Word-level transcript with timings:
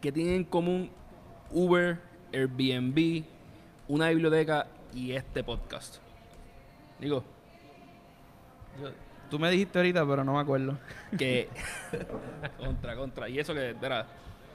¿qué 0.00 0.12
tienen 0.12 0.34
en 0.34 0.44
común 0.44 0.90
Uber, 1.50 1.98
Airbnb, 2.32 3.24
una 3.88 4.08
biblioteca 4.10 4.66
y 4.94 5.12
este 5.12 5.42
podcast? 5.44 5.96
Digo, 6.98 7.24
Tú 9.30 9.38
me 9.38 9.50
dijiste 9.50 9.78
ahorita, 9.78 10.06
pero 10.06 10.24
no 10.24 10.32
me 10.34 10.40
acuerdo. 10.40 10.78
que 11.18 11.48
contra, 12.58 12.96
contra. 12.96 13.28
Y 13.28 13.38
eso 13.38 13.52
que, 13.52 13.74
verá, 13.74 14.06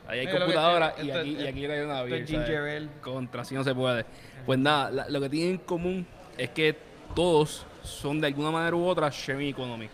ahí 0.07 0.19
hay 0.19 0.25
Mira, 0.25 0.31
que 0.31 0.39
computadora 0.39 0.95
y 0.97 1.07
esto- 1.09 1.19
aquí, 1.19 1.29
y 1.39 1.47
aquí 1.47 1.67
cae 1.67 1.85
una 1.85 2.01
esto 2.01 2.37
ale. 2.37 2.89
Contra, 3.01 3.41
así 3.43 3.53
no 3.53 3.63
se 3.63 3.75
puede. 3.75 4.03
Pues 4.47 4.57
nada, 4.57 4.89
la- 4.89 5.09
lo 5.09 5.21
que 5.21 5.29
tienen 5.29 5.51
en 5.51 5.57
común 5.59 6.07
es 6.37 6.49
que 6.49 6.75
todos 7.13 7.67
son 7.83 8.19
de 8.19 8.27
alguna 8.27 8.49
manera 8.49 8.75
u 8.75 8.83
otra 8.85 9.09
sharing 9.11 9.49
economy. 9.49 9.89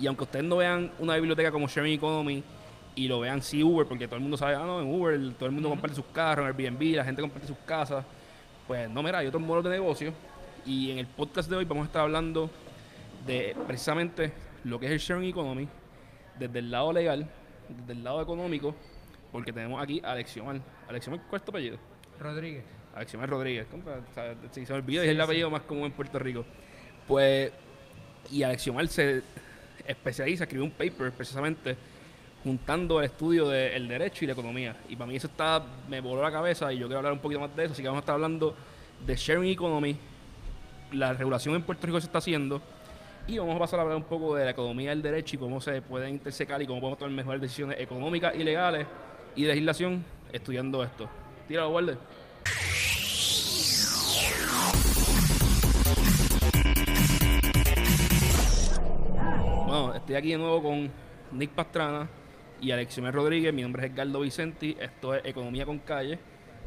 Y 0.00 0.06
aunque 0.08 0.24
ustedes 0.24 0.44
no 0.44 0.56
vean 0.56 0.90
una 0.98 1.14
biblioteca 1.14 1.52
como 1.52 1.68
sharing 1.68 1.94
economy 1.94 2.42
y 2.98 3.06
lo 3.06 3.20
vean 3.20 3.40
sí 3.42 3.62
Uber, 3.62 3.86
porque 3.86 4.08
todo 4.08 4.16
el 4.16 4.22
mundo 4.22 4.36
sabe, 4.36 4.56
ah, 4.56 4.64
no, 4.66 4.80
en 4.80 4.92
Uber 4.92 5.32
todo 5.34 5.46
el 5.46 5.52
mundo 5.52 5.68
comparte 5.68 5.94
sus 5.94 6.06
carros, 6.06 6.44
en 6.44 6.48
Airbnb 6.48 6.96
la 6.96 7.04
gente 7.04 7.22
comparte 7.22 7.46
sus 7.46 7.58
casas. 7.58 8.04
Pues 8.66 8.90
no, 8.90 9.04
mira, 9.04 9.18
hay 9.18 9.28
otros 9.28 9.40
modelos 9.40 9.70
de 9.70 9.70
negocio. 9.70 10.12
Y 10.66 10.90
en 10.90 10.98
el 10.98 11.06
podcast 11.06 11.48
de 11.48 11.54
hoy 11.54 11.64
vamos 11.64 11.84
a 11.84 11.86
estar 11.86 12.02
hablando 12.02 12.50
de 13.24 13.56
precisamente 13.68 14.32
lo 14.64 14.80
que 14.80 14.86
es 14.86 14.92
el 14.92 14.98
sharing 14.98 15.30
economy 15.30 15.68
desde 16.40 16.58
el 16.58 16.72
lado 16.72 16.92
legal, 16.92 17.30
desde 17.68 17.92
el 17.92 18.02
lado 18.02 18.20
económico, 18.20 18.74
porque 19.30 19.52
tenemos 19.52 19.80
aquí 19.80 20.02
a 20.04 20.10
Alexiomar. 20.10 20.60
Alexiomar, 20.88 21.22
¿cuál 21.28 21.40
es 21.40 21.44
tu 21.44 21.52
apellido? 21.52 21.78
Rodríguez. 22.18 22.64
Alexiomar 22.96 23.30
Rodríguez. 23.30 23.68
O 23.72 24.12
sea, 24.12 24.34
Si 24.50 24.66
se 24.66 24.72
me 24.72 24.78
olvidó, 24.80 25.02
es 25.02 25.08
el 25.08 25.20
apellido 25.20 25.48
más 25.50 25.62
común 25.62 25.84
en 25.84 25.92
Puerto 25.92 26.18
Rico. 26.18 26.44
Pues, 27.06 27.52
y 28.28 28.42
Alexiomar 28.42 28.88
se 28.88 29.22
especializa, 29.86 30.44
escribió 30.44 30.64
un 30.64 30.72
paper 30.72 31.12
precisamente 31.12 31.76
juntando 32.44 33.00
el 33.00 33.06
estudio 33.06 33.48
del 33.48 33.88
derecho 33.88 34.24
y 34.24 34.26
la 34.26 34.32
economía. 34.32 34.76
Y 34.88 34.96
para 34.96 35.08
mí 35.08 35.16
eso 35.16 35.26
está, 35.26 35.62
me 35.88 36.00
voló 36.00 36.22
la 36.22 36.30
cabeza 36.32 36.72
y 36.72 36.78
yo 36.78 36.86
quiero 36.86 36.98
hablar 36.98 37.12
un 37.12 37.18
poquito 37.18 37.40
más 37.40 37.54
de 37.54 37.64
eso. 37.64 37.72
Así 37.72 37.82
que 37.82 37.88
vamos 37.88 38.00
a 38.00 38.02
estar 38.02 38.14
hablando 38.14 38.54
de 39.04 39.16
sharing 39.16 39.50
economy, 39.50 39.96
la 40.92 41.12
regulación 41.12 41.54
en 41.54 41.62
Puerto 41.62 41.86
Rico 41.86 42.00
se 42.00 42.06
está 42.06 42.18
haciendo. 42.18 42.60
Y 43.26 43.36
vamos 43.38 43.56
a 43.56 43.58
pasar 43.58 43.78
a 43.78 43.82
hablar 43.82 43.98
un 43.98 44.04
poco 44.04 44.34
de 44.34 44.46
la 44.46 44.52
economía 44.52 44.90
del 44.90 45.02
derecho 45.02 45.36
y 45.36 45.38
cómo 45.38 45.60
se 45.60 45.82
pueden 45.82 46.14
intersecar 46.14 46.62
y 46.62 46.66
cómo 46.66 46.80
podemos 46.80 46.98
tomar 46.98 47.12
mejores 47.12 47.42
decisiones 47.42 47.78
económicas 47.78 48.34
y 48.34 48.42
legales 48.42 48.86
y 49.36 49.42
de 49.42 49.48
legislación 49.48 50.02
estudiando 50.32 50.82
esto. 50.82 51.08
Tíralo, 51.46 51.70
guarde. 51.70 51.98
Bueno, 59.66 59.94
estoy 59.94 60.14
aquí 60.14 60.30
de 60.30 60.38
nuevo 60.38 60.62
con 60.62 60.90
Nick 61.32 61.50
Pastrana 61.50 62.08
y 62.60 62.70
Aleximer 62.70 63.14
Rodríguez. 63.14 63.52
Mi 63.52 63.62
nombre 63.62 63.86
es 63.86 63.92
Edgardo 63.92 64.20
Vicenti. 64.20 64.76
Esto 64.80 65.14
es 65.14 65.24
Economía 65.24 65.64
con 65.64 65.78
Calle, 65.78 66.18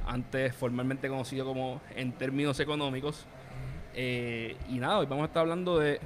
antes 0.06 0.56
formalmente 0.56 1.08
conocido 1.10 1.46
como 1.46 1.82
en 1.96 2.14
términos 2.14 2.60
económicos. 2.60 3.26
Eh, 3.94 4.56
y 4.70 4.76
nada, 4.76 5.00
hoy 5.00 5.06
vamos 5.06 5.24
a 5.24 5.28
estar 5.28 5.42
hablando 5.42 5.80
de 5.80 6.00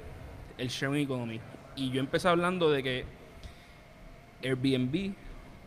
el 0.57 0.69
sharing 0.69 1.03
economy. 1.03 1.39
Y 1.75 1.91
yo 1.91 1.99
empecé 1.99 2.27
hablando 2.27 2.71
de 2.71 2.83
que 2.83 3.05
Airbnb, 4.43 5.13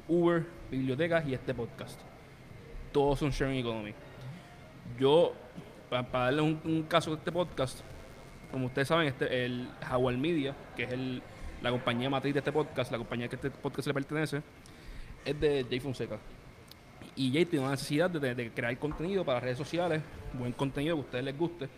Uber, 0.09 0.47
bibliotecas 0.71 1.27
y 1.27 1.35
este 1.35 1.55
podcast. 1.55 2.01
Todos 2.93 3.19
son 3.19 3.31
sharing 3.31 3.59
economy. 3.59 3.95
Yo, 4.99 5.33
para, 5.91 6.03
darle 6.05 6.43
un, 6.43 6.61
un 6.65 6.83
caso 6.85 7.11
de 7.11 7.17
este 7.17 7.31
podcast, 7.31 7.81
como 8.51 8.67
ustedes 8.67 8.89
saben, 8.89 9.07
este, 9.07 9.45
el 9.45 9.69
Jaguar 9.83 10.17
Media, 10.17 10.57
que 10.77 10.85
es 10.85 10.93
el, 10.93 11.23
la 11.63 11.71
compañía 11.71 12.09
matriz 12.11 12.33
de 12.35 12.39
este 12.41 12.53
podcast, 12.53 12.91
la 12.93 12.99
compañía 12.99 13.29
que 13.29 13.37
este 13.37 13.51
podcast 13.51 13.87
le 13.89 13.95
pertenece, 13.95 14.43
es 15.25 15.41
de 15.41 15.67
Jay 15.69 15.81
Fonseca. 15.81 16.19
Y 17.17 17.33
Jay 17.33 17.45
tiene 17.47 17.65
una 17.65 17.73
necesidad 17.75 18.09
de, 18.11 18.35
de 18.35 18.51
crear 18.53 18.77
contenido 18.79 19.25
para 19.25 19.41
redes 19.41 19.59
sociales, 19.59 20.01
buen 20.35 20.53
contenido 20.53 20.95
que 20.97 21.01
a 21.01 21.05
ustedes 21.05 21.25
les 21.25 21.37
guste, 21.37 21.69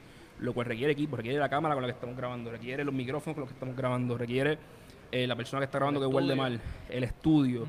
lo 0.41 0.53
cual 0.53 0.67
requiere 0.67 0.93
equipo, 0.93 1.17
requiere 1.17 1.39
la 1.39 1.49
cámara 1.49 1.75
con 1.75 1.83
la 1.83 1.89
que 1.89 1.95
estamos 1.95 2.17
grabando, 2.17 2.51
requiere 2.51 2.85
los 2.85 2.95
micrófonos 2.95 3.35
con 3.35 3.41
los 3.43 3.49
que 3.49 3.55
estamos 3.55 3.77
grabando, 3.77 4.19
requiere 4.19 4.59
eh, 5.13 5.27
la 5.27 5.37
persona 5.37 5.61
que 5.61 5.65
está 5.65 5.79
grabando 5.79 6.01
El 6.03 6.09
que 6.11 6.15
huele 6.15 6.29
estudio. 6.29 6.43
mal, 6.43 6.61
el 6.91 7.05
estudio, 7.05 7.67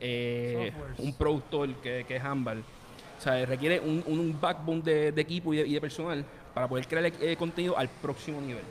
eh, 0.00 0.72
un 0.98 1.14
productor 1.14 1.74
que, 1.76 2.04
que 2.06 2.16
es 2.16 2.22
Ámbar. 2.24 2.58
O 2.58 3.20
sea, 3.20 3.46
requiere 3.46 3.80
un, 3.80 4.02
un- 4.06 4.18
un 4.18 4.38
backbone 4.40 4.82
de, 4.82 5.12
de 5.12 5.20
equipo 5.22 5.54
y 5.54 5.58
de, 5.58 5.66
y 5.66 5.72
de 5.74 5.80
personal 5.80 6.24
para 6.52 6.68
poder 6.68 6.86
crear 6.86 7.10
eh, 7.20 7.36
contenido 7.36 7.76
al 7.78 7.88
próximo 7.88 8.40
nivel. 8.40 8.64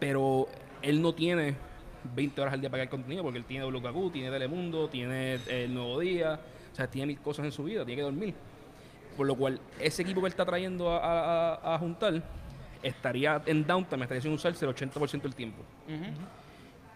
Pero 0.00 0.48
él 0.82 1.00
no 1.02 1.14
tiene 1.14 1.54
20 2.14 2.40
horas 2.40 2.54
al 2.54 2.60
día 2.60 2.70
para 2.70 2.82
crear 2.82 2.90
contenido 2.90 3.22
porque 3.22 3.38
él 3.38 3.44
tiene 3.44 3.64
WKQ, 3.66 4.12
tiene 4.12 4.30
Telemundo, 4.30 4.88
tiene 4.88 5.34
eh, 5.34 5.64
El 5.64 5.74
Nuevo 5.74 5.98
Día, 6.00 6.38
o 6.72 6.76
sea, 6.76 6.86
tiene 6.88 7.06
mil 7.08 7.18
cosas 7.20 7.44
en 7.46 7.52
su 7.52 7.64
vida, 7.64 7.84
tiene 7.84 7.96
que 8.00 8.04
dormir. 8.04 8.34
Por 9.16 9.26
lo 9.26 9.34
cual, 9.34 9.60
ese 9.80 10.02
equipo 10.02 10.20
que 10.20 10.26
él 10.28 10.32
está 10.32 10.44
trayendo 10.46 10.90
a, 10.90 11.74
a- 11.74 11.78
juntar 11.78 12.22
estaría 12.82 13.42
en 13.46 13.66
downtime, 13.66 14.02
estaría 14.04 14.22
sin 14.22 14.32
usarse 14.32 14.64
el 14.64 14.72
80% 14.74 15.22
del 15.22 15.34
tiempo. 15.34 15.62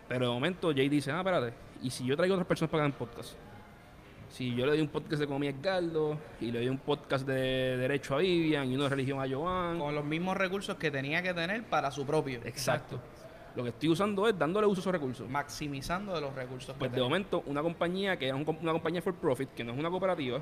Pero 0.08 0.26
de 0.26 0.32
momento 0.32 0.72
Jay 0.74 0.88
dice, 0.88 1.10
ah, 1.10 1.18
espérate, 1.18 1.52
¿y 1.82 1.90
si 1.90 2.04
yo 2.06 2.16
traigo 2.16 2.34
otras 2.34 2.46
personas 2.46 2.70
para 2.70 2.84
hagan 2.84 2.92
podcast? 2.96 3.32
Si 4.30 4.54
yo 4.54 4.64
le 4.64 4.72
doy 4.72 4.80
un 4.80 4.88
podcast 4.88 5.18
de 5.18 5.24
economía 5.24 5.50
a 5.50 5.52
Edgardo, 5.54 6.18
y 6.40 6.50
le 6.50 6.60
doy 6.60 6.68
un 6.68 6.78
podcast 6.78 7.26
de 7.26 7.76
derecho 7.76 8.14
a 8.14 8.18
Vivian, 8.18 8.70
y 8.70 8.74
uno 8.74 8.84
de 8.84 8.88
religión 8.90 9.20
a 9.20 9.28
Joan. 9.28 9.78
Con 9.78 9.94
los 9.94 10.04
mismos 10.04 10.36
recursos 10.36 10.76
que 10.76 10.90
tenía 10.90 11.22
que 11.22 11.34
tener 11.34 11.64
para 11.64 11.90
su 11.90 12.06
propio. 12.06 12.40
Exacto. 12.44 13.00
Lo 13.54 13.62
que 13.64 13.68
estoy 13.70 13.88
usando 13.90 14.26
es 14.28 14.38
dándole 14.38 14.66
uso 14.66 14.80
a 14.80 14.82
esos 14.82 14.92
recursos. 14.92 15.28
Maximizando 15.28 16.14
de 16.14 16.20
los 16.20 16.34
recursos 16.34 16.74
Pues 16.78 16.90
que 16.90 16.96
de 16.96 17.02
momento, 17.02 17.42
una 17.46 17.62
compañía 17.62 18.16
que 18.18 18.28
es 18.28 18.32
un 18.34 18.46
una 18.62 18.72
compañía 18.72 19.02
for 19.02 19.14
profit, 19.14 19.50
que 19.54 19.62
no 19.64 19.72
es 19.72 19.78
una 19.78 19.90
cooperativa, 19.90 20.40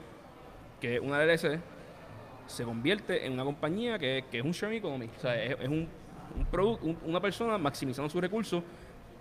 que 0.80 0.94
es 0.96 1.00
una 1.00 1.22
LLC, 1.24 1.58
se 2.46 2.64
convierte 2.64 3.26
en 3.26 3.32
una 3.32 3.44
compañía 3.44 3.98
que, 3.98 4.24
que 4.30 4.38
es 4.38 4.44
un 4.44 4.52
sharing 4.52 4.78
economy. 4.78 5.08
O 5.16 5.20
sea, 5.20 5.42
es, 5.42 5.56
es 5.60 5.68
un, 5.68 5.88
un 6.36 6.46
product- 6.50 6.82
un- 6.82 6.98
una 7.04 7.20
persona 7.20 7.58
maximizando 7.58 8.08
sus 8.08 8.20
recursos, 8.20 8.62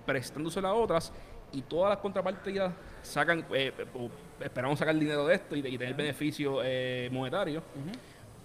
prestándosela 0.06 0.70
a 0.70 0.74
otras, 0.74 1.12
y 1.52 1.62
todas 1.64 1.90
las 1.90 1.98
contrapartidas 2.00 2.72
sacan, 3.02 3.44
eh, 3.54 3.72
o 3.96 4.10
esperamos 4.44 4.78
sacar 4.78 4.96
dinero 4.96 5.26
de 5.26 5.34
esto 5.36 5.56
y 5.56 5.62
tener 5.64 5.96
beneficio 5.96 6.60
eh, 6.64 7.10
monetario. 7.12 7.64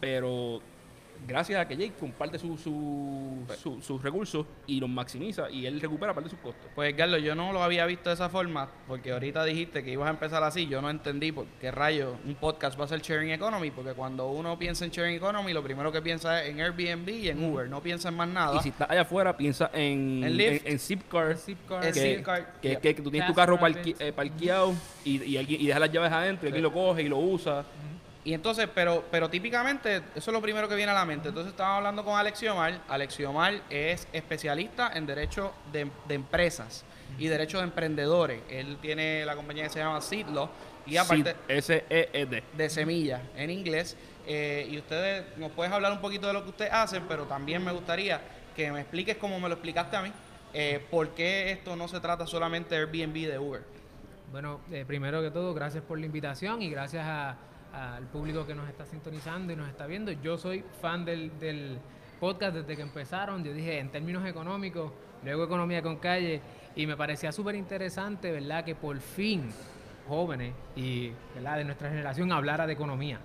Pero 0.00 0.60
gracias 1.26 1.60
a 1.60 1.66
que 1.66 1.76
Jake 1.76 1.94
comparte 1.98 2.38
su- 2.38 2.56
su- 2.58 3.44
su- 3.62 3.80
sus 3.80 4.02
recursos 4.02 4.46
y 4.66 4.78
los 4.80 4.88
maximiza, 4.90 5.50
y 5.50 5.66
él 5.66 5.80
recupera 5.80 6.12
parte 6.12 6.28
de 6.28 6.36
sus 6.36 6.40
costos. 6.40 6.66
Pues 6.74 6.92
Carlos, 6.94 7.22
yo 7.22 7.34
no 7.34 7.52
lo 7.52 7.62
había 7.62 7.86
visto 7.86 8.10
de 8.10 8.14
esa 8.14 8.28
forma, 8.28 8.68
porque 8.86 9.12
ahorita 9.12 9.44
dijiste 9.44 9.82
que 9.82 9.90
ibas 9.92 10.08
a 10.08 10.10
empezar 10.10 10.42
así, 10.42 10.66
yo 10.66 10.82
no 10.82 10.90
entendí 10.90 11.32
por 11.32 11.46
qué 11.60 11.70
rayo 11.70 12.16
un 12.26 12.34
podcast 12.34 12.78
va 12.78 12.84
a 12.84 12.88
ser 12.88 13.00
sharing 13.00 13.30
economy, 13.30 13.70
porque 13.70 13.92
cuando 13.94 14.28
uno 14.30 14.58
piensa 14.58 14.84
en 14.84 14.90
sharing 14.90 15.16
economy, 15.16 15.52
lo 15.52 15.62
primero 15.62 15.90
que 15.90 16.02
piensa 16.02 16.42
es 16.42 16.50
en 16.50 16.60
Airbnb 16.60 17.08
y 17.08 17.28
en 17.28 17.42
Uber, 17.42 17.68
no 17.68 17.82
piensa 17.82 18.08
en 18.10 18.16
más 18.16 18.28
nada. 18.28 18.56
Y 18.56 18.60
si 18.60 18.68
estás 18.70 18.90
allá 18.90 19.02
afuera, 19.02 19.36
piensa 19.36 19.70
en, 19.72 20.22
En 20.24 20.36
Lyft. 20.36 20.66
en, 20.66 20.72
en 20.72 20.78
Zipcar, 20.78 21.28
que, 21.28 21.36
Zipcar, 21.36 21.80
que, 22.60 22.68
yeah. 22.68 22.80
que- 22.80 22.94
que 22.94 23.02
tú 23.02 23.10
tienes 23.10 23.28
tu 23.28 23.34
carro 23.34 23.58
eh, 23.64 24.12
parqueado 24.12 24.74
y, 25.04 25.22
y, 25.22 25.36
alguien- 25.38 25.60
y 25.60 25.66
dejas 25.66 25.80
las 25.80 25.90
llaves 25.92 26.12
adentro 26.12 26.46
y 26.46 26.48
alguien 26.48 26.62
lo 26.62 26.72
coge 26.72 27.02
y 27.02 27.08
lo 27.08 27.18
usa. 27.18 27.64
Y 28.24 28.32
entonces, 28.32 28.68
pero, 28.74 29.04
pero 29.10 29.28
típicamente, 29.28 29.96
eso 30.14 30.30
es 30.30 30.32
lo 30.32 30.40
primero 30.40 30.66
que 30.68 30.74
viene 30.74 30.92
a 30.92 30.94
la 30.94 31.04
mente. 31.04 31.28
Entonces 31.28 31.50
estaba 31.52 31.76
hablando 31.76 32.04
con 32.04 32.18
Alexiomar. 32.18 32.80
Alexiomar 32.88 33.60
es 33.68 34.08
especialista 34.14 34.90
en 34.94 35.04
derecho 35.06 35.52
de, 35.72 35.90
de 36.08 36.14
empresas 36.14 36.84
y 37.18 37.26
derecho 37.28 37.58
de 37.58 37.64
emprendedores. 37.64 38.40
Él 38.48 38.78
tiene 38.80 39.26
la 39.26 39.36
compañía 39.36 39.64
que 39.64 39.70
se 39.70 39.78
llama 39.80 40.00
Seedlaw 40.00 40.48
y 40.86 40.96
aparte 40.96 41.36
S-E-E-D. 41.48 42.42
de 42.56 42.70
semillas 42.70 43.20
en 43.36 43.50
inglés. 43.50 43.96
Eh, 44.26 44.68
y 44.70 44.78
ustedes 44.78 45.36
nos 45.36 45.52
puedes 45.52 45.70
hablar 45.70 45.92
un 45.92 46.00
poquito 46.00 46.26
de 46.26 46.32
lo 46.32 46.44
que 46.44 46.50
ustedes 46.50 46.72
hacen, 46.72 47.04
pero 47.06 47.24
también 47.24 47.62
me 47.62 47.72
gustaría 47.72 48.22
que 48.56 48.72
me 48.72 48.80
expliques 48.80 49.18
como 49.18 49.38
me 49.38 49.48
lo 49.48 49.54
explicaste 49.56 49.96
a 49.96 50.02
mí, 50.02 50.10
eh, 50.54 50.82
por 50.90 51.10
qué 51.10 51.50
esto 51.52 51.76
no 51.76 51.88
se 51.88 52.00
trata 52.00 52.26
solamente 52.26 52.74
de 52.74 52.80
Airbnb 52.80 53.28
de 53.28 53.38
Uber. 53.38 53.62
Bueno, 54.32 54.60
eh, 54.72 54.84
primero 54.86 55.20
que 55.20 55.30
todo, 55.30 55.52
gracias 55.52 55.82
por 55.84 55.98
la 55.98 56.06
invitación 56.06 56.62
y 56.62 56.70
gracias 56.70 57.04
a- 57.06 57.36
al 57.74 58.04
público 58.06 58.46
que 58.46 58.54
nos 58.54 58.68
está 58.68 58.86
sintonizando 58.86 59.52
y 59.52 59.56
nos 59.56 59.68
está 59.68 59.86
viendo. 59.86 60.12
Yo 60.12 60.38
soy 60.38 60.64
fan 60.80 61.04
del, 61.04 61.38
del 61.38 61.78
podcast 62.20 62.54
desde 62.56 62.76
que 62.76 62.82
empezaron. 62.82 63.42
Yo 63.44 63.52
dije, 63.52 63.78
en 63.78 63.90
términos 63.90 64.24
económicos, 64.26 64.92
luego 65.24 65.44
economía 65.44 65.82
con 65.82 65.96
calle, 65.96 66.40
y 66.76 66.86
me 66.86 66.96
parecía 66.96 67.32
súper 67.32 67.54
interesante, 67.54 68.30
¿verdad? 68.32 68.64
Que 68.64 68.74
por 68.74 68.98
fin 69.00 69.50
jóvenes 70.08 70.52
y 70.76 71.12
¿verdad? 71.34 71.56
de 71.58 71.64
nuestra 71.64 71.88
generación 71.88 72.30
hablara 72.32 72.66
de 72.66 72.74
economía. 72.74 73.18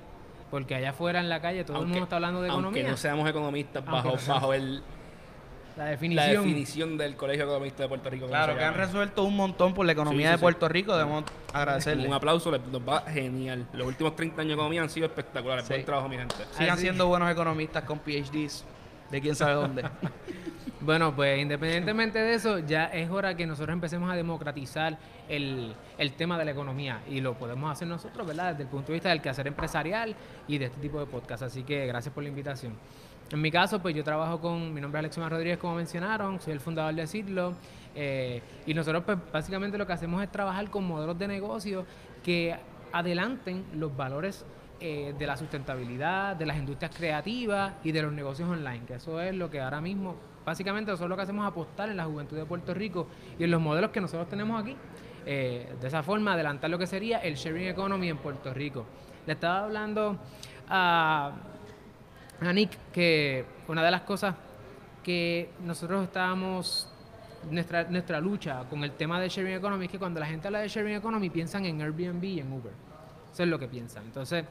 Porque 0.49 0.73
allá 0.75 0.91
afuera 0.91 1.19
en 1.19 1.29
la 1.29 1.41
calle 1.41 1.63
todo 1.63 1.81
el 1.81 1.87
mundo 1.87 2.03
está 2.03 2.15
hablando 2.15 2.41
de 2.41 2.49
aunque 2.49 2.69
economía. 2.69 2.91
no 2.91 2.97
seamos 2.97 3.29
economistas 3.29 3.83
Aunque 3.85 3.91
bajo, 3.91 4.09
no 4.11 4.17
seamos. 4.17 4.41
bajo 4.41 4.53
el, 4.53 4.81
la 5.79 5.85
la 5.85 5.91
definición. 5.91 6.43
definición 6.43 6.97
del 6.97 7.15
Colegio 7.15 7.43
Economista 7.45 7.83
de 7.83 7.89
Puerto 7.89 8.09
Rico. 8.09 8.27
Claro, 8.27 8.55
que 8.57 8.63
han 8.63 8.73
resuelto 8.75 9.23
un 9.23 9.35
montón 9.35 9.73
por 9.73 9.85
la 9.85 9.91
economía 9.93 10.19
Sí, 10.19 10.23
sí, 10.27 10.31
de 10.31 10.37
sí. 10.37 10.41
Puerto 10.41 10.69
Rico, 10.69 10.95
debemos 10.97 11.23
agradecerle. 11.53 12.07
Un 12.07 12.13
aplauso, 12.15 12.51
les- 12.51 12.61
nos 12.67 12.81
va 12.87 13.01
genial. 13.01 13.65
Los 13.73 13.87
últimos 13.87 14.15
30 14.15 14.41
años 14.41 14.49
de 14.49 14.53
economía 14.55 14.81
han 14.81 14.89
sido 14.89 15.05
espectaculares. 15.07 15.65
Sí. 15.65 15.73
Buen 15.73 15.85
trabajo, 15.85 16.09
mi 16.09 16.17
gente. 16.17 16.35
Sigan 16.57 16.77
siendo 16.77 17.07
buenos 17.07 17.31
economistas 17.31 17.83
con 17.83 17.99
PhDs 17.99 18.63
de 19.11 19.21
quién 19.21 19.35
sabe 19.35 19.53
dónde. 19.53 19.83
Bueno, 20.81 21.13
pues 21.13 21.37
independientemente 21.41 22.19
de 22.19 22.35
eso, 22.35 22.59
ya 22.59 22.85
es 22.85 23.09
hora 23.09 23.35
que 23.35 23.45
nosotros 23.45 23.73
empecemos 23.73 24.09
a 24.09 24.15
democratizar 24.15 24.97
el, 25.27 25.73
el 25.97 26.13
tema 26.13 26.37
de 26.37 26.45
la 26.45 26.51
economía 26.51 27.01
y 27.09 27.19
lo 27.19 27.33
podemos 27.33 27.69
hacer 27.69 27.85
nosotros, 27.85 28.25
¿verdad? 28.25 28.51
Desde 28.51 28.63
el 28.63 28.69
punto 28.69 28.87
de 28.87 28.93
vista 28.93 29.09
del 29.09 29.21
quehacer 29.21 29.45
empresarial 29.47 30.15
y 30.47 30.57
de 30.57 30.65
este 30.67 30.79
tipo 30.79 30.97
de 31.01 31.05
podcast. 31.05 31.43
Así 31.43 31.63
que 31.63 31.85
gracias 31.85 32.13
por 32.13 32.23
la 32.23 32.29
invitación. 32.29 32.75
En 33.31 33.41
mi 33.41 33.51
caso, 33.51 33.79
pues 33.79 33.95
yo 33.95 34.03
trabajo 34.03 34.39
con, 34.39 34.73
mi 34.73 34.81
nombre 34.81 34.99
es 34.99 35.03
Alexio 35.03 35.29
Rodríguez, 35.29 35.59
como 35.59 35.75
mencionaron, 35.75 36.39
soy 36.39 36.53
el 36.53 36.59
fundador 36.59 36.95
de 36.95 37.05
Sidlo, 37.05 37.53
eh, 37.93 38.41
y 38.65 38.73
nosotros 38.73 39.03
pues 39.05 39.17
básicamente 39.31 39.77
lo 39.77 39.85
que 39.85 39.93
hacemos 39.93 40.23
es 40.23 40.31
trabajar 40.31 40.69
con 40.71 40.87
modelos 40.87 41.17
de 41.19 41.27
negocio 41.27 41.85
que 42.23 42.55
adelanten 42.91 43.65
los 43.75 43.95
valores 43.95 44.45
eh, 44.79 45.13
de 45.17 45.27
la 45.27 45.37
sustentabilidad, 45.37 46.37
de 46.37 46.45
las 46.47 46.57
industrias 46.57 46.95
creativas 46.95 47.73
y 47.83 47.91
de 47.91 48.01
los 48.01 48.13
negocios 48.13 48.49
online, 48.49 48.85
que 48.87 48.95
eso 48.95 49.21
es 49.21 49.35
lo 49.35 49.49
que 49.49 49.61
ahora 49.61 49.79
mismo, 49.79 50.15
básicamente 50.43 50.91
es 50.91 50.99
lo 50.99 51.15
que 51.15 51.21
hacemos 51.21 51.45
apostar 51.45 51.89
en 51.89 51.97
la 51.97 52.05
juventud 52.05 52.35
de 52.35 52.45
Puerto 52.45 52.73
Rico 52.73 53.07
y 53.37 53.43
en 53.43 53.51
los 53.51 53.61
modelos 53.61 53.91
que 53.91 54.01
nosotros 54.01 54.27
tenemos 54.27 54.59
aquí. 54.59 54.75
Eh, 55.25 55.75
de 55.79 55.87
esa 55.87 56.01
forma, 56.01 56.33
adelantar 56.33 56.71
lo 56.71 56.79
que 56.79 56.87
sería 56.87 57.19
el 57.19 57.35
sharing 57.35 57.67
economy 57.67 58.09
en 58.09 58.17
Puerto 58.17 58.53
Rico. 58.53 58.85
Le 59.27 59.33
estaba 59.33 59.65
hablando 59.65 60.17
a, 60.67 61.33
a 62.41 62.53
Nick 62.53 62.77
que 62.91 63.45
una 63.67 63.83
de 63.83 63.91
las 63.91 64.01
cosas 64.01 64.35
que 65.03 65.51
nosotros 65.63 66.03
estábamos 66.03 66.87
nuestra, 67.49 67.83
nuestra 67.85 68.19
lucha 68.19 68.63
con 68.69 68.83
el 68.83 68.91
tema 68.91 69.19
de 69.19 69.29
sharing 69.29 69.55
economy 69.55 69.85
es 69.85 69.91
que 69.91 69.99
cuando 69.99 70.19
la 70.19 70.25
gente 70.25 70.47
habla 70.47 70.59
de 70.59 70.67
sharing 70.67 70.95
economy 70.95 71.29
piensan 71.29 71.65
en 71.65 71.81
Airbnb 71.81 72.23
y 72.23 72.39
en 72.39 72.51
Uber. 72.51 72.73
Eso 73.31 73.43
es 73.43 73.49
lo 73.49 73.59
que 73.59 73.67
piensan. 73.67 74.05
Entonces, 74.05 74.45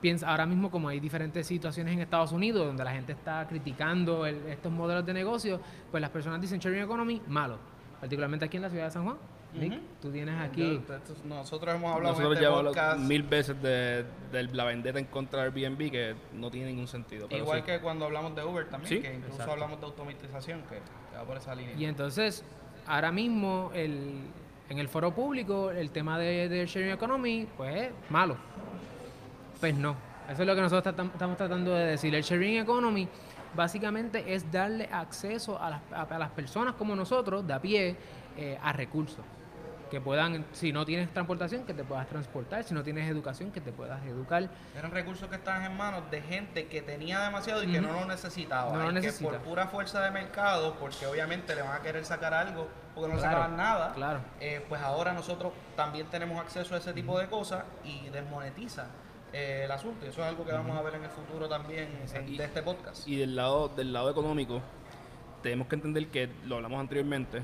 piensa, 0.00 0.28
ahora 0.28 0.46
mismo 0.46 0.70
como 0.70 0.88
hay 0.88 1.00
diferentes 1.00 1.46
situaciones 1.46 1.94
en 1.94 2.00
Estados 2.00 2.32
Unidos 2.32 2.66
donde 2.66 2.84
la 2.84 2.92
gente 2.92 3.12
está 3.12 3.46
criticando 3.48 4.26
estos 4.26 4.70
modelos 4.70 5.04
de 5.06 5.14
negocio, 5.14 5.60
pues 5.90 6.00
las 6.00 6.10
personas 6.10 6.40
dicen 6.40 6.58
sharing 6.58 6.82
economy, 6.82 7.22
malo. 7.26 7.58
Particularmente 8.00 8.44
aquí 8.44 8.56
en 8.56 8.62
la 8.62 8.70
ciudad 8.70 8.84
de 8.84 8.90
San 8.90 9.04
Juan. 9.04 9.16
Nick, 9.54 9.80
tú 10.00 10.10
tienes 10.10 10.38
aquí... 10.40 10.80
nosotros 11.24 11.74
hemos 11.74 11.94
hablado 11.94 12.18
nosotros 12.18 12.76
este 12.76 12.98
mil 12.98 13.22
veces 13.22 13.60
de, 13.62 14.04
la 14.52 14.64
vendetta 14.64 14.98
en 14.98 15.06
contra 15.06 15.42
de 15.42 15.66
Airbnb 15.66 15.90
que 15.90 16.14
no 16.34 16.50
tiene 16.50 16.68
ningún 16.68 16.86
sentido. 16.86 17.28
Igual 17.30 17.64
que 17.64 17.80
cuando 17.80 18.04
hablamos 18.04 18.34
de 18.34 18.44
Uber 18.44 18.68
también, 18.68 19.02
que 19.02 19.14
incluso 19.14 19.50
hablamos 19.50 19.80
de 19.80 19.86
automatización, 19.86 20.62
que 20.62 20.80
va 21.16 21.24
por 21.24 21.36
esa 21.36 21.54
línea. 21.54 21.74
Y 21.76 21.86
entonces, 21.86 22.44
ahora 22.86 23.10
mismo, 23.10 23.70
el, 23.74 24.20
en 24.68 24.78
el 24.78 24.88
foro 24.88 25.14
público, 25.14 25.70
el 25.70 25.90
tema 25.90 26.18
de, 26.18 26.48
de 26.48 26.66
sharing 26.66 26.90
economy, 26.90 27.46
pues 27.56 27.74
es 27.74 27.90
malo. 28.10 28.36
Pues 29.60 29.74
no. 29.74 29.96
Eso 30.30 30.42
es 30.42 30.46
lo 30.46 30.54
que 30.54 30.60
nosotros 30.60 30.94
estamos 30.94 31.36
tratando 31.38 31.74
de 31.74 31.86
decir. 31.86 32.14
El 32.14 32.22
sharing 32.22 32.58
economy 32.58 33.08
básicamente 33.56 34.34
es 34.34 34.52
darle 34.52 34.86
acceso 34.92 35.58
a 35.60 35.70
las, 35.70 35.80
a, 35.90 36.18
las 36.18 36.30
personas 36.30 36.74
como 36.74 36.94
nosotros, 36.94 37.46
de 37.46 37.54
a 37.54 37.60
pie, 37.60 37.96
eh, 38.36 38.58
a 38.62 38.74
recursos 38.74 39.24
que 39.88 40.00
puedan, 40.00 40.44
si 40.52 40.72
no 40.72 40.84
tienes 40.84 41.12
transportación, 41.12 41.64
que 41.64 41.74
te 41.74 41.84
puedas 41.84 42.06
transportar, 42.08 42.64
si 42.64 42.74
no 42.74 42.82
tienes 42.82 43.08
educación, 43.10 43.50
que 43.50 43.60
te 43.60 43.72
puedas 43.72 44.04
educar. 44.06 44.48
Eran 44.76 44.90
recursos 44.90 45.28
que 45.28 45.36
estaban 45.36 45.64
en 45.64 45.76
manos 45.76 46.10
de 46.10 46.20
gente 46.22 46.66
que 46.66 46.82
tenía 46.82 47.20
demasiado 47.20 47.62
y 47.62 47.72
que 47.72 47.80
no 47.80 47.92
lo 47.92 48.04
necesitaba. 48.04 48.72
No 48.72 48.84
lo 48.84 48.92
necesita. 48.92 49.30
que 49.30 49.38
por 49.38 49.44
pura 49.44 49.66
fuerza 49.68 50.00
de 50.02 50.10
mercado, 50.10 50.76
porque 50.78 51.06
obviamente 51.06 51.54
le 51.54 51.62
van 51.62 51.80
a 51.80 51.82
querer 51.82 52.04
sacar 52.04 52.34
algo, 52.34 52.68
porque 52.94 53.08
no 53.08 53.16
le 53.16 53.22
sacaban 53.22 53.56
nada, 53.56 53.92
claro. 53.94 54.20
Eh, 54.40 54.64
pues 54.68 54.80
ahora 54.80 55.12
nosotros 55.12 55.52
también 55.76 56.06
tenemos 56.08 56.40
acceso 56.40 56.74
a 56.74 56.78
ese 56.78 56.92
tipo 56.92 57.18
de 57.18 57.28
cosas 57.28 57.64
y 57.84 58.08
desmonetiza. 58.10 58.86
Eh, 59.32 59.62
el 59.64 59.70
asunto, 59.70 60.06
y 60.06 60.08
eso 60.08 60.22
es 60.22 60.26
algo 60.26 60.44
que 60.44 60.52
vamos 60.52 60.76
a 60.76 60.80
ver 60.80 60.94
en 60.94 61.04
el 61.04 61.10
futuro 61.10 61.48
también 61.48 61.88
de 62.36 62.44
este 62.44 62.62
podcast. 62.62 63.06
Y 63.06 63.16
del 63.16 63.36
lado, 63.36 63.68
del 63.68 63.92
lado 63.92 64.10
económico, 64.10 64.62
tenemos 65.42 65.68
que 65.68 65.74
entender 65.74 66.08
que, 66.08 66.30
lo 66.46 66.56
hablamos 66.56 66.80
anteriormente, 66.80 67.42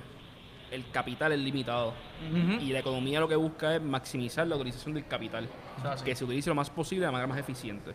el 0.74 0.90
capital 0.90 1.32
es 1.32 1.38
limitado. 1.38 1.94
Y 2.60 2.72
la 2.72 2.80
economía 2.80 3.20
lo 3.20 3.28
que 3.28 3.36
busca 3.36 3.76
es 3.76 3.82
maximizar 3.82 4.46
la 4.46 4.56
utilización 4.56 4.94
del 4.94 5.06
capital. 5.06 5.48
que 6.04 6.14
se 6.14 6.24
utilice 6.24 6.50
lo 6.50 6.56
más 6.56 6.70
posible 6.70 7.06
de 7.06 7.12
manera 7.12 7.28
más 7.28 7.38
eficiente. 7.38 7.94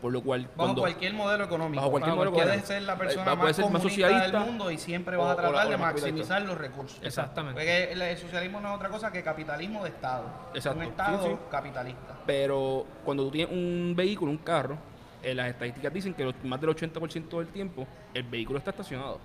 Por 0.00 0.12
lo 0.12 0.22
cual, 0.22 0.46
bajo 0.54 0.74
cualquier 0.74 1.14
modelo 1.14 1.44
económico, 1.44 1.80
bajo 1.80 1.90
cualquier 1.90 2.14
modelo 2.14 2.32
puedes 2.32 2.64
ser 2.66 2.82
la 2.82 2.96
persona 2.98 3.34
más, 3.34 3.56
ser 3.56 3.70
más 3.70 3.82
socialista 3.82 4.28
del 4.28 4.46
mundo 4.46 4.70
y 4.70 4.76
siempre 4.76 5.16
vas 5.16 5.30
a 5.30 5.36
tratar 5.36 5.70
de 5.70 5.76
maximizar 5.78 6.42
los 6.42 6.58
recursos. 6.58 7.00
Exactamente. 7.02 7.54
Porque 7.58 7.92
el, 7.92 8.18
socialismo 8.18 8.60
no 8.60 8.68
es 8.68 8.76
otra 8.76 8.90
cosa 8.90 9.10
que 9.10 9.22
capitalismo 9.22 9.82
de 9.82 9.88
Estado. 9.88 10.26
Exacto. 10.54 10.80
Un 10.80 10.84
Estado 10.84 11.48
capitalista. 11.50 12.18
Pero 12.26 12.86
cuando 13.04 13.24
tú 13.24 13.30
tienes 13.30 13.52
un 13.52 13.94
vehículo, 13.96 14.30
un 14.30 14.38
carro, 14.38 14.76
eh, 15.22 15.34
las 15.34 15.48
estadísticas 15.48 15.92
dicen 15.92 16.12
que 16.12 16.30
más 16.44 16.60
del 16.60 16.70
80% 16.70 17.38
del 17.38 17.48
tiempo 17.48 17.86
el 18.12 18.22
vehículo 18.24 18.58
está 18.58 18.70
estacionado 18.70 19.18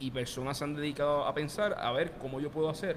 y 0.00 0.10
personas 0.10 0.58
se 0.58 0.64
han 0.64 0.74
dedicado 0.74 1.26
a 1.26 1.34
pensar 1.34 1.76
a 1.78 1.90
ver 1.92 2.12
cómo 2.20 2.40
yo 2.40 2.50
puedo 2.50 2.68
hacer 2.68 2.96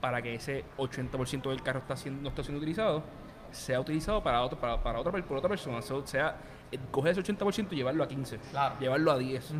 para 0.00 0.22
que 0.22 0.34
ese 0.34 0.64
80% 0.78 1.50
del 1.50 1.62
carro 1.62 1.80
está 1.80 1.96
siendo, 1.96 2.22
no 2.22 2.28
está 2.28 2.42
siendo 2.42 2.58
utilizado 2.58 3.02
sea 3.50 3.80
utilizado 3.80 4.22
para 4.22 4.42
otro 4.42 4.58
para, 4.58 4.82
para 4.82 5.00
otra 5.00 5.12
por 5.22 5.36
otra 5.36 5.48
persona. 5.48 5.78
O 5.78 6.06
sea 6.06 6.36
eh, 6.70 6.78
coger 6.90 7.12
ese 7.18 7.34
80% 7.34 7.68
y 7.72 7.76
llevarlo 7.76 8.04
a 8.04 8.08
15 8.08 8.38
llevarlo 8.78 9.12
a 9.12 9.18
10 9.18 9.52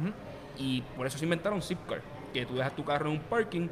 y 0.58 0.82
por 0.96 1.06
eso 1.06 1.18
se 1.18 1.24
inventaron 1.24 1.60
Zipcar 1.60 2.02
que 2.32 2.46
tú 2.46 2.54
dejas 2.54 2.74
tu 2.74 2.84
carro 2.84 3.06
en 3.06 3.16
un 3.16 3.22
parking 3.22 3.68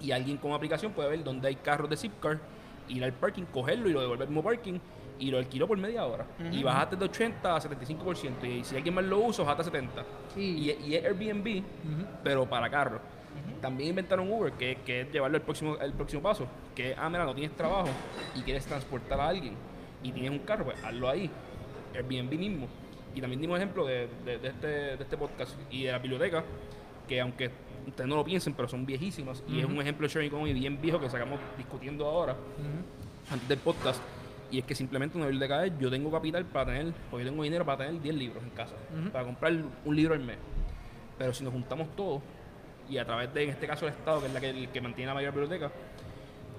y 0.00 0.10
alguien 0.10 0.36
con 0.36 0.52
aplicación 0.52 0.92
puede 0.92 1.08
ver 1.10 1.24
dónde 1.24 1.48
hay 1.48 1.56
carros 1.56 1.88
de 1.88 1.96
Zipcar 1.96 2.40
ir 2.88 3.04
al 3.04 3.12
parking 3.12 3.44
cogerlo 3.44 3.88
y 3.88 3.92
lo 3.92 4.00
devolver 4.00 4.22
al 4.22 4.28
mismo 4.28 4.42
parking 4.42 4.78
y 5.18 5.30
lo 5.30 5.38
alquiló 5.38 5.66
por 5.66 5.78
media 5.78 6.04
hora. 6.04 6.26
Y 6.50 6.62
bajaste 6.62 6.96
de 6.96 7.04
80 7.04 7.56
a 7.56 7.60
75%. 7.60 8.44
Y 8.44 8.64
si 8.64 8.76
alguien 8.76 8.94
más 8.94 9.04
lo 9.04 9.20
usa, 9.20 9.44
bajaste 9.44 9.62
a 9.62 9.64
70. 9.64 10.04
Y, 10.36 10.70
es 10.70 11.04
Airbnb, 11.04 11.62
pero 12.22 12.48
para 12.48 12.68
carros. 12.70 13.00
También 13.60 13.90
inventaron 13.90 14.30
Uber, 14.30 14.52
que, 14.52 14.78
que, 14.84 15.02
es 15.02 15.12
llevarlo 15.12 15.36
al 15.36 15.42
próximo, 15.42 15.76
el 15.78 15.92
próximo 15.92 16.22
paso. 16.22 16.46
Que, 16.74 16.94
ah, 16.96 17.08
mira, 17.08 17.24
no 17.24 17.34
tienes 17.34 17.56
trabajo 17.56 17.88
y 18.34 18.42
quieres 18.42 18.64
transportar 18.66 19.20
a 19.20 19.28
alguien 19.28 19.54
y 20.02 20.12
tienes 20.12 20.30
un 20.30 20.40
carro, 20.40 20.66
pues 20.66 20.82
hazlo 20.84 21.08
ahí. 21.08 21.30
Airbnb 21.94 22.38
mismo. 22.38 22.68
Y 23.14 23.20
también 23.20 23.40
dimos 23.40 23.56
ejemplo 23.58 23.86
de, 23.86 24.08
de, 24.24 24.34
este, 24.42 24.66
de 24.66 25.02
este 25.02 25.16
podcast 25.16 25.56
y 25.70 25.84
de 25.84 25.92
la 25.92 25.98
biblioteca, 25.98 26.44
que 27.08 27.20
aunque 27.20 27.50
ustedes 27.86 28.08
no 28.08 28.16
lo 28.16 28.24
piensen, 28.24 28.54
pero 28.54 28.68
son 28.68 28.84
viejísimas. 28.84 29.42
Y 29.48 29.60
es 29.60 29.64
un 29.64 29.80
ejemplo 29.80 30.06
de 30.06 30.12
sharing 30.12 30.28
economy 30.28 30.52
bien 30.52 30.80
viejo 30.80 30.98
que 31.00 31.08
sacamos 31.08 31.38
discutiendo 31.56 32.06
ahora, 32.06 32.36
antes 33.30 33.48
del 33.48 33.58
podcast 33.58 34.02
y 34.54 34.58
es 34.58 34.64
que 34.64 34.76
simplemente 34.76 35.16
una 35.16 35.26
biblioteca 35.26 35.66
es, 35.66 35.72
yo 35.80 35.90
tengo 35.90 36.12
capital 36.12 36.44
para 36.44 36.66
tener, 36.66 36.94
o 37.10 37.18
yo 37.18 37.24
tengo 37.24 37.42
dinero 37.42 37.64
para 37.64 37.78
tener 37.78 38.00
10 38.00 38.14
libros 38.14 38.40
en 38.44 38.50
casa, 38.50 38.76
para 39.12 39.24
comprar 39.24 39.52
un 39.84 39.96
libro 39.96 40.14
al 40.14 40.20
mes. 40.20 40.36
Pero 41.18 41.32
si 41.34 41.42
nos 41.42 41.52
juntamos 41.52 41.88
todos, 41.96 42.22
y 42.88 42.98
a 42.98 43.04
través 43.04 43.34
de, 43.34 43.42
en 43.42 43.50
este 43.50 43.66
caso, 43.66 43.84
el 43.88 43.94
Estado, 43.94 44.20
que 44.20 44.26
es 44.26 44.32
la 44.32 44.40
que, 44.40 44.50
el 44.50 44.68
que 44.68 44.80
mantiene 44.80 45.08
la 45.08 45.14
mayor 45.14 45.32
biblioteca, 45.32 45.72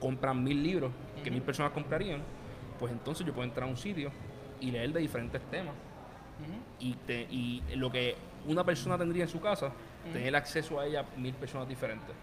compran 0.01 0.43
mil 0.43 0.61
libros 0.61 0.91
que 1.23 1.31
mil 1.31 1.41
personas 1.41 1.71
comprarían, 1.71 2.21
pues 2.77 2.91
entonces 2.91 3.25
yo 3.25 3.31
puedo 3.31 3.47
entrar 3.47 3.65
a 3.65 3.71
un 3.71 3.77
sitio 3.77 4.11
y 4.59 4.71
leer 4.71 4.91
de 4.91 4.99
diferentes 4.99 5.41
temas. 5.49 5.73
y, 6.81 6.95
te, 7.07 7.21
y 7.31 7.63
lo 7.77 7.89
que 7.89 8.15
una 8.45 8.65
persona 8.65 8.97
tendría 8.97 9.23
en 9.23 9.29
su 9.29 9.39
casa, 9.39 9.71
tener 10.11 10.35
acceso 10.35 10.81
a 10.81 10.85
ella 10.85 11.05
mil 11.15 11.33
personas 11.33 11.69
diferentes. 11.69 12.13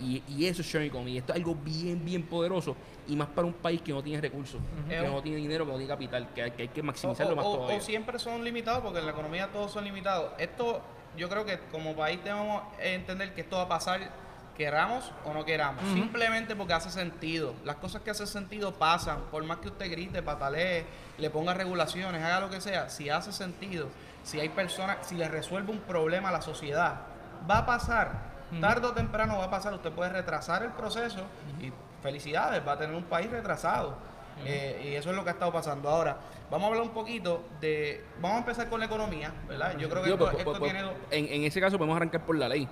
Y, 0.00 0.22
y, 0.28 0.46
eso 0.46 0.62
es 0.62 0.68
sharing 0.68 0.88
economy. 0.88 1.18
Esto 1.18 1.32
es 1.32 1.38
algo 1.38 1.54
bien, 1.54 2.04
bien 2.04 2.22
poderoso. 2.24 2.76
Y 3.06 3.16
más 3.16 3.28
para 3.28 3.46
un 3.46 3.54
país 3.54 3.80
que 3.82 3.92
no 3.92 4.02
tiene 4.02 4.20
recursos, 4.20 4.60
que 4.88 5.00
no 5.00 5.22
tiene 5.22 5.38
dinero, 5.38 5.64
que 5.64 5.72
no 5.72 5.78
tiene 5.78 5.92
capital, 5.92 6.28
que 6.34 6.42
hay 6.42 6.50
que, 6.50 6.62
hay 6.62 6.68
que 6.68 6.82
maximizarlo 6.82 7.36
más 7.36 7.44
todavía. 7.44 7.76
O 7.76 7.80
siempre 7.80 8.18
son 8.18 8.44
limitados, 8.44 8.82
porque 8.82 8.98
en 8.98 9.06
la 9.06 9.12
economía 9.12 9.48
todos 9.52 9.72
son 9.72 9.84
limitados. 9.84 10.32
Esto, 10.38 10.80
yo 11.16 11.28
creo 11.28 11.44
que 11.44 11.58
como 11.72 11.94
país 11.94 12.20
debemos 12.22 12.62
entender 12.80 13.34
que 13.34 13.42
esto 13.42 13.56
va 13.56 13.62
a 13.62 13.68
pasar, 13.68 14.10
queramos 14.56 15.10
o 15.24 15.32
no 15.32 15.44
queramos. 15.44 15.82
Simplemente 15.92 16.54
porque 16.54 16.74
hace 16.74 16.90
sentido. 16.90 17.54
Las 17.64 17.76
cosas 17.76 18.02
que 18.02 18.10
hacen 18.10 18.26
sentido 18.26 18.74
pasan. 18.74 19.22
Por 19.30 19.42
más 19.44 19.58
que 19.58 19.68
usted 19.68 19.90
grite, 19.90 20.22
patalee, 20.22 20.84
le 21.18 21.30
ponga 21.30 21.54
regulaciones, 21.54 22.22
haga 22.22 22.40
lo 22.40 22.50
que 22.50 22.60
sea. 22.60 22.90
Si 22.90 23.08
hace 23.08 23.32
sentido, 23.32 23.88
si 24.22 24.38
hay 24.38 24.50
personas, 24.50 24.98
si 25.02 25.14
le 25.14 25.28
resuelve 25.28 25.72
un 25.72 25.80
problema 25.80 26.28
a 26.28 26.32
la 26.32 26.42
sociedad, 26.42 27.00
va 27.48 27.58
a 27.58 27.66
pasar 27.66 28.30
Tardo 28.60 28.88
o 28.88 28.92
temprano 28.92 29.38
va 29.38 29.44
a 29.44 29.50
pasar, 29.50 29.72
usted 29.74 29.92
puede 29.92 30.10
retrasar 30.10 30.62
el 30.62 30.70
proceso 30.70 31.24
y 31.60 31.72
felicidades, 32.02 32.66
va 32.66 32.72
a 32.72 32.78
tener 32.78 32.96
un 32.96 33.04
país 33.04 33.30
retrasado. 33.30 34.10
Eh, 34.44 34.90
y 34.90 34.94
eso 34.94 35.10
es 35.10 35.16
lo 35.16 35.22
que 35.22 35.30
ha 35.30 35.32
estado 35.32 35.52
pasando. 35.52 35.88
Ahora, 35.88 36.16
vamos 36.50 36.64
a 36.64 36.68
hablar 36.68 36.82
un 36.82 36.94
poquito 36.94 37.44
de. 37.60 38.04
Vamos 38.20 38.36
a 38.36 38.38
empezar 38.40 38.68
con 38.68 38.80
la 38.80 38.86
economía, 38.86 39.32
¿verdad? 39.46 39.76
Yo 39.78 39.88
creo 39.88 40.02
que 40.02 40.10
esto, 40.10 40.30
pues, 40.30 40.44
pues, 40.44 40.58
pues, 40.58 40.72
tiene. 40.72 40.88
En, 41.10 41.32
en, 41.32 41.44
ese 41.44 41.60
caso, 41.60 41.76
podemos 41.76 41.96
arrancar 41.96 42.24
por 42.24 42.36
la 42.36 42.48
ley. 42.48 42.68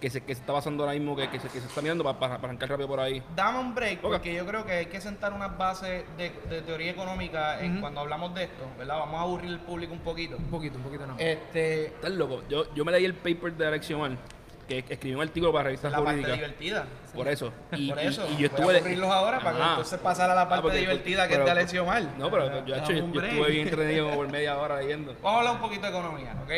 Que 0.00 0.10
se, 0.10 0.20
que 0.20 0.34
se 0.34 0.42
está 0.42 0.52
basando 0.52 0.82
ahora 0.82 0.92
mismo, 0.92 1.16
que, 1.16 1.30
que, 1.30 1.40
se, 1.40 1.48
que 1.48 1.58
se 1.58 1.66
está 1.66 1.80
mirando 1.80 2.04
para, 2.04 2.34
arrancar 2.34 2.68
rápido 2.68 2.86
por 2.86 3.00
ahí. 3.00 3.22
Dame 3.34 3.60
un 3.60 3.74
break, 3.74 4.00
porque 4.02 4.34
yo 4.34 4.44
creo 4.44 4.66
que 4.66 4.72
hay 4.72 4.86
que 4.86 5.00
sentar 5.00 5.32
unas 5.32 5.56
bases 5.56 6.04
de, 6.18 6.28
teoría 6.66 6.90
económica 6.90 7.58
en 7.62 7.80
cuando 7.80 8.00
hablamos 8.00 8.34
de 8.34 8.44
esto, 8.44 8.66
¿verdad? 8.76 8.98
Vamos 8.98 9.18
a 9.18 9.22
aburrir 9.22 9.52
al 9.52 9.60
público 9.60 9.94
un 9.94 10.00
poquito. 10.00 10.36
Un 10.36 10.50
poquito, 10.50 10.76
un 10.76 10.84
poquito 10.84 11.06
no. 11.06 11.14
Este... 11.18 11.86
Estás 11.86 12.10
loco. 12.10 12.42
Yo, 12.46 12.74
yo 12.74 12.84
me 12.84 12.92
leí 12.92 13.06
el 13.06 13.14
paper 13.14 13.54
de 13.54 13.68
Alexiomar 13.68 14.18
que 14.66 14.78
escribió 14.88 15.18
un 15.18 15.22
artículo 15.22 15.52
para 15.52 15.64
revistas 15.64 15.92
la 15.92 16.02
parte 16.02 16.32
divertida. 16.32 16.86
Por 17.14 17.28
eso. 17.28 17.52
Y, 17.76 17.90
por 17.90 17.98
eso. 17.98 18.26
Y, 18.30 18.36
yo 18.36 18.46
estuve. 18.46 18.80
Voy 18.80 19.02
a 19.02 19.14
ahora 19.14 19.40
para 19.40 19.56
que 19.56 19.62
entonces 19.62 20.00
pasar 20.00 20.30
a 20.30 20.34
la 20.34 20.42
ah, 20.42 20.48
parte 20.48 20.76
divertida 20.76 21.28
que 21.28 21.34
es 21.34 21.44
de 21.44 21.50
Alessio 21.50 21.84
Mal. 21.84 22.14
No, 22.18 22.30
pero 22.30 22.64
yo, 22.64 22.74
hecho, 22.74 22.92
yo, 22.92 23.04
estuve 23.04 23.50
bien 23.50 23.68
entretenido 23.68 24.10
por 24.10 24.28
media 24.28 24.56
hora 24.58 24.80
leyendo. 24.80 25.14
Vamos 25.22 25.36
a 25.36 25.38
hablar 25.38 25.54
un 25.54 25.60
poquito 25.60 25.82
de 25.82 25.88
economía, 25.88 26.34
¿ok? 26.42 26.50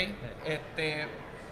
Este, 0.45 1.07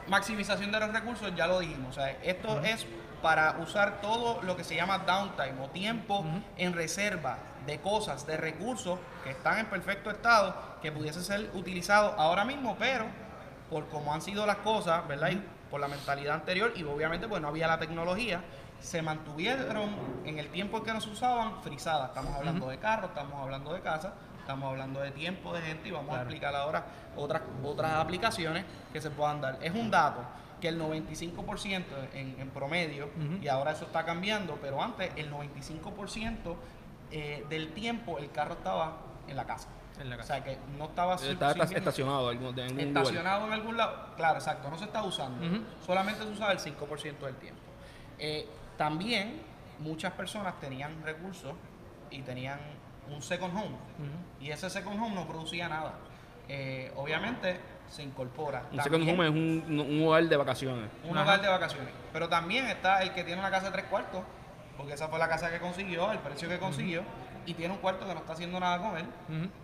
maximización 0.09 0.73
de 0.73 0.81
los 0.81 0.93
recursos, 0.93 1.35
ya 1.35 1.47
lo 1.47 1.61
dijimos. 1.61 1.91
O 1.91 2.01
sea, 2.01 2.11
esto 2.23 2.61
es 2.63 2.87
para 3.23 3.59
usar 3.59 4.01
todo 4.01 4.43
lo 4.43 4.57
que 4.57 4.65
se 4.65 4.77
llama 4.77 4.99
downtime 4.99 5.61
o 5.63 5.69
tiempo 5.71 6.25
en 6.57 6.73
reserva 6.73 7.39
de 7.67 7.81
cosas, 7.81 8.27
de 8.27 8.37
recursos 8.37 8.99
que 9.25 9.31
están 9.31 9.59
en 9.59 9.67
perfecto 9.67 10.11
estado, 10.11 10.55
que 10.81 10.93
pudiesen 10.93 11.25
ser 11.25 11.51
utilizados 11.55 12.15
ahora 12.17 12.45
mismo, 12.45 12.77
pero 12.79 13.07
por 13.69 13.89
cómo 13.89 14.15
han 14.15 14.23
sido 14.23 14.47
las 14.47 14.59
cosas, 14.59 15.07
¿verdad? 15.09 15.31
Y 15.31 15.43
por 15.71 15.81
la 15.81 15.89
mentalidad 15.89 16.35
anterior 16.35 16.73
y 16.77 16.83
obviamente 16.85 17.29
pues 17.29 17.41
no 17.43 17.49
había 17.49 17.67
la 17.67 17.79
tecnología, 17.79 18.43
se 18.81 19.03
mantuvieron 19.03 19.91
en 20.25 20.39
el 20.39 20.49
tiempo 20.49 20.83
que 20.83 20.93
no 20.93 21.01
se 21.01 21.11
usaban 21.11 21.63
frisadas. 21.63 22.11
Estamos 22.11 22.35
hablando 22.35 22.69
de 22.69 22.79
carros, 22.79 23.11
estamos 23.11 23.41
hablando 23.41 23.73
de 23.73 23.81
casas, 23.81 24.13
estamos 24.39 24.71
hablando 24.71 25.01
de 25.01 25.11
tiempo 25.11 25.53
de 25.55 25.63
gente 25.63 25.89
y 25.89 25.93
vamos 25.93 26.15
a 26.17 26.21
explicar 26.21 26.55
ahora 26.55 26.85
otras, 27.17 27.43
otras 27.65 27.93
aplicaciones 27.95 28.65
que 28.93 29.01
se 29.01 29.11
puedan 29.11 29.41
dar. 29.41 29.59
Es 29.61 29.75
un 29.75 29.91
dato 29.91 30.21
que 30.61 30.69
el 30.69 30.81
95% 30.81 31.85
en, 32.15 32.37
en 32.41 32.51
promedio, 32.51 33.11
y 33.43 33.49
ahora 33.49 33.73
eso 33.73 33.85
está 33.85 34.05
cambiando, 34.05 34.59
pero 34.61 34.83
antes 34.83 35.11
el 35.17 35.31
95% 35.31 36.57
eh, 37.11 37.45
del 37.49 37.73
tiempo 37.73 38.19
el 38.19 38.31
carro 38.31 38.55
estaba 38.55 38.97
en 39.29 39.37
la 39.37 39.45
casa. 39.45 39.69
En 40.01 40.11
la 40.11 40.17
O 40.17 40.23
sea 40.23 40.45
que 40.45 40.59
no 40.77 40.85
estaba 40.87 41.15
Está 41.15 41.53
sirviendo- 41.53 41.77
estacionado 41.79 42.31
en 42.31 42.39
algún, 42.39 42.59
en 42.59 42.65
algún 42.65 42.77
lugar. 42.85 43.03
estacionado 43.03 43.47
en 43.47 43.53
algún 43.53 43.77
lado. 43.77 44.07
Claro, 44.17 44.35
exacto, 44.39 44.69
no 44.71 44.79
se 44.79 44.85
está 44.85 45.03
usando. 45.03 45.65
Solamente 45.85 46.23
se 46.23 46.31
usaba 46.31 46.53
el 46.53 46.59
5% 46.59 47.27
del 47.27 47.37
tiempo. 47.37 47.61
Eh, 48.19 48.47
también 48.77 49.41
muchas 49.79 50.13
personas 50.13 50.59
tenían 50.61 51.03
recursos 51.03 51.55
y 52.11 52.23
tenían 52.23 52.59
un 53.11 53.23
second 53.23 53.57
home. 53.57 53.77
Y 54.41 54.51
ese 54.51 54.69
second 54.69 55.01
home 55.03 55.15
no 55.15 55.27
producía 55.27 55.69
nada. 55.69 55.95
Eh, 56.49 56.93
obviamente 56.97 57.59
se 57.89 58.03
incorpora. 58.03 58.65
Un 58.73 58.83
second 58.83 59.09
home 59.09 59.25
es 59.25 59.31
un, 59.31 59.81
un 59.81 60.07
hogar 60.07 60.25
de 60.25 60.37
vacaciones. 60.37 60.91
un 61.05 61.17
Ajá. 61.17 61.23
hogar 61.23 61.41
de 61.41 61.49
vacaciones. 61.49 61.93
Pero 62.13 62.29
también 62.29 62.67
está 62.67 63.03
el 63.03 63.13
que 63.15 63.25
tiene 63.25 63.41
una 63.41 63.51
casa 63.51 63.67
de 63.67 63.73
tres 63.73 63.85
cuartos, 63.87 64.23
porque 64.77 64.93
esa 64.93 65.09
fue 65.09 65.19
la 65.19 65.29
casa 65.29 65.51
que 65.51 65.59
consiguió, 65.59 66.13
el 66.13 66.19
precio 66.19 66.49
que 66.49 66.59
consiguió, 66.59 67.03
y 67.47 67.55
tiene 67.55 67.75
un 67.75 67.81
cuarto 67.81 68.07
que 68.07 68.13
no 68.13 68.21
está 68.21 68.33
haciendo 68.35 68.59
nada 68.61 68.79
con 68.79 68.99
él, 68.99 69.05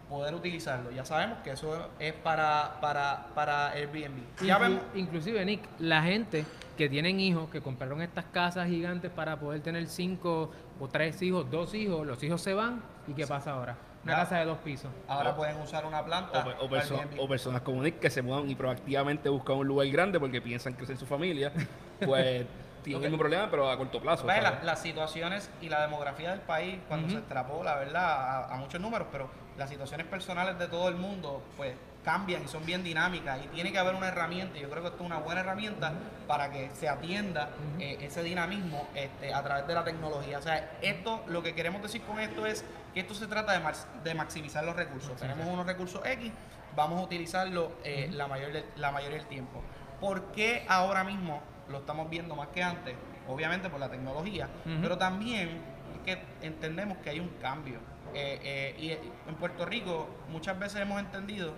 poder 0.09 0.35
utilizarlo. 0.35 0.91
Ya 0.91 1.05
sabemos 1.05 1.39
que 1.43 1.51
eso 1.51 1.89
es 1.99 2.13
para, 2.13 2.79
para, 2.81 3.27
para 3.35 3.71
Airbnb. 3.73 4.19
Inclu- 4.39 4.47
Ya 4.47 4.59
vemos. 4.59 4.81
Inclusive, 4.95 5.45
Nick, 5.45 5.63
la 5.79 6.03
gente 6.03 6.45
que 6.77 6.89
tienen 6.89 7.21
hijos, 7.21 7.51
que 7.51 7.61
compraron 7.61 8.01
estas 8.03 8.25
casas 8.27 8.69
gigantes 8.69 9.11
para 9.11 9.39
poder 9.39 9.61
tener 9.61 9.87
cinco 9.89 10.51
o 10.81 10.89
tres 10.89 11.21
hijos, 11.23 11.51
dos 11.51 11.75
hijos, 11.75 12.07
los 12.07 12.23
hijos 12.23 12.41
se 12.41 12.55
van 12.55 12.83
y 13.07 13.13
¿qué 13.13 13.27
pasa 13.27 13.53
ahora? 13.53 13.77
Una 14.05 14.13
Ya. 14.15 14.19
casa 14.21 14.39
de 14.39 14.47
dos 14.47 14.59
pisos. 14.59 14.91
Ahora 15.07 15.37
pueden 15.37 15.57
usar 15.61 15.85
una 15.87 16.01
O, 16.01 16.05
planta. 16.05 16.57
o 16.61 16.69
perso- 16.69 16.97
Airbnb. 16.99 17.21
o 17.21 17.29
personas 17.29 17.63
como 17.63 17.83
Nick 17.83 18.01
que 18.01 18.11
se 18.11 18.21
mudan 18.23 18.51
y 18.51 18.55
proactivamente 18.55 19.29
buscan 19.29 19.57
un 19.59 19.67
lugar 19.69 19.87
grande 19.89 20.19
porque 20.19 20.41
piensan 20.41 20.73
crecer 20.75 20.97
su 20.97 21.07
familia, 21.07 21.53
pues 22.05 22.45
tienen 22.83 22.99
Ok. 22.99 23.05
el 23.05 23.11
mismo 23.11 23.19
problema, 23.19 23.51
pero 23.51 23.71
a 23.71 23.77
corto 23.77 24.01
plazo. 24.01 24.27
La- 24.27 24.61
las 24.63 24.81
situaciones 24.83 25.51
y 25.61 25.69
la 25.69 25.83
demografía 25.83 26.31
del 26.31 26.41
país, 26.41 26.79
cuando 26.89 27.07
Ujú. 27.07 27.15
se 27.17 27.21
extrapola, 27.21 27.77
¿verdad? 27.77 28.05
A, 28.51 28.55
a 28.55 28.57
muchos 28.57 28.81
números, 28.81 29.09
pero 29.13 29.29
las 29.57 29.69
situaciones 29.71 30.07
personales 30.07 30.59
de 30.59 30.67
todo 30.69 30.89
el 30.89 30.97
mundo, 30.97 31.43
pues 31.57 31.75
cambian 32.05 32.43
y 32.43 32.49
son 32.49 32.67
bien 32.67 32.83
dinámicas 32.83 33.39
y 33.45 33.47
tiene 33.49 33.71
que 33.71 33.79
haber 33.79 33.95
una 33.95 34.09
herramienta, 34.09 34.59
y 34.59 34.63
yo 34.63 34.69
creo 34.71 34.83
que 34.83 34.89
esto 34.89 35.05
es 35.05 35.07
una 35.07 35.19
buena 35.21 35.43
herramienta 35.43 35.93
para 36.27 36.51
que 36.51 36.69
se 36.75 36.89
atienda 36.89 37.51
eh, 37.79 37.99
ese 38.01 38.25
dinamismo 38.25 38.89
este, 38.97 39.33
a 39.33 39.41
través 39.45 39.69
de 39.69 39.75
la 39.75 39.85
tecnología. 39.85 40.39
O 40.39 40.43
sea, 40.43 40.73
esto, 40.83 41.23
lo 41.29 41.45
que 41.45 41.55
queremos 41.55 41.81
decir 41.81 42.03
con 42.03 42.19
esto 42.19 42.45
es 42.45 42.65
que 42.93 43.01
esto 43.01 43.15
se 43.15 43.29
trata 43.29 43.53
de, 43.53 43.61
max- 43.61 43.87
de 44.03 44.15
maximizar 44.15 44.65
los 44.65 44.75
recursos. 44.75 45.15
Tenemos 45.17 45.47
unos 45.47 45.65
recursos 45.65 46.05
X, 46.05 46.33
vamos 46.75 47.01
a 47.01 47.05
utilizarlo 47.05 47.71
eh, 47.85 48.09
la, 48.11 48.27
mayor, 48.27 48.51
la 48.75 48.91
mayoría 48.91 49.19
del 49.19 49.27
tiempo. 49.29 49.63
¿Por 50.01 50.33
qué 50.33 50.67
ahora 50.69 51.05
mismo 51.05 51.41
lo 51.73 51.79
estamos 51.79 52.09
viendo 52.09 52.37
más 52.37 52.49
que 52.49 52.63
antes? 52.63 52.95
Obviamente 53.29 53.69
por 53.71 53.81
la 53.81 53.89
tecnología, 53.89 54.49
pero 54.81 54.99
también 54.99 55.61
es 55.97 56.01
que 56.05 56.23
entendemos 56.47 56.99
que 56.99 57.11
hay 57.11 57.21
un 57.21 57.29
cambio. 57.41 57.79
Eh, 58.15 58.41
eh, 58.43 58.77
y 58.79 59.29
en 59.29 59.35
Puerto 59.37 59.65
Rico 59.65 60.07
muchas 60.29 60.59
veces 60.59 60.81
hemos 60.83 61.01
entendido 61.01 61.55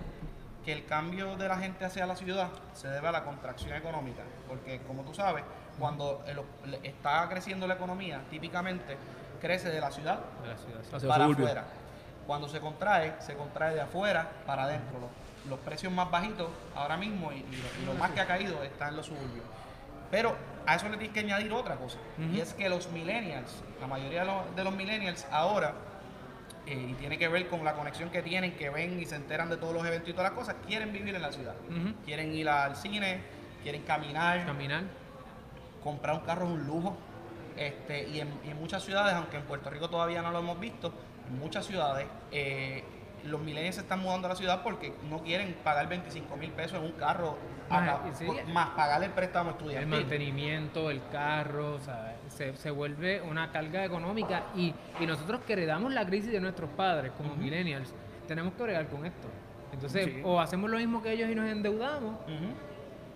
que 0.64 0.72
el 0.72 0.86
cambio 0.86 1.36
de 1.36 1.48
la 1.48 1.58
gente 1.58 1.84
hacia 1.84 2.06
la 2.06 2.16
ciudad 2.16 2.48
se 2.74 2.88
debe 2.88 3.08
a 3.08 3.12
la 3.12 3.24
contracción 3.24 3.74
económica, 3.76 4.22
porque 4.48 4.80
como 4.86 5.02
tú 5.02 5.12
sabes, 5.14 5.44
cuando 5.78 6.24
el- 6.26 6.78
está 6.84 7.28
creciendo 7.28 7.66
la 7.66 7.74
economía, 7.74 8.22
típicamente 8.30 8.96
crece 9.40 9.68
de 9.70 9.80
la 9.80 9.90
ciudad 9.90 10.20
De 10.42 10.48
la 10.48 10.56
ciudad. 10.56 10.80
Hacia 10.92 11.08
para 11.08 11.24
afuera. 11.44 11.64
Cuando 12.26 12.48
se 12.48 12.60
contrae, 12.60 13.14
se 13.20 13.34
contrae 13.34 13.74
de 13.74 13.80
afuera 13.82 14.30
para 14.46 14.64
adentro. 14.64 14.98
Los, 15.00 15.10
los 15.50 15.58
precios 15.58 15.92
más 15.92 16.10
bajitos 16.10 16.48
ahora 16.74 16.96
mismo 16.96 17.30
y, 17.32 17.36
y 17.36 17.42
lo, 17.42 17.82
y 17.82 17.86
lo 17.86 17.94
más 17.94 18.12
que 18.12 18.20
ha 18.20 18.26
caído 18.26 18.62
está 18.62 18.88
en 18.88 18.96
los 18.96 19.04
suburbios. 19.06 19.44
Pero 20.10 20.36
a 20.66 20.76
eso 20.76 20.88
le 20.88 20.96
tienes 20.96 21.12
que 21.14 21.20
añadir 21.20 21.52
otra 21.52 21.76
cosa. 21.76 21.98
Y 22.32 22.40
es 22.40 22.54
que 22.54 22.68
los 22.68 22.90
millennials, 22.90 23.62
la 23.80 23.86
mayoría 23.86 24.20
de 24.20 24.26
los, 24.26 24.56
de 24.56 24.64
los 24.64 24.74
millennials 24.74 25.26
ahora, 25.30 25.74
eh, 26.66 26.86
y 26.90 26.94
tiene 26.94 27.18
que 27.18 27.28
ver 27.28 27.48
con 27.48 27.62
la 27.64 27.74
conexión 27.74 28.08
que 28.10 28.22
tienen, 28.22 28.56
que 28.56 28.70
ven 28.70 28.98
y 29.00 29.04
se 29.04 29.16
enteran 29.16 29.50
de 29.50 29.56
todos 29.58 29.74
los 29.74 29.84
eventos 29.86 30.08
y 30.08 30.12
todas 30.12 30.30
las 30.30 30.38
cosas, 30.38 30.56
quieren 30.66 30.92
vivir 30.92 31.14
en 31.14 31.22
la 31.22 31.32
ciudad. 31.32 31.54
Quieren 32.04 32.32
ir 32.34 32.48
al 32.48 32.76
cine, 32.76 33.20
quieren 33.62 33.82
caminar, 33.82 34.46
Caminar. 34.46 34.84
comprar 35.82 36.16
un 36.16 36.22
carro 36.24 36.46
es 36.46 36.52
un 36.52 36.66
lujo. 36.66 36.96
Este, 37.56 38.08
y, 38.08 38.20
en, 38.20 38.28
y 38.44 38.50
en 38.50 38.58
muchas 38.58 38.82
ciudades, 38.82 39.14
aunque 39.14 39.36
en 39.36 39.44
Puerto 39.44 39.70
Rico 39.70 39.88
todavía 39.90 40.22
no 40.22 40.30
lo 40.32 40.38
hemos 40.40 40.58
visto, 40.58 40.92
en 41.28 41.38
muchas 41.38 41.66
ciudades 41.66 42.06
eh, 42.32 42.82
los 43.24 43.40
millennials 43.40 43.76
se 43.76 43.80
están 43.82 44.00
mudando 44.00 44.26
a 44.26 44.30
la 44.30 44.36
ciudad 44.36 44.62
porque 44.62 44.94
no 45.08 45.22
quieren 45.22 45.54
pagar 45.64 45.88
25 45.88 46.36
mil 46.36 46.50
pesos 46.52 46.78
en 46.78 46.84
un 46.84 46.92
carro, 46.92 47.36
Más, 47.70 47.88
acá- 47.88 48.08
y 48.10 48.14
sí. 48.14 48.24
por- 48.26 48.44
más 48.48 48.68
pagar 48.70 49.02
el 49.02 49.10
préstamo 49.10 49.50
El 49.50 49.56
estudiantil. 49.56 49.88
mantenimiento, 50.00 50.90
el 50.90 51.00
carro, 51.10 51.74
o 51.74 51.80
sea, 51.80 52.16
se, 52.28 52.56
se 52.56 52.70
vuelve 52.70 53.20
una 53.22 53.50
carga 53.50 53.84
económica 53.84 54.44
y, 54.54 54.74
y 55.00 55.06
nosotros 55.06 55.40
que 55.46 55.54
heredamos 55.54 55.92
la 55.92 56.04
crisis 56.06 56.30
de 56.32 56.40
nuestros 56.40 56.70
padres 56.70 57.12
como 57.16 57.34
millennials, 57.34 57.94
tenemos 58.28 58.52
que 58.54 58.62
bregar 58.62 58.86
con 58.88 59.04
esto. 59.06 59.28
Entonces, 59.72 60.04
Sí. 60.04 60.20
o 60.24 60.40
hacemos 60.40 60.70
lo 60.70 60.76
mismo 60.76 61.02
que 61.02 61.12
ellos 61.12 61.28
y 61.30 61.34
nos 61.34 61.46
endeudamos, 61.46 62.16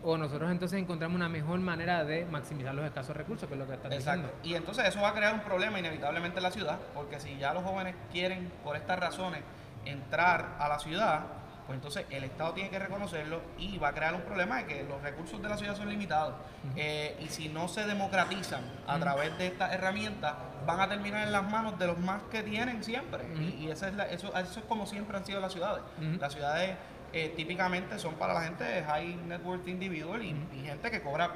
o 0.03 0.17
nosotros 0.17 0.51
entonces 0.51 0.79
encontramos 0.81 1.17
una 1.17 1.29
mejor 1.29 1.59
manera 1.61 2.05
de 2.05 2.25
maximizar 2.27 2.75
los 2.75 2.85
escasos 2.85 3.17
recursos, 3.17 3.49
que 3.49 3.55
es 3.55 3.59
lo 3.61 3.67
que 3.67 3.75
estás 3.75 3.93
Exacto. 3.93 4.23
diciendo. 4.29 4.41
Y 4.45 4.55
entonces 4.55 4.87
eso 4.87 5.01
va 5.01 5.09
a 5.11 5.13
crear 5.15 5.35
un 5.35 5.41
problema 5.41 5.79
inevitablemente 5.79 6.39
en 6.39 6.43
la 6.45 6.51
ciudad, 6.51 6.79
porque 6.95 7.19
si 7.21 7.37
ya 7.37 7.53
los 7.53 7.63
jóvenes 7.65 7.95
quieren, 8.13 8.51
por 8.65 8.77
estas 8.77 8.99
razones, 8.99 9.41
entrar 9.91 10.57
a 10.59 10.69
la 10.69 10.79
ciudad, 10.79 11.21
pues 11.67 11.77
entonces 11.77 12.07
el 12.11 12.25
Estado 12.25 12.53
tiene 12.55 12.71
que 12.71 12.79
reconocerlo 12.79 13.43
y 13.59 13.77
va 13.79 13.89
a 13.89 13.93
crear 13.93 14.15
un 14.15 14.23
problema 14.23 14.57
de 14.59 14.65
que 14.67 14.85
los 14.85 15.03
recursos 15.03 15.43
de 15.43 15.49
la 15.51 15.57
ciudad 15.59 15.77
son 15.77 15.89
limitados. 15.91 16.35
Eh, 16.77 17.17
y 17.21 17.29
si 17.29 17.49
no 17.51 17.69
se 17.69 17.87
democratizan 17.87 18.63
a 18.87 18.99
través 18.99 19.37
de 19.37 19.49
estas 19.49 19.73
herramientas, 19.73 20.35
van 20.67 20.81
a 20.81 20.89
terminar 20.89 21.27
en 21.27 21.33
las 21.33 21.43
manos 21.51 21.79
de 21.79 21.87
los 21.87 21.99
más 21.99 22.23
que 22.31 22.43
tienen 22.43 22.83
siempre. 22.83 23.25
Y, 23.39 23.65
y 23.67 23.71
esa 23.71 23.89
es 23.89 23.95
la- 23.95 24.07
eso, 24.07 24.35
eso 24.37 24.61
es 24.61 24.67
como 24.67 24.87
siempre 24.87 25.17
han 25.17 25.27
sido 25.27 25.41
las 25.41 25.53
ciudades. 25.53 25.83
Las 26.19 26.33
ciudades 26.33 26.77
eh, 27.13 27.33
típicamente 27.37 27.99
son 27.99 28.15
para 28.15 28.33
la 28.35 28.43
gente 28.43 28.65
de 28.65 28.83
high 28.85 29.17
net 29.27 29.41
worth 29.45 29.67
individual 29.69 30.23
y, 30.23 30.31
y 30.55 30.63
gente 30.65 30.91
que 30.91 31.03
cobra 31.03 31.31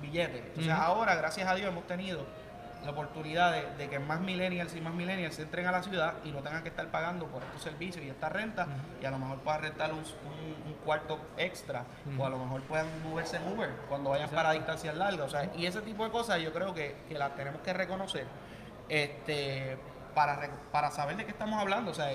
billetes. 0.00 0.42
Entonces 0.46 0.72
ahora, 0.72 1.14
gracias 1.14 1.46
a 1.48 1.54
Dios, 1.54 1.68
hemos 1.68 1.86
tenido 1.86 2.26
la 2.84 2.90
oportunidad 2.92 3.52
de, 3.52 3.66
de 3.76 3.88
que 3.90 3.98
más 3.98 4.20
millennials 4.20 4.74
y 4.74 4.80
más 4.80 4.94
millennials 4.94 5.38
entren 5.38 5.66
a 5.66 5.72
la 5.72 5.82
ciudad 5.82 6.14
y 6.24 6.30
no 6.32 6.38
tengan 6.42 6.62
que 6.62 6.70
estar 6.70 6.86
pagando 6.88 7.26
por 7.26 7.42
estos 7.42 7.62
servicios 7.62 8.04
y 8.04 8.08
esta 8.08 8.28
renta 8.28 8.66
y 9.02 9.04
a 9.04 9.10
lo 9.10 9.18
mejor 9.18 9.38
puedan 9.40 9.62
rentar 9.62 9.92
un, 9.92 9.98
un- 9.98 10.62
un 10.66 10.74
cuarto 10.84 11.18
extra 11.36 11.84
o 12.18 12.24
a 12.26 12.30
lo 12.30 12.38
mejor 12.38 12.62
puedan 12.62 12.86
moverse 13.02 13.36
en 13.36 13.52
Uber 13.52 13.70
cuando 13.88 14.10
vayan 14.10 14.30
para 14.30 14.52
distancias 14.52 14.94
largas. 14.96 15.26
O 15.26 15.30
sea, 15.30 15.50
y 15.56 15.66
ese 15.66 15.82
tipo 15.82 16.04
de 16.04 16.10
cosas 16.10 16.40
yo 16.40 16.52
creo 16.52 16.72
que, 16.74 16.96
que 17.08 17.18
las 17.18 17.34
tenemos 17.36 17.60
que 17.62 17.72
reconocer 17.72 18.26
este, 18.88 19.76
para, 20.14 20.50
para 20.72 20.90
saber 20.90 21.16
de 21.16 21.24
qué 21.24 21.30
estamos 21.32 21.60
hablando. 21.60 21.90
O 21.90 21.94
sea, 21.94 22.10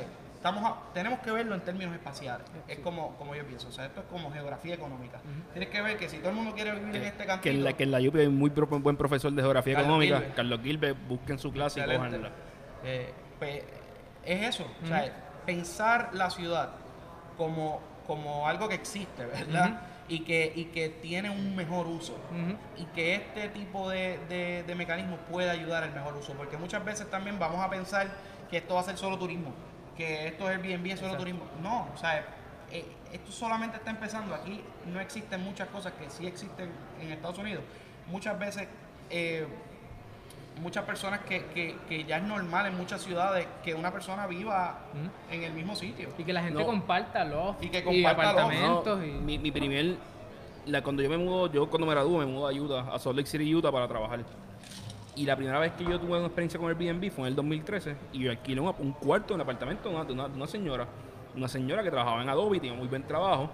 estamos 0.46 0.64
a- 0.72 0.94
tenemos 0.94 1.20
que 1.20 1.32
verlo 1.32 1.56
en 1.56 1.62
términos 1.62 1.94
espaciales. 1.96 2.46
Es 2.68 2.78
como, 2.80 3.16
como 3.18 3.34
yo 3.36 3.44
pienso. 3.46 3.68
O 3.68 3.72
sea, 3.72 3.86
esto 3.86 4.02
es 4.02 4.06
como 4.08 4.32
geografía 4.32 4.76
económica. 4.76 5.20
Tienes 5.54 5.70
que 5.70 5.82
ver 5.82 5.98
que 5.98 6.08
si 6.08 6.18
todo 6.20 6.30
el 6.30 6.36
mundo 6.36 6.54
quiere 6.54 6.72
vivir 6.74 6.96
en 6.98 7.04
este 7.04 7.26
cantito... 7.26 7.42
Que 7.44 7.50
en 7.50 7.64
la, 7.64 7.74
que 7.74 7.84
en 7.84 7.92
la 7.92 7.98
UPI 8.00 8.20
hay 8.22 8.30
muy 8.30 8.52
pro- 8.52 8.68
buen 8.68 8.96
profesor 8.96 9.32
de 9.32 9.42
geografía 9.42 9.74
Carlos 9.74 9.88
económica, 9.88 10.16
Gilbert. 10.18 10.36
Carlos 10.36 10.60
Gilbert, 10.62 10.98
busquen 11.08 11.40
su 11.40 11.52
clase 11.52 11.80
y 11.80 11.84
cójanla. 11.84 12.30
Eh, 12.84 13.12
pues, 13.40 13.64
es 14.24 14.44
eso, 14.56 14.66
o 14.84 14.88
sea, 14.88 15.12
pensar 15.46 16.10
la 16.14 16.30
ciudad 16.30 16.72
como, 17.38 17.82
como 18.06 18.48
algo 18.48 18.70
que 18.70 18.76
existe, 18.76 19.26
¿verdad? 19.26 19.82
y, 20.08 20.20
que, 20.20 20.54
y 20.56 20.66
que 20.66 20.90
tiene 20.90 21.32
un 21.32 21.56
mejor 21.56 21.88
uso. 21.88 22.16
Y 22.78 22.86
que 22.94 23.16
este 23.16 23.50
tipo 23.50 23.90
de, 23.90 24.20
de, 24.30 24.64
de 24.64 24.76
mecanismos 24.76 25.20
puede 25.32 25.50
ayudar 25.50 25.84
al 25.84 25.94
mejor 25.94 26.16
uso. 26.18 26.34
Porque 26.34 26.58
muchas 26.58 26.86
veces 26.86 27.10
también 27.10 27.40
vamos 27.40 27.60
a 27.60 27.70
pensar 27.72 28.08
que 28.50 28.58
esto 28.58 28.76
va 28.76 28.82
a 28.82 28.84
ser 28.84 28.98
solo 28.98 29.18
turismo, 29.18 29.52
que 29.98 30.28
esto 30.28 30.50
es 30.50 30.58
Airbnb, 30.58 30.86
es 30.88 31.00
solo 31.00 31.14
Exacto. 31.14 31.18
turismo. 31.18 31.46
No, 31.62 31.88
o 31.94 31.98
sea, 31.98 32.26
eh, 32.72 32.86
esto 33.14 33.32
solamente 33.32 33.78
está 33.78 33.92
empezando. 33.92 34.36
Aquí 34.36 34.62
no 34.92 35.00
existen 35.00 35.42
muchas 35.44 35.68
cosas 35.70 35.94
que 35.94 36.10
sí 36.10 36.28
existen 36.28 36.70
en 37.02 37.12
Estados 37.12 37.38
Unidos. 37.38 37.64
Muchas 38.08 38.38
veces, 38.38 38.68
eh, 39.10 39.48
muchas 40.62 40.84
personas 40.86 41.22
que, 41.22 41.46
que, 41.48 41.76
que 41.88 42.04
ya 42.06 42.18
es 42.18 42.24
normal 42.24 42.66
en 42.68 42.78
muchas 42.78 43.02
ciudades 43.02 43.48
que 43.64 43.74
una 43.74 43.92
persona 43.92 44.26
viva 44.28 44.80
en 45.32 45.44
el 45.44 45.54
mismo 45.54 45.76
sitio. 45.76 46.10
Y 46.18 46.24
que 46.24 46.34
la 46.34 46.42
gente 46.44 46.60
No. 46.60 46.66
comparta 46.66 47.24
los 47.26 47.56
Y 47.62 47.70
que 47.70 47.84
comparta 47.84 48.24
loft, 48.24 48.36
apartamentos 48.38 48.98
No, 49.00 49.06
y 49.06 49.12
mi, 49.12 49.38
mi 49.38 49.52
primer 49.52 49.96
la, 50.66 50.82
cuando 50.82 51.04
yo 51.04 51.10
me 51.10 51.18
mudo, 51.18 51.52
yo 51.52 51.70
cuando 51.70 51.86
me 51.86 51.94
gradué 51.94 52.20
me 52.20 52.26
mudo 52.26 52.48
a 52.48 52.52
Utah, 52.54 52.94
a 52.94 52.98
Salt 53.00 53.16
Lake 53.18 53.30
City, 53.30 53.54
Utah 53.54 53.72
para 53.72 53.88
trabajar. 53.88 54.20
Y 55.16 55.26
la 55.26 55.36
primera 55.36 55.60
vez 55.60 55.72
que 55.74 55.84
yo 55.86 56.00
tuve 56.00 56.18
una 56.18 56.26
experiencia 56.26 56.60
con 56.60 56.68
Airbnb 56.70 57.10
fue 57.12 57.24
en 57.24 57.28
el 57.28 57.36
2013 57.36 57.96
y 58.14 58.20
yo 58.20 58.32
alquilé 58.32 58.60
un, 58.62 58.74
un 58.80 58.92
cuarto 58.94 59.34
en 59.34 59.36
un 59.36 59.42
apartamento 59.42 59.88
de 59.90 59.96
una, 59.96 60.04
de 60.06 60.14
una- 60.14 60.28
de 60.28 60.36
una 60.36 60.48
señora. 60.48 60.88
Una 61.36 61.48
señora 61.48 61.84
que 61.84 61.90
trabajaba 61.92 62.22
en 62.22 62.30
Adobe 62.30 62.58
y 62.58 62.60
tenía 62.60 62.76
muy 62.78 62.88
buen 62.88 63.04
trabajo. 63.04 63.50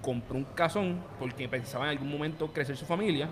Compró 0.00 0.36
un 0.36 0.44
casón 0.44 1.00
porque 1.18 1.48
pensaba 1.48 1.84
en 1.84 1.90
algún 1.90 2.10
momento 2.10 2.48
crecer 2.52 2.76
su 2.76 2.84
familia, 2.84 3.28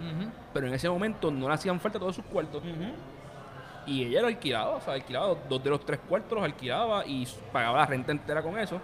pero 0.55 0.67
en 0.69 0.75
ese 0.75 0.89
momento 0.89 1.31
no 1.31 1.49
le 1.49 1.55
hacían 1.55 1.81
falta 1.81 1.99
todos 1.99 2.15
sus 2.15 2.25
cuartos. 2.27 2.63
Y 3.87 4.05
ella 4.05 4.21
lo 4.23 4.29
alquilaba, 4.29 4.77
o 4.77 4.81
sea, 4.81 4.95
alquilaba 4.95 5.35
dos 5.49 5.65
de 5.65 5.71
los 5.71 5.85
tres 5.85 5.99
cuartos, 6.09 6.33
los 6.37 6.45
alquilaba 6.45 7.05
y 7.07 7.27
pagaba 7.53 7.79
la 7.79 7.87
renta 7.87 8.13
entera 8.13 8.43
con 8.43 8.57
eso. 8.59 8.77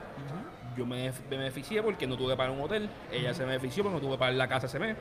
Yo 0.76 0.84
me, 0.84 1.10
me 1.30 1.36
beneficié 1.36 1.82
porque 1.82 2.06
no 2.06 2.16
tuve 2.16 2.32
que 2.32 2.36
pagar 2.36 2.52
un 2.52 2.60
hotel, 2.62 2.88
ella 3.12 3.32
se 3.32 3.44
benefició 3.44 3.82
porque 3.84 3.94
no 3.96 4.00
tuve 4.00 4.12
que 4.12 4.18
pagar 4.18 4.34
la 4.34 4.48
casa 4.48 4.66
ese 4.66 4.78
mes. 4.78 4.96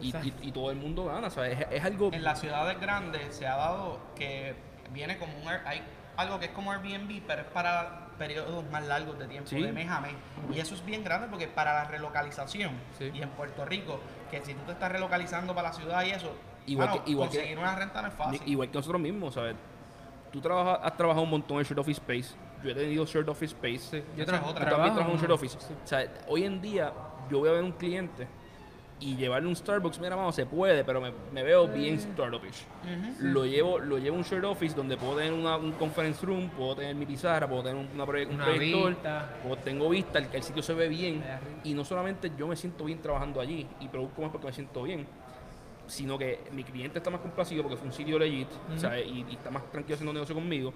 Y, 0.00 0.08
y- 0.16 0.34
y 0.42 0.52
todo 0.52 0.70
el 0.70 0.76
mundo 0.76 1.04
gana, 1.06 1.28
o 1.28 1.30
sea, 1.30 1.46
es, 1.48 1.66
es 1.70 1.84
algo... 1.84 2.10
En 2.12 2.22
las 2.22 2.40
ciudades 2.40 2.78
grandes 2.80 3.34
se 3.34 3.46
ha 3.46 3.56
dado 3.56 3.98
que 4.14 4.54
viene 4.92 5.18
como 5.18 5.32
un 5.38 5.48
hay 5.48 5.82
algo 6.16 6.38
que 6.38 6.46
es 6.46 6.50
como 6.52 6.72
Airbnb, 6.72 7.22
pero 7.26 7.42
es 7.42 7.48
para 7.48 8.08
periodos 8.18 8.64
más 8.70 8.86
largos 8.86 9.18
de 9.18 9.26
tiempo, 9.28 9.48
Sí. 9.50 9.60
de 9.62 9.72
mes 9.72 9.90
a 9.90 10.00
mes. 10.00 10.14
Y 10.52 10.58
eso 10.58 10.74
es 10.74 10.84
bien 10.84 11.04
grande 11.04 11.28
porque 11.28 11.46
para 11.48 11.74
la 11.74 11.84
relocalización, 11.84 12.72
Sí. 12.98 13.10
y 13.12 13.20
en 13.22 13.28
Puerto 13.30 13.64
Rico, 13.66 14.00
que 14.30 14.42
si 14.44 14.54
tú 14.54 14.62
te 14.64 14.72
estás 14.72 14.90
relocalizando 14.90 15.54
para 15.54 15.68
la 15.68 15.74
ciudad 15.74 16.04
y 16.04 16.10
eso, 16.10 16.34
Igual 16.66 16.88
mano, 16.88 17.04
que- 17.04 17.10
igual 17.10 17.28
que- 17.28 17.36
conseguir 17.36 17.58
una 17.58 17.76
renta 17.76 18.00
no 18.02 18.08
es 18.08 18.14
fácil. 18.14 18.40
Igual 18.46 18.70
que 18.70 18.78
nosotros 18.78 19.00
mismos, 19.00 19.34
¿sabes? 19.34 19.54
Tú 20.32 20.40
trabajas, 20.40 20.80
has 20.82 20.96
trabajado 20.96 21.22
un 21.24 21.30
montón 21.30 21.58
en 21.58 21.64
Shared 21.64 21.78
Office 21.78 22.00
Space. 22.00 22.34
Yo 22.64 22.70
he 22.70 22.74
tenido 22.74 23.04
Shared 23.04 23.28
Office 23.28 23.54
Space. 23.54 24.02
Yo. 24.16 24.24
Tú 24.24 24.30
también 24.32 24.54
trabajo 24.54 25.00
en 25.00 25.10
en- 25.10 25.16
Shared 25.18 25.30
Office. 25.30 25.58
O 25.58 25.86
sea, 25.86 26.06
hoy 26.28 26.44
en 26.44 26.60
día 26.62 26.92
yo 27.30 27.38
voy 27.40 27.48
a 27.50 27.52
ver 27.52 27.62
un 27.62 27.72
cliente 27.72 28.26
y 28.98 29.14
llevarle 29.16 29.46
un 29.48 29.54
Starbucks, 29.56 29.98
mira, 30.00 30.16
mano, 30.16 30.32
se 30.32 30.46
puede, 30.46 30.82
pero 30.82 31.00
me, 31.02 31.12
me 31.32 31.42
veo 31.42 31.68
bien 31.68 32.00
startupish. 32.00 32.64
Lo 33.20 33.44
llevo 33.44 33.78
lo 33.78 33.98
llevo 33.98 34.16
a 34.16 34.18
un 34.20 34.24
Shared 34.24 34.44
Office 34.44 34.74
donde 34.74 34.96
puedo 34.96 35.16
tener 35.16 35.32
una, 35.34 35.56
un 35.58 35.72
conference 35.72 36.24
room, 36.24 36.48
puedo 36.50 36.76
tener 36.76 36.94
mi 36.94 37.04
pizarra, 37.04 37.46
puedo 37.46 37.62
tener 37.64 37.76
un, 37.76 37.88
una 37.94 38.06
proye- 38.06 38.26
un 38.26 38.36
Una 38.36 38.44
proyector, 38.46 38.90
vista. 38.90 39.36
puedo- 39.42 39.56
tengo 39.58 39.88
vista, 39.90 40.18
el, 40.18 40.28
el 40.32 40.42
sitio 40.42 40.62
se 40.62 40.72
ve 40.72 40.88
bien. 40.88 41.22
Y 41.64 41.74
no 41.74 41.84
solamente 41.84 42.32
yo 42.38 42.46
me 42.48 42.56
siento 42.56 42.84
bien 42.84 43.00
trabajando 43.02 43.40
allí 43.40 43.66
y 43.80 43.88
produzco 43.88 44.22
más 44.22 44.30
porque 44.30 44.46
me 44.46 44.52
siento 44.54 44.82
bien, 44.82 45.06
sino 45.86 46.16
que 46.18 46.40
mi 46.52 46.64
cliente 46.64 46.98
está 46.98 47.10
más 47.10 47.20
complacido 47.20 47.62
porque 47.62 47.76
fue 47.76 47.86
un 47.88 47.92
sitio 47.92 48.18
legit 48.18 48.48
¿sabes? 48.76 49.06
Y, 49.06 49.26
y 49.28 49.34
está 49.34 49.50
más 49.50 49.70
tranquilo 49.70 49.94
haciendo 49.94 50.12
negocio 50.14 50.34
conmigo. 50.34 50.72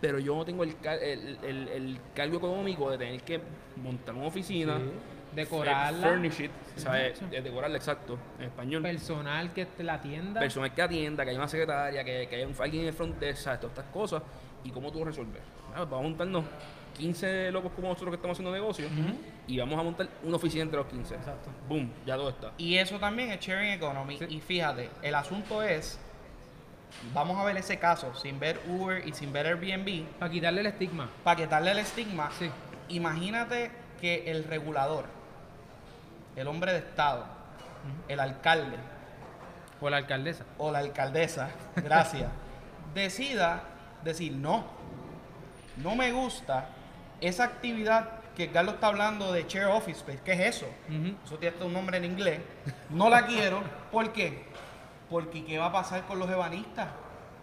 Pero 0.00 0.18
yo 0.18 0.34
no 0.36 0.44
tengo 0.46 0.62
el, 0.64 0.78
car- 0.78 1.02
el, 1.02 1.36
el- 1.42 1.68
el 1.68 1.98
cargo 2.14 2.38
económico 2.38 2.90
de 2.90 2.96
tener 2.96 3.20
que 3.22 3.40
montar 3.82 4.14
una 4.14 4.28
oficina, 4.28 4.78
Sí. 4.78 4.84
Decorarla. 5.34 6.08
furnish 6.08 6.40
it, 6.40 6.50
Decorarla, 7.42 7.76
exacto, 7.76 8.18
en 8.38 8.46
español. 8.46 8.82
Personal 8.82 9.52
que 9.52 9.66
te 9.66 9.82
la 9.84 9.94
atienda. 9.94 10.40
Personal 10.40 10.74
que 10.74 10.82
atienda, 10.82 11.24
que 11.24 11.30
haya 11.30 11.38
una 11.38 11.48
secretaria, 11.48 12.04
que, 12.04 12.26
que 12.28 12.36
haya 12.36 12.46
un, 12.46 12.54
alguien 12.60 12.82
en 12.82 12.88
el 12.88 12.94
front 12.94 13.18
desk, 13.18 13.42
¿sabes? 13.44 13.60
Todas 13.60 13.78
estas 13.78 13.92
cosas. 13.92 14.22
¿Y 14.64 14.70
cómo 14.70 14.90
tú 14.92 15.04
resolver? 15.04 15.40
Ah, 15.74 15.84
vamos 15.84 16.00
a 16.00 16.02
montarnos 16.02 16.44
15 16.98 17.50
locos 17.52 17.72
como 17.72 17.88
nosotros 17.88 18.10
que 18.10 18.16
estamos 18.16 18.34
haciendo 18.34 18.52
negocio 18.52 18.86
y 19.46 19.58
vamos 19.58 19.78
a 19.78 19.82
montar 19.82 20.08
una 20.22 20.36
oficina 20.36 20.64
entre 20.64 20.78
los 20.78 20.86
15. 20.88 21.14
Exacto. 21.14 21.48
Boom, 21.68 21.90
ya 22.04 22.16
todo 22.16 22.28
está. 22.28 22.52
Y 22.58 22.76
eso 22.76 22.98
también 22.98 23.30
es 23.30 23.40
sharing 23.40 23.72
economy. 23.72 24.18
Sí. 24.18 24.26
Y 24.28 24.40
fíjate, 24.40 24.90
el 25.00 25.14
asunto 25.14 25.62
es, 25.62 25.98
vamos 27.14 27.38
a 27.38 27.44
ver 27.44 27.56
ese 27.56 27.78
caso, 27.78 28.14
sin 28.14 28.38
ver 28.38 28.60
Uber 28.68 29.06
y 29.06 29.12
sin 29.12 29.32
ver 29.32 29.46
Airbnb, 29.46 30.04
Para 30.18 30.30
quitarle 30.30 30.60
el 30.60 30.66
estigma. 30.66 31.08
para 31.24 31.36
quitarle 31.40 31.70
el 31.70 31.78
estigma. 31.78 32.30
Sí. 32.38 32.50
Imagínate 32.88 33.70
que 34.00 34.30
el 34.30 34.44
regulador, 34.44 35.04
el 36.36 36.46
hombre 36.48 36.72
de 36.72 36.78
Estado, 36.78 37.24
el 38.08 38.20
alcalde 38.20 38.76
O 39.80 39.88
la 39.90 39.98
alcaldesa. 39.98 40.44
o 40.58 40.70
la 40.70 40.78
alcaldesa, 40.80 41.50
gracias, 41.76 42.30
decida 42.94 43.62
decir 44.04 44.32
no, 44.32 44.64
no 45.76 45.94
me 45.96 46.12
gusta 46.12 46.66
esa 47.20 47.44
actividad 47.44 48.20
que 48.36 48.50
Carlos 48.50 48.74
está 48.74 48.86
hablando 48.88 49.32
de 49.32 49.42
share 49.44 49.66
office 49.66 49.98
space, 50.00 50.20
¿qué 50.24 50.32
es 50.32 50.56
eso? 50.56 50.66
Eso 51.24 51.36
tiene 51.38 51.62
un 51.62 51.72
nombre 51.72 51.98
en 51.98 52.04
inglés. 52.06 52.40
No 52.88 53.10
la 53.10 53.26
quiero. 53.26 53.62
¿Por 53.92 54.12
qué? 54.12 54.44
Porque 55.10 55.44
¿qué 55.44 55.58
va 55.58 55.66
a 55.66 55.72
pasar 55.72 56.06
con 56.06 56.18
los 56.18 56.30
ebanistas? 56.30 56.88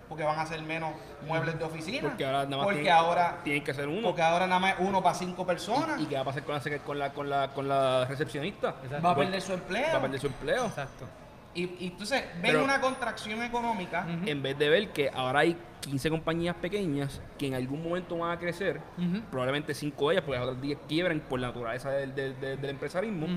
Porque 0.10 0.24
van 0.24 0.40
a 0.40 0.44
hacer 0.44 0.62
menos 0.62 0.92
muebles 1.28 1.58
de 1.60 1.66
oficina. 1.66 2.08
Porque 2.10 2.26
ahora 2.26 2.44
nada 2.46 2.58
más 2.58 2.66
Porque 2.66 2.82
tienen, 2.82 2.94
ahora, 2.98 3.40
tienen 3.44 3.64
que 3.64 3.72
hacer 3.72 3.88
uno. 3.88 4.02
porque 4.04 4.22
ahora 4.22 4.48
nada 4.48 4.60
más 4.60 4.76
uno 4.80 5.04
para 5.04 5.16
cinco 5.16 5.46
personas. 5.46 6.00
¿Y, 6.00 6.04
y 6.04 6.06
qué 6.06 6.16
va 6.16 6.22
a 6.22 6.26
pasar 6.26 6.44
con 6.44 6.54
la, 6.56 6.80
con 6.84 6.98
la, 7.00 7.14
con 7.14 7.30
la, 7.30 7.48
con 7.54 7.68
la 7.68 8.06
recepcionista? 8.06 8.76
Exacto. 8.84 9.04
va 9.06 9.12
a 9.12 9.16
Pues, 9.16 9.28
perder 9.28 9.42
su 9.42 9.54
empleo. 9.54 9.88
Va 9.92 9.98
a 9.98 10.02
perder 10.02 10.20
su 10.20 10.28
empleo. 10.28 10.66
Exacto. 10.66 11.06
Y, 11.54 11.62
y 11.80 11.88
entonces 11.88 12.24
ven 12.36 12.42
Pero- 12.44 12.64
una 12.64 12.80
contracción 12.80 13.42
económica. 13.44 14.06
En 14.26 14.42
vez 14.44 14.58
de 14.60 14.70
ver 14.70 14.92
que 14.92 15.10
ahora 15.14 15.40
hay 15.40 15.58
15 15.82 16.10
compañías 16.10 16.56
pequeñas 16.56 17.20
que 17.38 17.48
en 17.48 17.56
algún 17.56 17.84
momento 17.84 18.18
van 18.18 18.32
a 18.32 18.40
crecer, 18.40 18.80
probablemente 19.32 19.74
5 19.74 20.10
de 20.10 20.16
ellas, 20.16 20.24
porque 20.26 20.40
las 20.40 20.48
otras 20.48 20.62
10 20.62 20.78
quiebran 20.88 21.20
por 21.22 21.40
la 21.40 21.48
naturaleza 21.48 21.90
del, 21.92 22.14
del- 22.14 22.40
del- 22.40 22.62
del 22.62 22.70
empresarismo, 22.70 23.28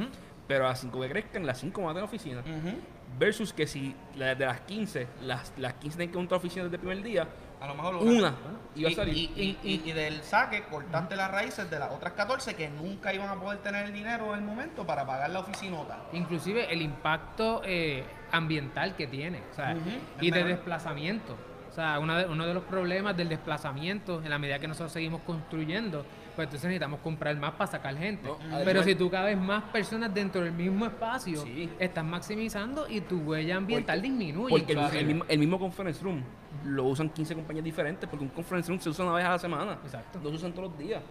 pero 0.46 0.66
a 0.66 0.68
las 0.70 0.80
5 0.80 1.00
que 1.00 1.08
crezcan, 1.08 1.46
las 1.46 1.58
5 1.60 1.80
van 1.80 1.90
a 1.90 1.94
tener 1.94 2.04
oficina. 2.04 2.40
Ujú. 2.40 2.76
Versus 3.18 3.52
que 3.52 3.66
si 3.66 3.94
la- 4.16 4.34
de 4.34 4.46
las 4.46 4.60
15, 4.62 5.06
las, 5.22 5.52
las 5.58 5.74
15 5.74 5.96
tienen 5.98 6.12
que 6.12 6.18
montar 6.18 6.38
oficina 6.38 6.64
desde 6.64 6.76
el 6.76 6.80
primer 6.80 7.02
día, 7.02 7.28
A 7.60 7.66
lo 7.66 7.74
mejor 7.74 7.96
una 7.96 8.34
iba 8.74 8.88
a 8.88 8.92
y, 8.92 8.94
salir. 8.94 9.14
y- 9.14 9.32
y- 9.36 9.58
y- 9.62 9.82
y 9.90 9.92
del 9.92 10.22
saque 10.22 10.62
cortaste 10.64 11.16
las 11.16 11.30
raíces 11.30 11.68
de 11.70 11.78
las 11.78 11.90
otras 11.92 12.14
14 12.14 12.54
que 12.54 12.70
nunca 12.70 13.12
iban 13.12 13.28
a 13.28 13.34
poder 13.34 13.58
tener 13.58 13.84
el 13.86 13.92
dinero 13.92 14.32
en 14.32 14.40
el 14.40 14.44
momento 14.46 14.86
para 14.86 15.04
pagar 15.04 15.28
la 15.30 15.40
oficinota. 15.40 15.98
Inclusive 16.12 16.72
el 16.72 16.80
impacto 16.80 17.60
eh, 17.64 18.04
ambiental 18.32 18.96
que 18.96 19.06
tiene. 19.06 19.42
o 19.50 19.54
sea, 19.54 19.74
Ujú, 19.76 19.90
y 20.24 20.30
de 20.30 20.44
desplazamiento. 20.44 21.36
O 21.68 21.72
sea, 21.72 21.98
una 21.98 22.18
de- 22.18 22.26
uno 22.26 22.46
de 22.46 22.54
los 22.54 22.64
problemas 22.64 23.16
del 23.16 23.28
desplazamiento, 23.28 24.22
en 24.22 24.30
la 24.30 24.38
medida 24.38 24.58
que 24.58 24.66
nosotros 24.68 24.92
seguimos 24.92 25.20
construyendo, 25.22 26.04
pues 26.40 26.46
entonces 26.46 26.68
necesitamos 26.68 27.00
comprar 27.00 27.36
más 27.36 27.52
para 27.52 27.70
sacar 27.70 27.94
gente. 27.96 28.26
No, 28.26 28.36
Pero 28.64 28.82
si 28.82 28.94
tú 28.94 29.10
cabes 29.10 29.36
más 29.38 29.62
personas 29.64 30.12
dentro 30.14 30.40
del 30.40 30.52
mismo 30.52 30.86
espacio, 30.86 31.42
Sí. 31.42 31.68
estás 31.78 32.04
maximizando 32.04 32.88
y 32.88 33.02
tu 33.02 33.18
huella 33.18 33.56
ambiental 33.56 33.98
Porque- 33.98 34.08
disminuye. 34.08 34.50
Porque 34.50 34.98
el, 34.98 35.06
mismo, 35.06 35.24
el 35.28 35.38
mismo 35.38 35.58
conference 35.58 36.02
room 36.02 36.22
lo 36.64 36.84
usan 36.84 37.10
15 37.10 37.34
compañías 37.34 37.64
diferentes, 37.64 38.08
porque 38.08 38.24
un 38.24 38.30
conference 38.30 38.68
room 38.70 38.80
se 38.80 38.88
usa 38.88 39.04
una 39.04 39.14
vez 39.14 39.24
a 39.26 39.30
la 39.30 39.38
semana. 39.38 39.78
Exacto. 39.84 40.18
No 40.22 40.30
se 40.30 40.36
usan 40.36 40.52
todos 40.52 40.70
los 40.70 40.78
días. 40.78 41.02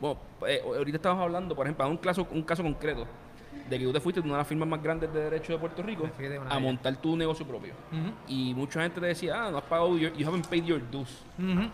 Bueno, 0.00 0.18
eh, 0.46 0.60
ahorita 0.64 0.96
estamos 0.96 1.20
hablando, 1.22 1.56
por 1.56 1.66
ejemplo, 1.66 1.84
de 1.84 1.90
un 1.90 1.96
caso, 1.96 2.26
un 2.30 2.42
caso 2.42 2.62
concreto, 2.62 3.06
de 3.68 3.78
que 3.78 3.84
tú 3.84 3.92
te 3.92 3.98
fuiste 4.00 4.20
de 4.20 4.26
una 4.26 4.36
de 4.36 4.40
las 4.42 4.46
firmas 4.46 4.68
más 4.68 4.80
grandes 4.82 5.12
de 5.12 5.20
derecho 5.22 5.52
de 5.54 5.58
Puerto 5.58 5.82
Rico 5.82 6.08
a 6.48 6.58
montar 6.60 6.94
tu 6.96 7.16
negocio 7.16 7.44
propio. 7.46 7.74
Y 8.28 8.54
mucha 8.54 8.82
gente 8.82 9.00
te 9.00 9.06
decía, 9.06 9.46
ah, 9.46 9.50
no 9.50 9.58
has 9.58 9.64
pagado, 9.64 9.96
your, 9.98 10.12
you 10.12 10.26
haven't 10.28 10.46
paid 10.46 10.64
your 10.64 10.80
dues. 10.90 11.24
ujú. 11.38 11.68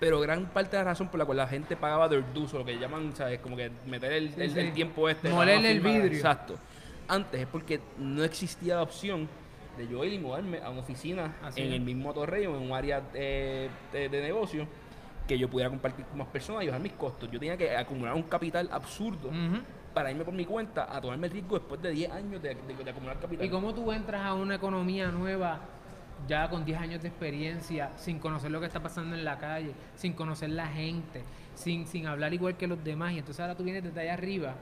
Pero 0.00 0.20
gran 0.20 0.46
parte 0.46 0.76
de 0.76 0.82
la 0.82 0.90
razón 0.90 1.08
por 1.08 1.18
la 1.18 1.24
cual 1.24 1.38
la 1.38 1.46
gente 1.46 1.76
pagaba 1.76 2.08
dues, 2.08 2.52
o 2.54 2.58
lo 2.58 2.64
que 2.64 2.78
llaman, 2.78 3.14
¿sabes? 3.14 3.38
Como 3.40 3.56
que 3.56 3.70
meter 3.86 4.12
el, 4.12 4.30
Sí, 4.34 4.40
el- 4.40 4.50
sí. 4.52 4.58
el 4.60 4.72
tiempo 4.72 5.08
este. 5.08 5.28
Molerle 5.30 5.62
para 5.62 5.70
el 5.72 5.80
vidrio. 5.80 6.16
Exacto. 6.18 6.54
Antes 7.08 7.40
es 7.42 7.46
porque 7.46 7.80
no 7.98 8.24
existía 8.24 8.76
la 8.76 8.82
opción 8.82 9.28
de 9.78 9.86
yo 9.88 10.04
ir 10.04 10.12
y 10.14 10.18
mudarme 10.18 10.58
a 10.62 10.70
una 10.70 10.80
oficina 10.80 11.36
Así 11.42 11.60
en 11.60 11.68
es. 11.68 11.74
el 11.74 11.80
mismo 11.80 12.12
Torrey 12.14 12.46
o 12.46 12.56
en 12.56 12.62
un 12.62 12.72
área 12.72 13.00
de, 13.00 13.68
de- 13.92 14.08
de 14.08 14.22
negocio 14.22 14.66
que 15.28 15.38
yo 15.38 15.48
pudiera 15.48 15.70
compartir 15.70 16.04
con 16.06 16.18
más 16.18 16.28
personas 16.28 16.64
y 16.64 16.66
bajar 16.66 16.80
mis 16.82 16.92
costos. 16.92 17.30
Yo 17.30 17.38
tenía 17.38 17.56
que 17.56 17.74
acumular 17.76 18.14
un 18.14 18.22
capital 18.24 18.68
absurdo 18.72 19.30
para 19.94 20.10
irme 20.10 20.24
por 20.24 20.34
mi 20.34 20.44
cuenta 20.44 20.94
a 20.94 21.00
tomarme 21.00 21.28
el 21.28 21.32
riesgo 21.32 21.58
después 21.58 21.80
de 21.80 21.90
10 21.92 22.10
años 22.10 22.42
de, 22.42 22.54
de- 22.54 22.84
de 22.84 22.90
acumular 22.90 23.18
capital. 23.20 23.46
¿Y 23.46 23.48
cómo 23.50 23.72
tú 23.74 23.90
entras 23.92 24.22
a 24.26 24.34
una 24.34 24.56
economía 24.56 25.08
nueva 25.08 25.60
ya 26.28 26.48
con 26.48 26.64
10 26.64 26.78
años 26.80 27.02
de 27.02 27.08
experiencia, 27.08 27.90
sin 27.96 28.18
conocer 28.18 28.50
lo 28.50 28.60
que 28.60 28.66
está 28.66 28.80
pasando 28.82 29.14
en 29.16 29.24
la 29.24 29.38
calle, 29.38 29.72
sin 29.96 30.12
conocer 30.14 30.50
la 30.50 30.66
gente, 30.68 31.22
sin, 31.54 31.86
sin 31.86 32.06
hablar 32.06 32.32
igual 32.34 32.56
que 32.56 32.66
los 32.66 32.82
demás? 32.82 33.12
Y 33.12 33.18
entonces 33.18 33.40
ahora 33.40 33.54
tú 33.56 33.62
vienes 33.64 33.82
desde 33.84 34.00
allá 34.00 34.14
arriba 34.14 34.54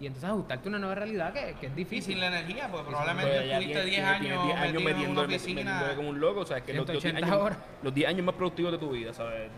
y 0.00 0.06
entonces 0.06 0.28
ajustarte 0.28 0.66
a 0.66 0.70
una 0.70 0.78
nueva 0.80 0.94
realidad 0.96 1.32
que, 1.32 1.54
que 1.60 1.66
es 1.66 1.72
Y 1.72 1.76
difícil. 1.76 2.14
sin 2.14 2.20
la 2.20 2.26
energía, 2.26 2.68
pues 2.70 2.82
Pues 2.82 2.86
probablemente 2.96 3.36
estuviste 3.52 3.72
tiene- 3.72 3.84
10 3.84 3.84
tiene- 3.84 4.18
tiene 4.20 4.34
años, 4.34 4.44
10 4.46 4.56
años 4.58 4.82
metido 4.82 5.04
en 5.04 5.10
una 5.12 5.20
oficina. 5.22 5.92
como 5.96 6.08
un 6.08 6.20
loco, 6.20 6.40
o 6.40 6.46
sea, 6.46 6.60
que 6.60 6.72
los, 6.74 6.78
los 6.88 6.90
10 6.92 7.02
180 7.02 7.26
años, 7.26 7.46
horas. 7.46 7.58
los 7.82 7.94
10 7.94 8.08
años 8.08 8.26
más 8.26 8.34
productivos 8.34 8.72
de 8.72 8.78
tu 8.78 8.90
vida, 8.90 9.12
¿sabes? 9.14 9.48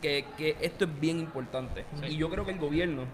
Que, 0.00 0.24
que 0.36 0.56
esto 0.60 0.84
es 0.84 1.00
bien 1.00 1.20
importante. 1.20 1.84
Y 2.08 2.16
yo 2.16 2.28
creo 2.28 2.44
que 2.44 2.50
el 2.50 2.58
gobierno 2.58 3.04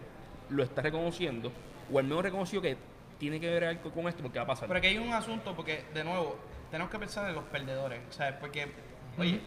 lo 0.48 0.62
está 0.62 0.80
reconociendo, 0.80 1.52
o 1.92 1.98
al 1.98 2.04
menos 2.06 2.22
reconoció 2.22 2.62
que 2.62 2.78
tiene 3.18 3.38
que 3.40 3.50
ver 3.50 3.64
algo 3.64 3.90
con 3.90 4.08
esto 4.08 4.22
porque 4.22 4.38
va 4.38 4.44
a 4.44 4.48
pasar. 4.48 4.68
Pero 4.68 4.78
aquí 4.78 4.86
hay 4.86 4.96
un 4.98 5.12
asunto, 5.12 5.54
porque 5.54 5.84
de 5.92 6.02
nuevo, 6.04 6.38
tenemos 6.70 6.90
que 6.90 6.98
pensar 6.98 7.28
en 7.28 7.34
los 7.34 7.44
perdedores, 7.44 8.00
¿sabes? 8.10 8.34
Porque, 8.40 8.72
oye, 9.18 9.40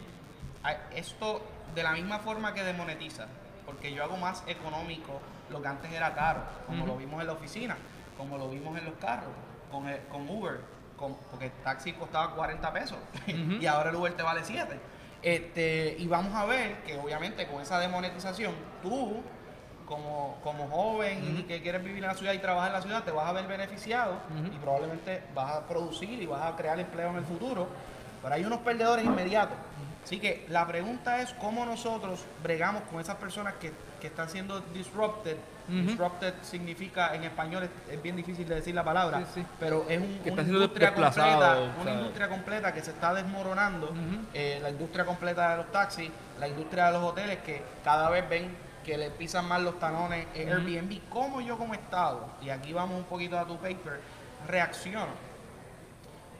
esto 0.94 1.42
de 1.74 1.82
la 1.82 1.92
misma 1.92 2.18
forma 2.18 2.54
que 2.54 2.62
demonetiza, 2.62 3.26
porque 3.66 3.92
yo 3.92 4.02
hago 4.04 4.16
más 4.16 4.44
económico 4.46 5.20
lo 5.50 5.60
que 5.62 5.68
antes 5.68 5.92
era 5.92 6.14
caro, 6.14 6.42
como 6.66 6.86
lo 6.86 6.96
vimos 6.96 7.20
en 7.20 7.26
la 7.26 7.32
oficina, 7.34 7.76
como 8.16 8.38
lo 8.38 8.48
vimos 8.48 8.78
en 8.78 8.84
los 8.84 8.94
carros, 8.94 9.30
con, 9.70 9.88
el- 9.88 10.00
con 10.06 10.28
Uber, 10.28 10.60
con- 10.96 11.16
porque 11.30 11.46
el 11.46 11.52
taxi 11.64 11.92
costaba 11.94 12.34
40 12.34 12.72
pesos 12.72 12.98
y 13.60 13.66
ahora 13.66 13.90
el 13.90 13.96
Uber 13.96 14.12
te 14.14 14.22
vale 14.22 14.42
7. 14.44 14.78
Este, 15.22 15.94
y 15.98 16.06
vamos 16.08 16.34
a 16.34 16.44
ver 16.46 16.82
que 16.82 16.96
obviamente 16.98 17.46
con 17.46 17.62
esa 17.62 17.78
demonetización, 17.78 18.54
tú 18.82 19.22
como, 19.92 20.36
como 20.42 20.68
joven 20.68 21.36
y 21.38 21.42
que 21.42 21.60
quieres 21.60 21.84
vivir 21.84 22.02
en 22.02 22.08
la 22.08 22.14
ciudad 22.14 22.32
y 22.32 22.38
trabajar 22.38 22.68
en 22.68 22.74
la 22.76 22.82
ciudad, 22.82 23.04
te 23.04 23.10
vas 23.10 23.28
a 23.28 23.32
ver 23.32 23.46
beneficiado 23.46 24.14
y 24.46 24.56
probablemente 24.58 25.22
vas 25.34 25.52
a 25.56 25.66
producir 25.66 26.22
y 26.22 26.26
vas 26.26 26.42
a 26.50 26.56
crear 26.56 26.78
empleo 26.80 27.10
en 27.10 27.16
el 27.16 27.24
futuro. 27.24 27.68
Pero 28.22 28.34
hay 28.34 28.44
unos 28.44 28.60
perdedores 28.60 29.04
inmediatos. 29.04 29.56
Así 30.02 30.18
que 30.18 30.46
la 30.48 30.66
pregunta 30.66 31.20
es 31.20 31.32
cómo 31.34 31.64
nosotros 31.66 32.24
bregamos 32.42 32.82
con 32.90 33.00
esas 33.00 33.16
personas 33.16 33.54
que, 33.54 33.72
que 34.00 34.06
están 34.06 34.28
siendo 34.30 34.60
disrupted. 34.72 35.36
Disrupted 35.68 36.34
significa, 36.42 37.14
en 37.14 37.24
español 37.24 37.62
es, 37.62 37.70
es 37.94 38.02
bien 38.02 38.16
difícil 38.16 38.48
de 38.48 38.56
decir 38.56 38.74
la 38.74 38.82
palabra, 38.84 39.18
Sí, 39.20 39.24
sí. 39.36 39.46
pero 39.60 39.84
es 39.88 40.00
un, 40.00 40.18
Que 40.24 40.30
una 40.32 40.42
industria 40.42 40.92
completa, 40.94 41.12
¿sabes? 41.12 41.70
una 41.80 41.92
industria 41.92 42.28
completa 42.28 42.74
que 42.74 42.80
se 42.82 42.90
está 42.90 43.14
desmoronando, 43.14 43.92
eh, 44.34 44.58
la 44.62 44.70
industria 44.70 45.04
completa 45.04 45.50
de 45.52 45.56
los 45.58 45.70
taxis, 45.70 46.10
la 46.40 46.48
industria 46.48 46.86
de 46.86 46.92
los 46.92 47.02
hoteles 47.04 47.38
que 47.38 47.62
cada 47.84 48.10
vez 48.10 48.28
ven 48.28 48.71
que 48.84 48.98
le 48.98 49.10
pisan 49.10 49.46
más 49.46 49.62
los 49.62 49.78
talones 49.78 50.26
en. 50.34 50.48
Airbnb. 50.48 51.00
¿Cómo 51.08 51.40
yo 51.40 51.56
como 51.56 51.74
Estado, 51.74 52.28
y 52.42 52.50
aquí 52.50 52.72
vamos 52.72 52.98
un 52.98 53.04
poquito 53.04 53.38
a 53.38 53.46
tu 53.46 53.56
paper, 53.56 54.00
reacciono 54.46 55.12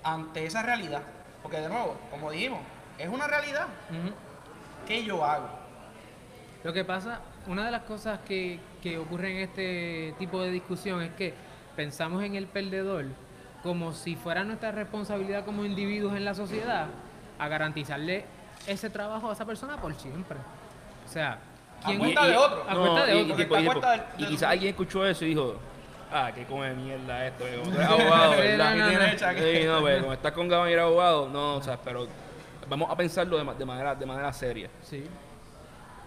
ante 0.03 0.47
esa 0.47 0.63
realidad? 0.63 1.03
Porque 1.43 1.59
de 1.59 1.69
nuevo, 1.69 1.97
como 2.11 2.31
dijimos, 2.31 2.61
es 2.99 3.09
una 3.09 3.27
realidad. 3.27 3.67
Ujú. 3.91 4.15
¿Qué 4.87 5.05
yo 5.05 5.25
hago? 5.25 5.49
Lo 6.65 6.73
que 6.73 6.85
pasa, 6.85 7.21
una 7.47 7.65
de 7.65 7.71
las 7.71 7.83
cosas 7.83 8.21
que, 8.21 8.61
que 8.83 8.99
ocurre 8.99 9.33
en 9.33 9.49
este 9.49 10.15
tipo 10.19 10.41
de 10.41 10.51
discusión 10.51 11.03
es 11.03 11.13
que 11.13 11.35
pensamos 11.75 12.23
en 12.23 12.35
el 12.35 12.47
perdedor 12.47 13.07
como 13.63 13.93
si 13.93 14.17
fuera 14.17 14.45
nuestra 14.45 14.73
responsabilidad 14.73 15.45
como 15.45 15.65
individuos 15.65 16.17
en 16.17 16.25
la 16.25 16.35
sociedad 16.35 16.89
a 17.39 17.49
garantizarle 17.49 18.25
ese 18.67 18.91
trabajo 18.91 19.31
a 19.31 19.33
esa 19.33 19.45
persona 19.45 19.77
por 19.77 19.95
siempre. 19.95 20.39
O 21.05 21.09
sea, 21.09 21.39
A 21.85 21.99
cuenta 21.99 22.27
de 22.27 22.37
otro. 22.37 22.65
A 22.69 22.75
cuenta 22.75 23.07
de 23.07 23.17
y- 23.17 23.69
otro. 23.69 23.91
y, 24.19 24.27
quizás 24.27 24.51
alguien 24.51 24.71
escuchó 24.71 25.07
eso 25.07 25.25
y 25.25 25.29
dijo, 25.29 25.57
ah, 26.13 26.31
que 26.35 26.45
come 26.45 26.73
mierda 26.75 27.27
esto, 27.27 27.45
como 27.63 27.75
eres 27.75 27.89
abogado, 27.89 28.31
¿verdad? 28.33 29.35
¿Qué? 29.35 29.61
Sí, 29.61 29.67
no, 29.67 29.81
pues, 29.81 30.01
como 30.01 30.13
estás 30.13 30.33
con 30.33 30.49
Gabán 30.49 30.69
y 30.69 30.73
eres 30.73 30.85
abogado, 30.85 31.29
no, 31.29 31.57
o 31.57 31.63
sea, 31.63 31.77
pero 31.83 32.07
vamos 32.69 32.91
a 32.91 32.97
pensarlo 32.97 33.39
de, 33.39 33.55
de 33.59 33.65
manera, 33.65 33.95
de 33.95 34.07
manera 34.07 34.33
seria. 34.33 34.69
Sí. 34.83 35.05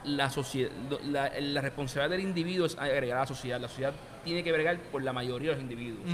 La, 0.05 0.29
sociedad, 0.29 0.71
la, 1.03 1.31
la 1.39 1.61
responsabilidad 1.61 2.11
del 2.11 2.21
individuo 2.21 2.65
es 2.67 2.77
agregar 2.77 3.17
a 3.17 3.21
la 3.21 3.27
sociedad. 3.27 3.59
La 3.59 3.67
sociedad 3.67 3.93
tiene 4.23 4.43
que 4.43 4.51
bregar 4.51 4.77
por 4.91 5.03
la 5.03 5.13
mayoría 5.13 5.49
de 5.51 5.55
los 5.55 5.63
individuos, 5.63 6.05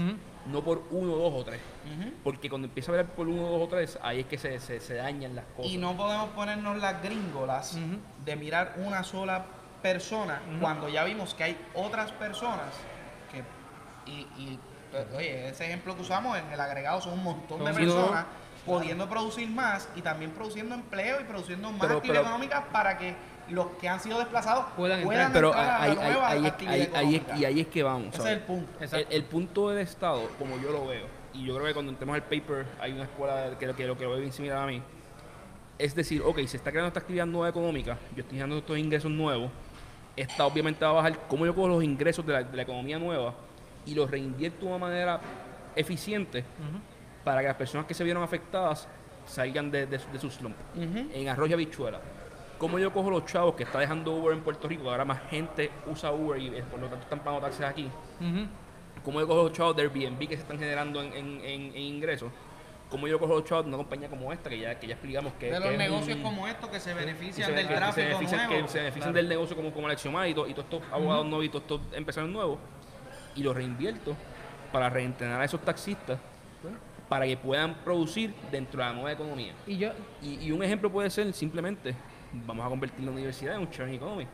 no 0.46 0.62
por 0.62 0.82
uno, 0.90 1.14
dos 1.16 1.32
o 1.34 1.44
tres. 1.44 1.60
Porque 2.24 2.48
cuando 2.48 2.68
empieza 2.68 2.90
a 2.90 2.94
bregar 2.94 3.12
por 3.14 3.28
uno, 3.28 3.42
dos 3.48 3.62
o 3.62 3.68
tres, 3.68 3.98
ahí 4.02 4.20
es 4.20 4.26
que 4.26 4.38
se, 4.38 4.58
se, 4.60 4.80
se 4.80 4.94
dañan 4.94 5.34
las 5.34 5.44
cosas. 5.56 5.70
Y 5.72 5.76
no 5.78 5.96
podemos 5.96 6.30
ponernos 6.30 6.78
las 6.78 7.02
gringolas 7.02 7.78
de 8.24 8.36
mirar 8.36 8.74
una 8.78 9.04
sola 9.04 9.44
persona 9.82 10.40
cuando 10.60 10.88
ya 10.88 11.04
vimos 11.04 11.34
que 11.34 11.44
hay 11.44 11.58
otras 11.74 12.12
personas 12.12 12.66
que 13.32 13.42
y, 14.10 14.20
y, 14.40 14.58
eh, 14.92 15.06
oye 15.16 15.48
ese 15.48 15.66
ejemplo 15.66 15.96
que 15.96 16.02
usamos 16.02 16.38
en 16.38 16.52
el 16.52 16.60
agregado 16.60 17.00
son 17.00 17.14
un 17.14 17.24
montón 17.24 17.64
de 17.64 17.72
personas 17.72 18.26
pudiendo 18.64 19.08
producir 19.08 19.48
más 19.48 19.88
y 19.96 20.02
también 20.02 20.30
produciendo 20.30 20.76
empleo 20.76 21.20
y 21.20 21.24
produciendo 21.24 21.68
más 21.72 21.80
Pero- 21.80 21.94
actividad 21.96 22.20
pero- 22.20 22.28
económica 22.28 22.64
para 22.72 22.96
que 22.96 23.16
los 23.50 23.66
que 23.80 23.88
han 23.88 24.00
sido 24.00 24.18
desplazados 24.18 24.66
Puedan 24.76 25.02
puedan, 25.02 25.26
entrar. 25.26 25.32
Pero 25.32 25.48
entrar 25.48 25.68
a 25.70 25.82
ahí, 25.82 25.94
la 25.96 26.02
ahí- 26.02 26.12
nueva 26.12 26.28
ahí 26.28 26.40
es- 26.40 26.46
actividad 26.52 26.74
ahí- 26.74 26.80
ahí 26.80 27.14
es- 27.14 27.20
económica. 27.20 27.38
y 27.38 27.44
ahí 27.44 27.60
es 27.60 27.66
que 27.66 27.82
vamos. 27.82 28.08
ese 28.08 28.16
¿sabes? 28.18 28.32
es 28.32 28.38
el 28.38 28.44
punto 28.46 28.96
El, 28.96 29.06
el 29.10 29.24
punto 29.24 29.68
del 29.70 29.78
Estado, 29.80 30.28
como 30.38 30.58
yo 30.60 30.70
lo 30.72 30.86
veo, 30.86 31.06
y 31.34 31.44
yo 31.44 31.54
creo 31.54 31.66
que 31.66 31.72
cuando 31.74 31.92
entremos 31.92 32.14
al 32.14 32.22
paper 32.22 32.66
hay 32.80 32.92
una 32.92 33.04
escuela 33.04 33.50
que, 33.58 33.66
que, 33.74 33.86
lo 33.86 33.96
que 33.96 34.04
lo 34.04 34.10
ve 34.12 34.20
bien 34.20 34.32
similar 34.32 34.58
a 34.58 34.66
mí, 34.66 34.82
es 35.78 35.94
decir, 35.94 36.22
ok, 36.24 36.38
se 36.46 36.56
está 36.56 36.70
creando 36.70 36.88
esta 36.88 37.00
actividad 37.00 37.26
nueva 37.26 37.48
económica, 37.48 37.98
yo 38.14 38.20
estoy 38.20 38.36
generando 38.38 38.58
estos 38.58 38.78
ingresos 38.78 39.10
nuevos, 39.10 39.50
esta 40.16 40.44
obviamente 40.46 40.84
va 40.84 40.90
a 40.90 40.94
bajar, 40.94 41.18
cómo 41.28 41.44
yo 41.46 41.54
cojo 41.54 41.68
los 41.68 41.82
ingresos 41.82 42.24
de 42.26 42.32
la, 42.34 42.42
de 42.44 42.56
la 42.56 42.62
economía 42.62 42.98
nueva 42.98 43.34
y 43.86 43.94
los 43.94 44.10
reinvierto 44.10 44.60
de 44.60 44.66
una 44.66 44.78
manera 44.78 45.20
eficiente 45.74 46.40
Ujú. 46.40 46.78
para 47.24 47.40
que 47.40 47.48
las 47.48 47.56
personas 47.56 47.86
que 47.86 47.94
se 47.94 48.04
vieron 48.04 48.22
afectadas 48.22 48.86
salgan 49.26 49.70
de, 49.70 49.86
de, 49.86 49.98
de 49.98 50.18
su 50.18 50.30
slump. 50.30 50.56
Ujú. 50.76 51.08
En 51.14 51.28
Arroyo 51.28 51.54
Habichuela. 51.54 52.00
¿Cómo 52.62 52.78
yo 52.78 52.92
cojo 52.92 53.10
los 53.10 53.24
chavos 53.24 53.56
que 53.56 53.64
está 53.64 53.80
dejando 53.80 54.12
Uber 54.14 54.32
en 54.36 54.40
Puerto 54.44 54.68
Rico? 54.68 54.84
que 54.84 54.90
Ahora 54.90 55.04
más 55.04 55.20
gente 55.28 55.68
usa 55.90 56.12
Uber 56.12 56.40
y 56.40 56.46
eh, 56.46 56.62
por 56.70 56.78
lo 56.78 56.86
tanto 56.86 57.02
están 57.02 57.18
pagando 57.18 57.44
taxes 57.44 57.66
aquí. 57.66 57.90
¿Cómo 59.04 59.18
yo 59.18 59.26
cojo 59.26 59.42
los 59.42 59.52
chavos 59.52 59.74
de 59.74 59.82
Airbnb 59.82 60.20
que 60.28 60.36
se 60.36 60.42
están 60.42 60.60
generando 60.60 61.02
en, 61.02 61.12
en- 61.12 61.40
en- 61.44 61.74
en 61.74 61.82
ingresos? 61.82 62.30
¿Cómo 62.88 63.08
yo 63.08 63.18
cojo 63.18 63.34
los 63.34 63.44
chavos 63.44 63.64
de 63.64 63.68
una 63.70 63.78
compañía 63.78 64.08
como 64.08 64.32
esta 64.32 64.48
que 64.48 64.60
ya, 64.60 64.78
que 64.78 64.86
ya 64.86 64.92
explicamos 64.94 65.32
que, 65.40 65.46
de 65.46 65.52
que 65.54 65.58
los 65.58 65.68
es 65.70 65.78
negocios 65.78 66.16
un- 66.18 66.22
como 66.22 66.46
estos 66.46 66.70
que 66.70 66.78
se 66.78 66.90
que 66.90 66.94
benefician 67.00 67.48
se, 67.50 67.52
del 67.56 67.62
que- 67.66 67.68
que 67.68 67.74
se 67.74 67.80
tráfico 67.80 68.06
benefician, 68.06 68.46
nuevo 68.48 68.62
que 68.62 68.68
se 68.70 68.78
benefician 68.78 69.02
Claro. 69.12 69.16
del 69.16 69.28
negocio 69.28 69.56
como, 69.56 69.72
como 69.72 69.86
Alexiomar 69.88 70.28
y, 70.28 70.34
to- 70.34 70.46
y 70.46 70.54
todos 70.54 70.66
estos 70.72 70.82
abogados 70.92 71.26
nuevos 71.26 71.44
y 71.46 71.48
todos 71.48 71.62
estos 71.62 71.80
empresarios 71.98 72.32
nuevos 72.32 72.58
y 73.34 73.42
los 73.42 73.56
reinvierto 73.56 74.14
para 74.70 74.88
reentrenar 74.88 75.40
a 75.40 75.44
esos 75.44 75.60
taxistas 75.62 76.20
para 77.08 77.26
que 77.26 77.36
puedan 77.36 77.74
producir 77.82 78.32
dentro 78.52 78.80
de 78.80 78.86
la 78.88 78.92
nueva 78.94 79.10
economía. 79.12 79.52
Y 79.66 79.78
yo, 79.78 79.90
Y, 80.22 80.34
y 80.46 80.52
un 80.52 80.62
ejemplo 80.62 80.88
puede 80.92 81.10
ser 81.10 81.32
simplemente, 81.32 81.94
vamos 82.46 82.66
a 82.66 82.68
convertir 82.68 83.04
la 83.04 83.10
universidad 83.12 83.54
en 83.56 83.60
un 83.62 83.68
sharing 83.70 83.94
economy. 83.94 84.26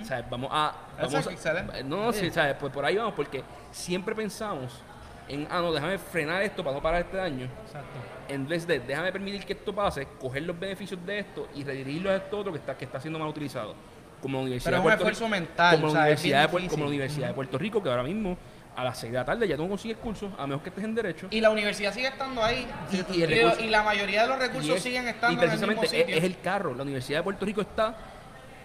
O 0.00 0.04
sea, 0.04 0.24
vamos 0.30 0.48
a... 0.52 0.72
Eso 0.96 1.06
Vamos 1.06 1.14
es 1.20 1.26
a- 1.26 1.32
excelente. 1.32 1.84
No, 1.84 2.04
no, 2.04 2.12
sí, 2.12 2.30
¿sabes? 2.30 2.54
Pues 2.60 2.72
por 2.72 2.84
ahí 2.84 2.96
vamos, 2.96 3.14
porque 3.14 3.42
siempre 3.72 4.14
pensamos 4.14 4.80
en, 5.28 5.46
ah, 5.50 5.60
no, 5.60 5.72
déjame 5.72 5.98
frenar 5.98 6.40
esto 6.42 6.62
para 6.62 6.76
no 6.76 6.82
parar 6.82 7.00
este 7.00 7.16
daño. 7.16 7.46
exacto. 7.64 7.98
En 8.28 8.46
vez 8.46 8.64
de, 8.66 8.78
déjame 8.78 9.10
permitir 9.10 9.44
que 9.44 9.54
esto 9.54 9.74
pase, 9.74 10.06
coger 10.20 10.44
los 10.44 10.58
beneficios 10.58 11.04
de 11.04 11.18
esto 11.18 11.48
y 11.54 11.64
redirigirlos 11.64 12.12
a 12.12 12.16
esto 12.16 12.38
otro 12.38 12.52
que 12.52 12.58
está, 12.58 12.76
que 12.78 12.84
está 12.84 13.00
siendo 13.00 13.18
mal 13.18 13.28
utilizado. 13.28 13.74
Como 14.20 14.38
la 14.38 14.42
Universidad 14.44 14.70
Pero 14.70 14.76
es 14.76 14.82
de 14.82 14.86
un 14.88 14.98
Puerto 14.98 15.10
esfuerzo 15.10 15.24
Rico. 15.34 15.40
mental, 15.48 15.74
Como, 15.80 15.86
o 15.90 15.94
la 15.94 16.00
sea, 16.04 16.10
es 16.12 16.22
bien 16.22 16.36
Universidad 16.36 16.60
de, 16.62 16.68
como 16.68 16.82
la 16.84 16.88
Universidad 16.88 17.28
de 17.28 17.34
Puerto 17.34 17.58
Rico, 17.58 17.82
que 17.82 17.88
ahora 17.88 18.02
mismo 18.04 18.36
a 18.74 18.84
las 18.84 18.98
6 18.98 19.12
de 19.12 19.18
la 19.18 19.24
tarde 19.24 19.46
ya 19.46 19.56
tú 19.56 19.62
no 19.64 19.68
consigues 19.68 19.98
cursos, 19.98 20.32
a 20.38 20.46
menos 20.46 20.62
que 20.62 20.70
estés 20.70 20.84
en 20.84 20.94
Derecho. 20.94 21.26
Y 21.30 21.40
la 21.40 21.50
universidad 21.50 21.92
sigue 21.92 22.08
estando 22.08 22.42
ahí. 22.42 22.66
Y- 22.90 23.18
y 23.18 23.22
el 23.22 23.30
Y, 23.30 23.34
recurso- 23.34 23.60
y 23.64 23.68
la 23.68 23.82
mayoría 23.82 24.22
de 24.22 24.28
los 24.28 24.38
recursos 24.38 24.76
es- 24.76 24.82
siguen 24.82 25.04
y 25.06 25.08
estando 25.10 25.42
en 25.42 25.50
el 25.50 25.58
mismo 25.58 25.66
precisamente 25.66 25.84
es, 25.86 25.90
sitio. 26.06 26.16
es 26.16 26.24
el 26.24 26.40
carro. 26.40 26.74
La 26.74 26.82
Universidad 26.82 27.18
de 27.18 27.22
Puerto 27.24 27.44
Rico 27.44 27.60
está 27.60 27.94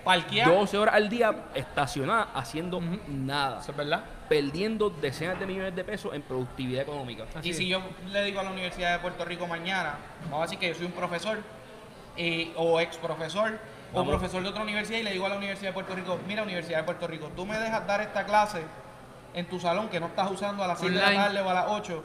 Parqueado. 0.03 0.53
12 0.55 0.77
horas 0.77 0.95
al 0.95 1.09
día 1.09 1.35
estacionada 1.53 2.29
haciendo 2.33 2.79
nada. 3.07 3.59
Eso 3.59 3.71
es 3.71 3.77
verdad. 3.77 4.03
perdiendo 4.29 4.89
decenas 4.89 5.39
de 5.39 5.45
millones 5.45 5.73
de 5.73 5.83
pesos 5.85 6.13
en 6.13 6.21
productividad 6.21 6.81
económica. 6.83 7.23
Así 7.35 7.47
y 7.47 7.51
es. 7.51 7.57
si 7.57 7.67
yo 7.69 7.81
le 8.11 8.23
digo 8.25 8.41
a 8.41 8.43
la 8.43 8.51
Universidad 8.51 8.91
de 8.93 8.99
Puerto 8.99 9.23
Rico 9.23 9.47
mañana, 9.47 9.95
vamos 10.23 10.39
a 10.39 10.41
decir 10.43 10.59
que 10.59 10.67
yo 10.67 10.75
soy 10.75 10.85
un 10.85 10.91
profesor 10.91 11.39
eh, 12.17 12.51
o 12.57 12.79
ex 12.81 12.97
profesor 12.97 13.57
o 13.93 13.97
Vamos. 13.99 14.09
profesor 14.17 14.43
de 14.43 14.49
otra 14.49 14.63
universidad 14.63 14.99
y 14.99 15.03
le 15.03 15.11
digo 15.11 15.25
a 15.25 15.29
la 15.29 15.37
Universidad 15.37 15.69
de 15.69 15.73
Puerto 15.73 15.95
Rico, 15.95 16.19
mira 16.27 16.43
Universidad 16.43 16.79
de 16.79 16.83
Puerto 16.83 17.07
Rico, 17.07 17.31
tú 17.37 17.45
me 17.45 17.57
dejas 17.57 17.87
dar 17.87 18.01
esta 18.01 18.25
clase 18.25 18.63
en 19.33 19.47
tu 19.47 19.59
salón 19.59 19.89
que 19.89 19.99
no 19.99 20.07
estás 20.07 20.29
usando 20.31 20.63
a 20.63 20.67
las 20.67 20.79
7 20.79 20.93
de 20.95 21.01
la 21.01 21.13
tarde 21.13 21.41
o 21.41 21.49
a 21.49 21.53
las 21.53 21.65
8 21.69 22.03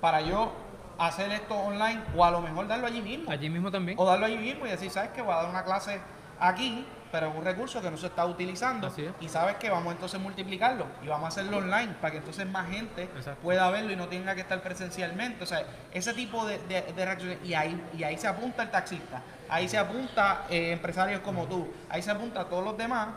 para 0.00 0.20
yo 0.20 0.52
hacer 0.98 1.30
esto 1.32 1.54
online 1.56 2.00
o 2.16 2.24
a 2.24 2.30
lo 2.30 2.40
mejor 2.40 2.66
darlo 2.68 2.86
allí 2.86 3.00
mismo. 3.02 3.30
Allí 3.30 3.48
mismo 3.50 3.70
también. 3.70 3.98
O 3.98 4.04
darlo 4.04 4.26
allí 4.26 4.36
mismo 4.38 4.66
y 4.66 4.70
decir, 4.70 4.90
¿sabes 4.90 5.10
qué? 5.14 5.22
Voy 5.22 5.32
a 5.32 5.36
dar 5.36 5.48
una 5.50 5.64
clase 5.64 6.00
aquí, 6.38 6.86
pero 7.12 7.28
es 7.28 7.34
un 7.36 7.44
recurso 7.44 7.80
que 7.82 7.90
no 7.90 7.96
se 7.96 8.06
está 8.06 8.24
utilizando. 8.26 8.86
Así 8.86 9.04
es. 9.04 9.12
Y 9.20 9.28
sabes 9.28 9.56
que 9.56 9.68
vamos 9.70 9.92
entonces 9.92 10.18
a 10.20 10.22
multiplicarlo 10.22 10.86
y 11.02 11.08
vamos 11.08 11.24
a 11.24 11.28
hacerlo 11.28 11.58
online 11.58 11.94
para 12.00 12.12
que 12.12 12.18
entonces 12.18 12.46
más 12.48 12.68
gente 12.70 13.04
Exacto. 13.04 13.40
pueda 13.42 13.68
verlo 13.70 13.92
y 13.92 13.96
no 13.96 14.08
tenga 14.08 14.34
que 14.34 14.42
estar 14.42 14.60
presencialmente. 14.62 15.42
O 15.42 15.46
sea, 15.46 15.64
ese 15.92 16.12
tipo 16.14 16.44
de, 16.46 16.58
de- 16.60 16.92
de 16.94 17.04
reacciones. 17.04 17.38
Y 17.44 17.54
ahí, 17.54 17.82
y 17.96 18.04
ahí 18.04 18.16
se 18.18 18.28
apunta 18.28 18.62
el 18.62 18.70
taxista, 18.70 19.22
ahí 19.48 19.68
se 19.68 19.78
apunta 19.78 20.44
eh, 20.50 20.72
empresarios 20.72 21.20
como 21.20 21.46
tú, 21.46 21.66
ahí 21.88 22.02
se 22.02 22.10
apunta 22.10 22.42
a 22.42 22.44
todos 22.44 22.64
los 22.64 22.76
demás 22.76 23.08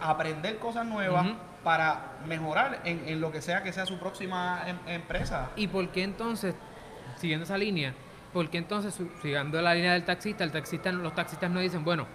aprender 0.00 0.58
cosas 0.58 0.86
nuevas 0.86 1.26
para 1.64 2.12
mejorar 2.26 2.80
en, 2.84 3.06
en 3.06 3.20
lo 3.20 3.30
que 3.30 3.42
sea 3.42 3.62
que 3.62 3.72
sea 3.72 3.86
su 3.86 3.98
próxima 3.98 4.62
em- 4.66 4.78
empresa. 4.86 5.50
¿Y 5.56 5.68
por 5.68 5.88
qué 5.90 6.02
entonces, 6.02 6.54
siguiendo 7.16 7.44
esa 7.44 7.58
línea, 7.58 7.94
por 8.32 8.48
qué 8.48 8.58
entonces, 8.58 8.98
siguiendo 9.20 9.60
la 9.60 9.74
línea 9.74 9.92
del 9.92 10.04
taxista, 10.04 10.44
el 10.44 10.52
taxista, 10.52 10.90
los 10.92 11.14
taxistas 11.14 11.50
no 11.50 11.60
dicen, 11.60 11.84
bueno, 11.84 12.06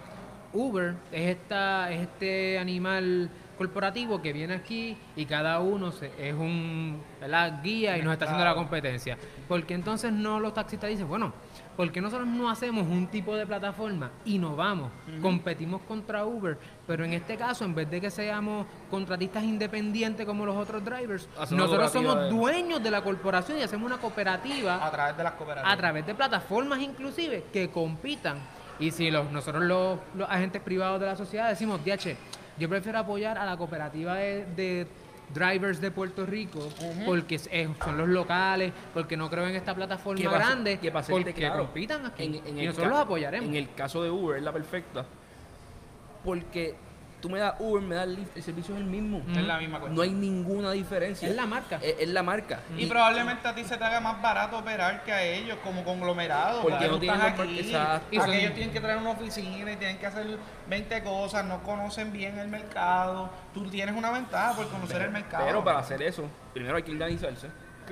Uber 0.52 0.94
es, 1.12 1.36
esta, 1.36 1.92
es 1.92 2.02
este 2.02 2.58
animal 2.58 3.30
corporativo 3.56 4.20
que 4.22 4.32
viene 4.32 4.54
aquí 4.54 4.96
y 5.16 5.24
cada 5.26 5.60
uno 5.60 5.90
se- 5.92 6.12
es 6.18 6.34
un 6.34 7.02
¿verdad? 7.20 7.60
guía 7.62 7.96
y 7.98 8.02
nos 8.02 8.12
está 8.12 8.26
haciendo 8.26 8.44
la 8.44 8.54
competencia? 8.54 9.16
Porque 9.48 9.74
entonces 9.74 10.12
no 10.12 10.38
los 10.40 10.54
taxistas 10.54 10.90
dicen, 10.90 11.08
bueno, 11.08 11.32
¿por 11.76 11.90
qué 11.92 12.00
nosotros 12.00 12.26
no 12.28 12.50
hacemos 12.50 12.86
un 12.86 13.06
tipo 13.08 13.34
de 13.36 13.46
plataforma? 13.46 14.10
Innovamos, 14.24 14.90
competimos 15.22 15.80
contra 15.82 16.24
Uber, 16.24 16.58
pero 16.86 17.04
en 17.04 17.12
este 17.14 17.36
caso, 17.36 17.64
en 17.64 17.74
vez 17.74 17.90
de 17.90 18.00
que 18.00 18.10
seamos 18.10 18.66
contratistas 18.90 19.42
independientes 19.44 20.26
como 20.26 20.44
los 20.46 20.56
otros 20.56 20.84
drivers, 20.84 21.28
Hacemos 21.38 21.64
nosotros 21.64 21.92
somos 21.92 22.20
de- 22.20 22.28
dueños 22.30 22.82
de 22.82 22.90
la 22.90 23.02
corporación 23.02 23.58
y 23.58 23.62
hacemos 23.62 23.86
una 23.86 23.98
cooperativa 24.00 24.84
A 24.86 24.90
través 24.90 25.16
de 25.16 25.22
las 25.24 25.32
cooperativas. 25.32 25.72
a 25.72 25.76
través 25.76 26.06
de 26.06 26.14
plataformas 26.14 26.80
inclusive 26.80 27.44
que 27.52 27.70
compitan. 27.70 28.38
Y 28.78 28.90
si 28.90 29.10
los, 29.10 29.30
nosotros 29.32 29.62
los, 29.64 29.98
los 30.14 30.28
agentes 30.28 30.60
privados 30.60 31.00
de 31.00 31.06
la 31.06 31.16
sociedad 31.16 31.48
decimos, 31.48 31.80
DH, 31.82 32.14
yo 32.58 32.68
prefiero 32.68 32.98
apoyar 32.98 33.38
a 33.38 33.44
la 33.44 33.56
cooperativa 33.56 34.14
de, 34.16 34.44
de 34.56 34.86
drivers 35.34 35.80
de 35.80 35.90
Puerto 35.90 36.24
Rico 36.24 36.68
porque 37.04 37.38
son 37.38 37.98
los 37.98 38.08
locales, 38.08 38.72
porque 38.94 39.16
no 39.16 39.28
creo 39.28 39.46
en 39.48 39.56
esta 39.56 39.74
plataforma 39.74 40.20
Que 40.20 40.28
grande, 40.28 40.78
que 40.78 40.90
pa' 40.92 41.02
serte 41.02 41.20
porque 41.20 41.34
claro, 41.34 41.64
compitan 41.64 42.06
aquí. 42.06 42.24
en- 42.24 42.46
en 42.46 42.58
y 42.60 42.66
nosotros 42.66 42.90
los 42.90 42.98
apoyaremos. 43.00 43.48
En 43.48 43.56
el 43.56 43.72
caso 43.74 44.02
de 44.02 44.10
Uber 44.10 44.38
es 44.38 44.42
la 44.44 44.52
perfecta. 44.52 45.04
Porque 46.24 46.74
tú 47.20 47.28
me 47.30 47.38
das 47.38 47.54
Uber, 47.58 47.82
me 47.82 47.94
das 47.94 48.06
Lyft, 48.08 48.36
el 48.36 48.42
servicio 48.42 48.74
es 48.74 48.80
el 48.80 48.86
mismo. 48.86 49.22
Es 49.30 49.42
la 49.42 49.58
misma 49.58 49.78
cuestión. 49.80 49.96
No 49.96 50.02
hay 50.02 50.10
ninguna 50.12 50.70
diferencia. 50.72 51.28
Es 51.28 51.34
la 51.34 51.46
marca. 51.46 51.78
Es, 51.82 51.96
es 52.00 52.08
la 52.08 52.22
marca. 52.22 52.60
Y 52.76 52.86
probablemente 52.86 53.46
a 53.48 53.54
ti 53.54 53.64
se 53.64 53.76
te 53.76 53.84
haga 53.84 54.00
más 54.00 54.20
barato 54.22 54.58
operar 54.58 55.02
que 55.04 55.12
a 55.12 55.22
ellos 55.22 55.58
como 55.64 55.84
conglomerado. 55.84 56.62
Porque 56.62 56.88
no 56.88 56.98
tienen 56.98 57.20
aquí. 57.20 57.58
exacto. 57.60 58.06
Y 58.10 58.16
son- 58.16 58.30
Aquellos 58.30 58.54
tienen 58.54 58.72
que 58.72 58.80
traer 58.80 58.98
una 58.98 59.10
oficina 59.10 59.72
y 59.72 59.76
tienen 59.76 59.98
que 59.98 60.06
hacer 60.06 60.26
20 60.68 61.02
cosas, 61.02 61.44
no 61.44 61.62
conocen 61.62 62.12
bien 62.12 62.38
el 62.38 62.48
mercado. 62.48 63.30
Tú 63.54 63.68
tienes 63.68 63.96
una 63.96 64.10
ventaja 64.10 64.54
por 64.54 64.68
conocer 64.68 65.02
el 65.02 65.10
mercado. 65.10 65.44
Pero 65.46 65.64
para 65.64 65.78
hacer 65.80 66.02
eso, 66.02 66.24
primero 66.52 66.76
hay 66.76 66.82
que 66.82 66.92
organizarse. 66.92 67.48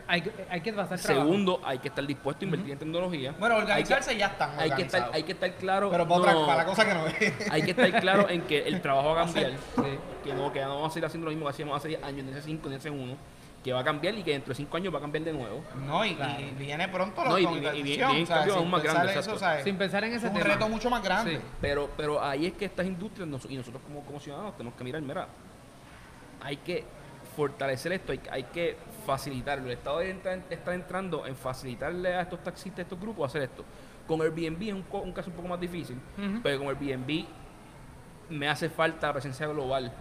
Hay, 0.07 0.23
que- 0.23 0.33
hay 0.51 0.61
que 0.61 0.73
pasar 0.73 0.99
trabajo. 0.99 1.27
Segundo, 1.27 1.61
hay 1.65 1.79
que 1.79 1.89
estar 1.89 2.07
dispuesto 2.07 2.43
a 2.43 2.47
invertir 2.47 2.73
en 2.73 2.79
tecnología. 2.79 3.35
Bueno, 3.39 3.55
Hay 3.57 3.61
que- 3.65 3.71
organizarse 3.73 4.17
ya 4.17 4.27
están 4.27 4.59
Hay 4.59 4.71
que, 4.73 4.83
estar, 4.83 5.11
hay 5.13 5.23
que 5.23 5.33
estar 5.33 5.53
claro. 5.55 5.91
Pero 5.91 6.07
para, 6.09 6.21
otra- 6.21 6.33
no, 6.35 6.47
para 6.47 6.59
la 6.59 6.65
cosa 6.67 6.85
que 6.87 6.95
no 6.95 7.07
es. 7.07 7.17
Hay 7.53 7.63
que 7.63 7.71
estar 7.73 8.01
claro 8.01 8.29
en 8.29 8.43
que 8.43 8.61
el 8.67 8.81
trabajo 8.81 9.15
va 9.15 9.23
a 9.23 9.25
cambiar. 9.27 9.53
Sí. 9.77 9.83
Que 10.25 10.33
no, 10.35 10.53
que 10.53 10.61
no 10.63 10.75
vamos 10.77 10.91
a 10.91 10.95
seguir 10.95 11.07
haciendo 11.07 11.27
lo 11.27 11.31
mismo 11.31 11.47
que 11.47 11.51
hacíamos 11.51 11.77
hace 11.77 11.89
10 11.89 12.03
años, 12.03 12.25
ni 12.25 12.33
hace 12.33 12.43
5, 12.43 12.69
ni 12.69 12.75
hace 12.77 12.91
1. 12.91 13.17
Que 13.63 13.73
va 13.73 13.81
a 13.81 13.85
cambiar 13.85 14.15
y 14.15 14.23
que 14.23 14.33
dentro 14.33 14.51
de 14.51 14.57
5 14.57 14.77
años 14.77 14.93
va 14.93 14.99
a 14.99 15.01
cambiar 15.01 15.25
de 15.25 15.33
nuevo. 15.33 15.65
No, 15.87 16.05
y, 16.05 16.11
y 16.11 16.55
viene 16.59 16.87
pronto 16.89 17.25
la 17.25 17.31
No, 17.31 17.39
y- 17.39 17.45
y- 17.45 17.47
y 17.79 17.83
viene- 17.83 18.27
cambio 18.27 18.53
sin 18.53 18.59
aún 18.63 18.71
más 18.71 18.83
pensar 18.83 18.97
grande, 19.05 19.13
eso, 19.13 19.21
exacto. 19.21 19.39
¿sabes? 19.41 19.65
Sin 19.65 19.77
pensar 19.79 20.05
en 20.05 20.13
ese 20.13 20.27
es 20.27 20.33
un 20.33 20.39
tema. 20.39 20.53
reto 20.55 20.69
mucho 20.69 20.91
más 20.91 21.03
grande. 21.03 21.37
Sí. 21.37 21.43
Pero, 21.63 21.91
pero 21.97 22.23
ahí 22.23 22.45
es 22.47 22.53
que 22.53 22.67
estas 22.67 22.85
industrias 22.87 23.27
nos- 23.27 23.47
y 23.51 23.57
nosotros 23.57 23.83
como, 23.87 24.03
como 24.05 24.21
ciudadanos 24.21 24.55
tenemos 24.57 24.77
que 24.77 24.85
mirar, 24.85 25.01
mira, 25.01 25.29
hay 26.43 26.57
que 26.59 26.85
fortalecer 27.37 27.93
esto, 27.93 28.13
hay, 28.13 28.21
hay 28.31 28.43
que 28.45 28.77
facilitarlo. 29.07 29.67
El 29.67 29.73
Estado 29.73 30.01
entrar- 30.03 30.43
está 30.51 30.75
entrando 30.75 31.27
en 31.27 31.35
facilitarle 31.37 32.15
a 32.15 32.23
estos 32.23 32.43
taxistas, 32.43 32.81
a 32.81 32.83
estos 32.83 33.01
grupos, 33.01 33.29
hacer 33.31 33.43
esto. 33.43 33.65
Con 34.07 34.21
Airbnb 34.21 34.63
es 34.63 34.73
un, 34.75 34.85
un 34.91 35.13
caso 35.13 35.31
un 35.31 35.37
poco 35.37 35.49
más 35.49 35.61
difícil, 35.61 35.99
pero 36.43 36.59
con 36.59 36.69
Airbnb 36.69 37.25
me 38.31 38.49
hace 38.49 38.69
falta 38.71 39.09
la 39.09 39.13
presencia 39.15 39.47
global 39.47 39.93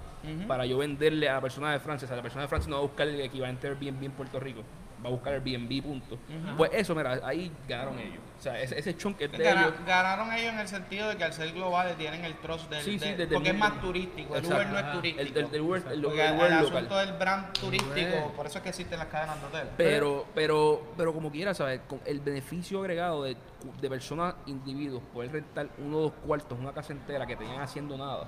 para 0.48 0.66
yo 0.66 0.78
venderle 0.78 1.28
a 1.28 1.34
la 1.34 1.42
persona 1.42 1.72
de 1.74 1.80
Francia. 1.80 2.06
O 2.06 2.08
sea, 2.08 2.16
la 2.16 2.22
persona 2.24 2.44
de 2.44 2.48
Francia 2.48 2.70
no 2.70 2.78
va 2.78 2.84
a 2.84 2.86
buscar 2.86 3.08
el 3.08 3.20
equivalente 3.20 3.68
de 3.70 3.74
Airbnb 3.76 4.04
en 4.06 4.12
Puerto 4.12 4.40
Rico, 4.40 4.62
va 5.04 5.10
a 5.10 5.12
buscar 5.12 5.34
Airbnb, 5.34 5.82
punto. 5.84 6.18
Pues 6.58 6.72
eso, 6.74 6.96
mira, 6.96 7.20
ahí 7.24 7.52
ganaron 7.68 8.00
ellos. 8.00 8.20
O 8.40 8.42
sea, 8.44 8.60
ese, 8.62 8.78
ese 8.78 8.98
chunk 8.98 9.22
es 9.22 9.32
de 9.32 9.38
Gana- 9.38 9.62
ellos. 9.68 9.74
ganaron 9.86 10.34
ellos 10.34 10.54
en 10.54 10.60
el 10.60 10.68
sentido 10.68 11.08
de 11.10 11.16
que 11.18 11.24
al 11.24 11.32
ser 11.34 11.52
globales 11.54 11.96
tienen 11.98 12.26
el 12.26 12.34
trust 12.36 12.70
del, 12.70 12.82
Sí, 12.84 13.00
sí, 13.00 13.06
del- 13.10 13.18
desde 13.20 13.34
porque 13.34 13.50
el 13.50 13.56
es 13.56 13.60
más 13.60 13.80
turístico, 13.82 14.36
el. 14.36 14.46
Uber 14.46 14.68
no 14.68 14.80
es 14.80 14.92
turístico. 14.92 15.22
El, 15.22 15.28
el, 15.46 15.56
el 15.56 15.62
Uber, 15.62 15.84
el, 15.92 16.06
el 16.06 16.20
el, 16.20 16.54
asunto 16.54 16.98
del 16.98 17.14
brand 17.14 17.54
turístico, 17.54 17.92
Uber. 18.18 18.32
por 18.36 18.46
eso 18.48 18.58
es 18.58 18.64
que 18.64 18.70
existen 18.70 19.00
las 19.00 19.08
cadenas 19.08 19.40
de 19.40 19.48
hoteles. 19.48 19.68
Pero, 19.78 20.26
pero, 20.36 20.94
pero 20.98 21.14
como 21.14 21.32
quiera, 21.32 21.54
¿sabes? 21.54 21.82
Con 21.88 22.02
el 22.06 22.20
beneficio 22.20 22.80
agregado 22.82 23.24
de, 23.24 23.38
de 23.82 23.90
personas, 23.90 24.36
individuos, 24.48 25.02
poder 25.14 25.32
rentar 25.32 25.70
uno 25.78 25.98
o 25.98 26.02
dos 26.02 26.14
cuartos, 26.26 26.60
una 26.60 26.74
casa 26.74 26.92
entera 26.92 27.26
que 27.26 27.36
tenían 27.38 27.62
haciendo 27.62 27.98
nada. 27.98 28.28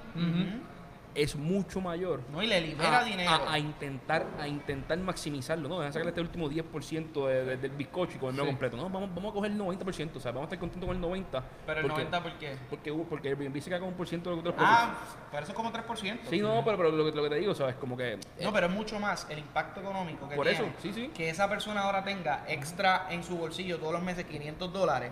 Es 1.15 1.36
mucho 1.36 1.80
mayor. 1.82 2.21
No, 2.30 2.43
y 2.43 2.47
le 2.47 2.60
libera 2.62 2.99
a, 2.99 3.04
dinero. 3.06 3.30
a- 3.32 3.54
a 3.54 3.58
intentar 3.60 4.25
a 4.39 4.47
intentar 4.47 4.97
maximizarlo, 4.97 5.69
¿no? 5.69 5.78
Dejan 5.80 5.93
sacarle 5.93 6.10
este 6.10 6.21
último 6.21 6.49
10% 6.49 7.25
de- 7.28 7.45
de- 7.45 7.58
del 7.58 7.71
bizcocho 7.71 8.17
y 8.17 8.19
comerlo 8.19 8.43
Sí. 8.43 8.49
completo. 8.49 8.75
No, 8.78 8.89
vamos, 8.89 9.10
vamos 9.15 9.32
a 9.32 9.34
coger 9.34 9.51
el 9.51 9.58
90%, 9.58 10.19
o 10.19 10.21
sea, 10.21 10.32
vamos 10.32 10.43
a 10.43 10.47
estar 10.47 10.60
contentos 10.60 10.88
con 10.88 10.95
el 10.95 11.01
90%. 11.01 11.43
pero 11.65 11.80
el 11.80 11.86
porque, 11.88 12.04
90 12.04 12.21
¿por 12.23 12.34
qué? 12.38 12.58
Porque, 12.69 12.93
porque 13.10 13.28
Airbnb 13.30 13.62
se 13.62 13.69
queda 13.69 13.80
con 13.80 13.88
un 13.89 13.93
por 13.95 14.08
ciento 14.08 14.30
de 14.30 14.36
los 14.36 14.45
otros 14.45 14.56
Ah, 14.60 14.93
pero 15.32 15.43
eso 15.43 15.51
es 15.51 15.56
como 15.56 15.71
3%. 15.71 16.19
Sí, 16.30 16.39
no, 16.41 16.63
pero, 16.65 16.78
pero 16.78 16.91
lo, 16.91 17.06
que, 17.06 17.15
lo 17.15 17.23
que 17.23 17.30
te 17.30 17.36
digo, 17.36 17.56
¿sabes? 17.56 17.75
Como 17.75 17.95
que... 17.95 18.19
No, 18.41 18.51
pero 18.51 18.67
es 18.67 18.73
mucho 18.73 18.99
más 18.99 19.25
el 19.30 19.39
impacto 19.39 19.80
económico 19.80 20.28
que 20.28 20.36
Por 20.36 20.45
tiene. 20.47 20.65
eso, 20.67 20.75
sí, 20.82 20.91
sí. 20.93 21.12
Que 21.13 21.30
esa 21.30 21.47
persona 21.49 21.82
ahora 21.84 22.04
tenga 22.04 22.43
extra 22.47 23.08
en 23.10 23.23
su 23.23 23.38
bolsillo 23.38 23.78
todos 23.80 23.93
los 23.93 24.01
meses 24.04 24.25
500 24.25 24.73
dólares, 24.73 25.12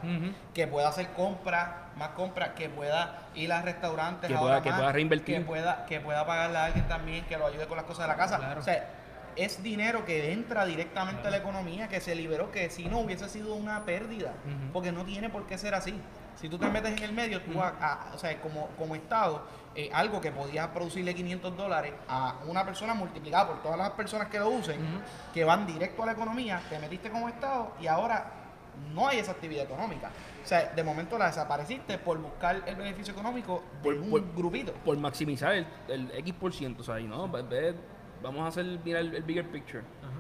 que 0.53 0.67
pueda 0.67 0.89
hacer 0.89 1.07
compras, 1.13 1.69
más 1.97 2.09
compras, 2.09 2.49
que 2.57 2.67
pueda 2.69 3.22
ir 3.35 3.51
a 3.51 3.61
restaurantes 3.61 4.27
Que 4.29 4.35
ahora 4.35 4.47
pueda- 4.55 4.61
que 4.63 4.69
más, 4.69 4.79
pueda 4.79 4.91
reinvertir. 4.91 5.37
Que 5.39 5.45
pueda, 5.45 5.85
que 5.85 5.99
pueda 5.99 6.25
pagarle 6.25 6.57
a 6.57 6.65
alguien 6.65 6.87
también 6.87 7.25
que 7.25 7.37
lo 7.37 7.47
ayude 7.47 7.67
con 7.67 7.77
las 7.77 7.85
cosas 7.85 8.03
de 8.05 8.07
la 8.09 8.15
casa. 8.17 8.37
Claro. 8.37 8.59
O 8.61 8.63
sea, 8.63 8.87
es 9.35 9.63
dinero 9.63 10.05
que 10.05 10.31
entra 10.31 10.63
directamente 10.65 11.27
a 11.27 11.31
la 11.31 11.37
economía, 11.37 11.87
que 11.87 11.99
se 11.99 12.13
liberó, 12.13 12.51
que 12.51 12.69
si 12.69 12.85
no 12.85 12.99
hubiese 12.99 13.27
sido 13.29 13.55
una 13.55 13.83
pérdida, 13.83 14.33
porque 14.71 14.91
no 14.91 15.03
tiene 15.05 15.29
por 15.29 15.47
qué 15.47 15.57
ser 15.57 15.73
así. 15.73 15.99
Si 16.35 16.49
tú 16.49 16.57
te 16.59 16.67
metes 16.69 16.91
en 16.97 17.03
el 17.03 17.13
medio, 17.13 17.41
tú, 17.41 17.59
a- 17.61 17.73
a- 17.79 18.13
o 18.13 18.17
sea, 18.17 18.39
como, 18.41 18.67
como 18.77 18.95
Estado, 18.95 19.43
eh, 19.75 19.89
algo 19.93 20.21
que 20.21 20.31
podía 20.31 20.71
producirle 20.71 21.15
500 21.15 21.55
dólares 21.57 21.93
a 22.07 22.35
una 22.45 22.63
persona 22.63 22.93
multiplicada 22.93 23.47
por 23.47 23.63
todas 23.63 23.77
las 23.77 23.89
personas 23.91 24.27
que 24.27 24.37
lo 24.37 24.49
usen, 24.49 24.79
que 25.33 25.43
van 25.43 25.65
directo 25.65 26.03
a 26.03 26.05
la 26.07 26.11
economía, 26.11 26.61
te 26.69 26.77
metiste 26.77 27.09
como 27.09 27.27
Estado 27.29 27.73
y 27.81 27.87
ahora 27.87 28.25
no 28.93 29.07
hay 29.07 29.19
esa 29.19 29.31
actividad 29.31 29.63
económica. 29.65 30.09
O 30.43 30.45
sea, 30.45 30.71
de 30.73 30.83
momento 30.83 31.17
la 31.17 31.27
desapareciste 31.27 31.97
por 31.97 32.17
buscar 32.19 32.61
el 32.65 32.75
beneficio 32.75 33.13
económico 33.13 33.63
de 33.77 33.83
Por- 33.83 33.93
un 33.95 34.09
por- 34.09 34.35
grupito. 34.35 34.73
por 34.85 34.97
maximizar 34.97 35.53
el, 35.53 35.65
el 35.87 36.11
X 36.17 36.33
por 36.33 36.53
ciento, 36.53 36.81
o 36.81 36.83
sea, 36.83 36.99
y 36.99 37.05
no, 37.05 37.29
ve- 37.29 37.75
vamos 38.21 38.41
a 38.41 38.47
hacer, 38.47 38.65
mira 38.83 38.99
el, 38.99 39.13
el 39.15 39.23
bigger 39.23 39.49
picture. 39.49 39.79
Ajá. 40.01 40.11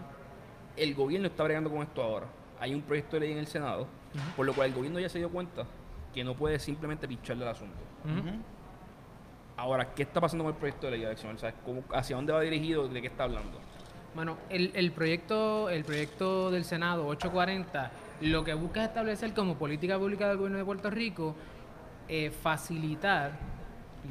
El 0.77 0.95
gobierno 0.95 1.27
está 1.27 1.43
bregando 1.43 1.69
con 1.69 1.81
esto 1.81 2.01
ahora. 2.01 2.25
Hay 2.59 2.73
un 2.73 2.81
proyecto 2.81 3.17
de 3.17 3.21
ley 3.21 3.31
en 3.33 3.39
el 3.39 3.47
Senado, 3.47 3.87
por 4.35 4.45
lo 4.45 4.53
cual 4.53 4.69
el 4.69 4.73
gobierno 4.75 4.99
ya 4.99 5.09
se 5.09 5.17
dio 5.19 5.29
cuenta 5.29 5.65
que 6.13 6.23
no 6.23 6.35
puede 6.35 6.57
simplemente 6.59 7.07
picharle 7.07 7.43
el 7.43 7.49
asunto. 7.51 7.77
Ahora, 9.55 9.93
¿qué 9.93 10.03
está 10.03 10.19
pasando 10.19 10.43
con 10.45 10.53
el 10.53 10.59
proyecto 10.59 10.89
de 10.89 10.97
ley? 10.97 11.17
¿Sabes 11.17 11.53
cómo, 11.65 11.83
¿Hacia 11.93 12.15
dónde 12.15 12.33
va 12.33 12.41
dirigido? 12.41 12.87
¿De 12.87 13.01
qué 13.01 13.07
está 13.07 13.25
hablando? 13.25 13.59
Bueno, 14.15 14.37
el, 14.49 14.71
el 14.75 14.91
proyecto 14.91 15.69
el 15.69 15.83
proyecto 15.83 16.51
del 16.51 16.65
Senado 16.65 17.07
840 17.07 17.91
lo 18.23 18.43
que 18.43 18.53
busca 18.53 18.81
es 18.83 18.87
establecer 18.89 19.33
como 19.33 19.55
política 19.57 19.97
pública 19.97 20.27
del 20.27 20.37
gobierno 20.37 20.57
de 20.57 20.65
Puerto 20.65 20.89
Rico 20.89 21.35
eh, 22.07 22.31
facilitar 22.31 23.31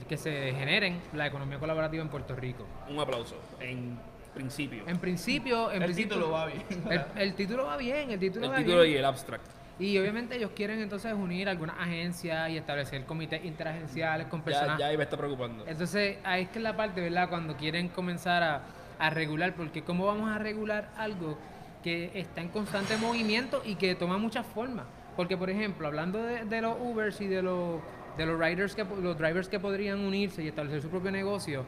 que 0.09 0.16
se 0.16 0.53
generen 0.55 1.01
la 1.12 1.27
economía 1.27 1.59
colaborativa 1.59 2.03
en 2.03 2.09
Puerto 2.09 2.35
Rico. 2.35 2.66
Un 2.88 2.98
aplauso, 2.98 3.37
en 3.61 3.98
principio. 4.35 4.85
En 4.87 4.98
principio, 4.98 5.70
en 5.70 5.83
El 5.83 5.85
principio- 5.92 6.16
título 6.16 6.33
va 6.33 6.46
bien. 6.46 6.62
El, 6.90 7.05
el 7.22 7.35
título 7.35 7.64
va 7.66 7.77
bien, 7.77 8.11
el 8.11 8.18
título 8.18 8.46
el 8.46 8.53
va 8.53 8.57
título 8.57 8.83
bien. 8.83 8.94
y 8.94 8.96
el 8.98 9.05
abstract. 9.05 9.44
Y 9.79 9.98
obviamente 9.98 10.37
ellos 10.37 10.51
quieren 10.55 10.81
entonces 10.81 11.12
unir 11.12 11.48
algunas 11.48 11.77
agencias 11.79 12.48
y 12.51 12.57
establecer 12.57 13.05
comités 13.05 13.44
interagenciales 13.44 14.27
con 14.29 14.40
Ya, 14.40 14.44
personas. 14.44 14.79
ya 14.79 14.87
ahí 14.87 14.96
me 14.96 15.03
está 15.05 15.16
preocupando. 15.16 15.66
Entonces, 15.66 16.18
ahí 16.25 16.42
es 16.44 16.48
que 16.51 16.59
es 16.59 16.62
la 16.62 16.77
parte, 16.77 17.01
¿verdad? 17.01 17.29
Cuando 17.29 17.57
quieren 17.57 17.88
comenzar 17.88 18.42
a, 18.42 18.62
a 18.98 19.11
regular, 19.11 19.55
porque 19.55 19.83
¿cómo 19.83 20.07
vamos 20.07 20.31
a 20.31 20.38
regular 20.38 20.90
algo 20.96 21.37
que 21.83 22.11
está 22.14 22.40
en 22.40 22.49
constante 22.49 22.97
movimiento 22.97 23.62
y 23.64 23.75
que 23.75 23.95
toma 23.95 24.18
muchas 24.18 24.47
formas? 24.47 24.87
Porque, 25.16 25.37
por 25.37 25.51
ejemplo, 25.51 25.87
hablando 25.87 26.23
de, 26.23 26.45
de 26.45 26.62
los 26.62 26.77
Ubers 26.81 27.21
y 27.21 27.27
de 27.27 27.42
los, 27.42 27.81
de 28.16 28.27
los 28.27 28.38
riders 28.38 28.75
que 28.75 28.85
los 28.85 29.18
drivers 29.18 29.49
que 29.49 29.61
podrían 29.61 30.01
unirse 30.01 30.42
y 30.42 30.49
establecer 30.49 30.83
su 30.83 30.88
propio 30.88 31.11
negocio, 31.11 31.64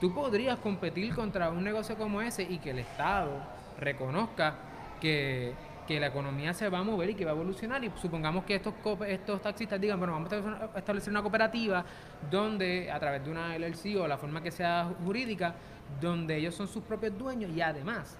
tú 0.00 0.12
podrías 0.12 0.58
competir 0.58 1.14
contra 1.14 1.50
un 1.50 1.64
negocio 1.64 1.96
como 1.96 2.20
ese 2.20 2.42
y 2.42 2.58
que 2.58 2.70
el 2.70 2.80
Estado 2.80 3.30
reconozca 3.78 4.54
que, 5.00 5.54
que 5.86 5.98
la 5.98 6.08
economía 6.08 6.52
se 6.52 6.68
va 6.68 6.80
a 6.80 6.82
mover 6.82 7.10
y 7.10 7.14
que 7.14 7.24
va 7.24 7.30
a 7.30 7.34
evolucionar. 7.34 7.82
Y 7.82 7.90
supongamos 7.96 8.44
que 8.44 8.56
estos, 8.56 8.74
estos 9.06 9.40
taxistas 9.40 9.80
digan, 9.80 9.98
bueno, 9.98 10.12
vamos 10.12 10.30
a 10.32 10.78
establecer 10.78 11.10
una 11.10 11.22
cooperativa 11.22 11.84
donde, 12.30 12.90
a 12.90 13.00
través 13.00 13.24
de 13.24 13.30
una 13.30 13.56
LLC 13.56 13.96
o 13.98 14.06
la 14.06 14.18
forma 14.18 14.42
que 14.42 14.50
sea 14.50 14.90
jurídica, 15.04 15.54
donde 16.00 16.36
ellos 16.36 16.54
son 16.54 16.68
sus 16.68 16.82
propios 16.82 17.16
dueños 17.16 17.50
y 17.56 17.62
además 17.62 18.18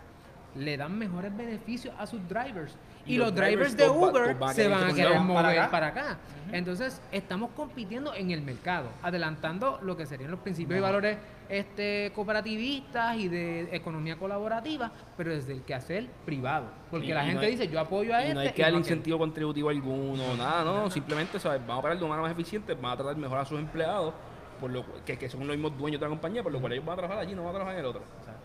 le 0.54 0.76
dan 0.76 0.96
mejores 0.98 1.36
beneficios 1.36 1.94
a 1.98 2.06
sus 2.06 2.20
drivers. 2.28 2.76
Y, 3.06 3.14
Y 3.14 3.16
los, 3.18 3.28
los 3.28 3.36
drivers, 3.36 3.76
de 3.76 3.86
va- 3.86 3.92
Uber 3.92 4.34
van 4.34 4.50
a 4.50 4.52
se 4.54 4.62
querer 4.62 4.70
van 4.78 4.84
a 4.90 4.94
querer 4.94 5.08
para 5.12 5.20
mover 5.22 5.46
acá. 5.46 5.70
para 5.70 5.86
acá. 5.88 6.18
Entonces, 6.52 7.00
estamos 7.12 7.50
compitiendo 7.56 8.12
en 8.14 8.30
el 8.30 8.42
mercado, 8.42 8.88
adelantando 9.02 9.78
lo 9.82 9.96
que 9.96 10.04
serían 10.06 10.30
los 10.30 10.40
principios 10.40 10.78
y 10.78 10.82
valores 10.82 11.16
este, 11.48 12.12
cooperativistas 12.14 13.16
y 13.16 13.28
de 13.28 13.74
economía 13.74 14.16
colaborativa, 14.18 14.90
pero 15.16 15.30
desde 15.30 15.52
el 15.54 15.62
quehacer 15.62 16.06
privado. 16.26 16.66
Porque 16.90 17.06
Y- 17.06 17.12
la 17.12 17.22
y 17.22 17.26
no 17.26 17.30
gente 17.32 17.46
hay- 17.46 17.52
dice, 17.52 17.68
yo 17.68 17.80
apoyo 17.80 18.14
a 18.14 18.20
Y 18.20 18.22
este. 18.24 18.34
no 18.34 18.40
hay 18.40 18.52
que 18.52 18.62
no 18.62 18.66
a 18.66 18.68
aquel". 18.68 18.78
incentivo 18.80 19.18
contributivo 19.18 19.70
alguno, 19.70 20.36
nada, 20.36 20.64
no. 20.64 20.90
Simplemente, 20.90 21.38
¿sabes? 21.40 21.60
Vamos 21.66 21.78
a 21.80 21.82
parar 21.82 21.98
de 21.98 22.04
una 22.04 22.10
manera 22.16 22.28
más 22.28 22.32
eficiente, 22.38 22.74
van 22.74 22.92
a 22.92 22.96
tratar 22.96 23.16
mejor 23.16 23.38
a 23.38 23.44
sus 23.44 23.58
empleados, 23.58 24.12
por 24.60 24.70
lo, 24.70 24.84
que, 25.04 25.16
que 25.16 25.28
son 25.28 25.40
los 25.46 25.56
mismos 25.56 25.78
dueños 25.78 26.00
de 26.00 26.06
la 26.06 26.10
compañía, 26.10 26.42
por 26.42 26.52
lo 26.52 26.60
cual 26.60 26.72
ellos 26.72 26.84
van 26.84 26.94
a 26.94 26.96
trabajar 26.98 27.22
allí, 27.22 27.34
no 27.34 27.42
van 27.42 27.50
a 27.50 27.54
trabajar 27.54 27.74
en 27.74 27.80
el 27.80 27.86
otro. 27.86 28.02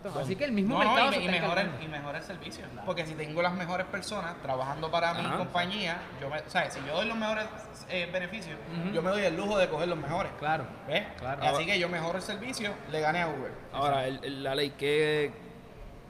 Exacto. 0.08 0.20
Así 0.20 0.36
que 0.36 0.44
el 0.44 0.52
mismo 0.52 0.74
No, 0.78 0.84
no, 0.84 0.90
mercado 0.90 1.10
y, 1.10 1.14
se 1.14 1.20
y 1.20 1.24
está 1.26 1.32
mejora 1.40 1.60
el, 1.62 1.66
encargando. 1.68 1.84
y 1.96 1.98
mejora 1.98 2.18
el 2.18 2.24
servicio. 2.24 2.64
Porque 2.84 3.06
si 3.06 3.14
tengo 3.14 3.42
las 3.42 3.54
mejores 3.54 3.86
personas 3.86 4.34
trabajando 4.42 4.90
para 4.90 5.14
mi 5.14 5.28
compañía, 5.36 5.98
yo 6.20 6.28
me, 6.28 6.38
o 6.40 6.50
sea, 6.50 6.70
si 6.70 6.80
yo 6.86 6.94
doy 6.96 7.06
los 7.06 7.16
mejores 7.16 7.46
eh, 7.88 8.08
beneficios, 8.12 8.56
yo 8.92 9.02
me 9.02 9.10
doy 9.10 9.22
el 9.22 9.36
lujo 9.36 9.58
de 9.58 9.68
coger 9.68 9.88
los 9.88 9.98
mejores. 9.98 10.30
Claro. 10.38 10.66
¿Ves? 10.86 11.04
Claro. 11.18 11.42
Así 11.42 11.66
que 11.66 11.78
yo 11.78 11.88
mejoro 11.88 12.18
el 12.18 12.22
servicio, 12.22 12.70
le 12.90 13.00
gané 13.00 13.22
a 13.22 13.28
Uber. 13.28 13.52
Ahora, 13.72 14.06
el- 14.06 14.20
el- 14.22 14.42
la 14.44 14.54
ley 14.54 14.70
que... 14.70 15.32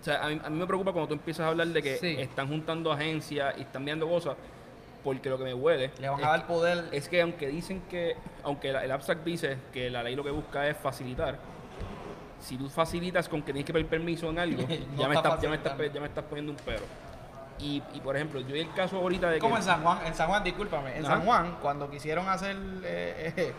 O 0.01 0.05
sea, 0.05 0.23
a 0.23 0.29
mí, 0.29 0.39
a 0.45 0.51
mí 0.51 0.59
me 0.59 0.67
preocupa 0.67 0.93
cuando 0.93 1.09
tú 1.09 1.15
empiezas 1.15 1.47
a 1.47 1.49
hablar 1.49 1.69
de 1.69 1.83
que 1.83 1.97
Sí. 1.97 2.17
están 2.19 2.49
juntando 2.49 2.93
agencias 2.93 3.55
y 3.57 3.63
están 3.63 3.85
viendo 3.87 4.07
cosas, 4.07 4.37
porque 5.03 5.31
lo 5.31 5.39
que 5.39 5.45
me 5.45 5.55
huele 5.55 5.93
Le 5.99 6.09
van 6.11 6.23
a 6.23 6.29
dar 6.29 6.47
poder. 6.47 6.85
es 6.93 7.09
que 7.09 7.23
aunque 7.23 7.49
dicen 7.49 7.81
que, 7.89 8.15
aunque 8.43 8.69
el 8.69 8.91
abstract 8.93 9.25
dice 9.25 9.57
que 9.73 9.89
la 9.89 10.03
ley 10.03 10.15
lo 10.15 10.23
que 10.23 10.31
busca 10.31 10.69
es 10.69 10.77
facilitar, 10.77 11.39
si 12.45 12.57
tú 12.57 12.69
facilitas 12.69 13.29
con 13.29 13.41
que 13.43 13.53
tienes 13.53 13.65
que 13.65 13.73
pedir 13.73 13.87
permiso 13.87 14.29
en 14.31 14.39
algo, 14.39 14.63
No 14.97 15.03
ya, 15.03 15.09
me 15.09 15.15
está 15.15 15.29
estás, 15.31 15.43
ya, 15.43 15.49
me 15.49 15.57
estás, 15.57 15.79
ya 15.93 16.01
me 16.01 16.07
estás 16.07 16.25
poniendo 16.25 16.53
un 16.53 16.59
pero. 16.65 16.83
Y, 17.59 17.83
y 17.95 18.01
por 18.01 18.17
ejemplo, 18.17 18.41
yo 18.41 18.55
el 18.57 18.73
caso 18.75 18.97
ahorita 18.99 19.31
de. 19.31 19.39
Como 19.39 19.57
en 19.57 19.63
San 19.63 19.83
Juan, 19.83 19.99
en 20.07 20.15
San 20.15 20.29
Juan, 20.29 20.43
discúlpame, 20.45 20.97
en 20.99 21.05
Ajá. 21.07 21.15
San 21.17 21.25
Juan, 21.25 21.57
cuando 21.63 21.91
quisieron 21.91 22.29
hacer 22.29 22.57
eh, 22.85 23.33
eh, 23.37 23.53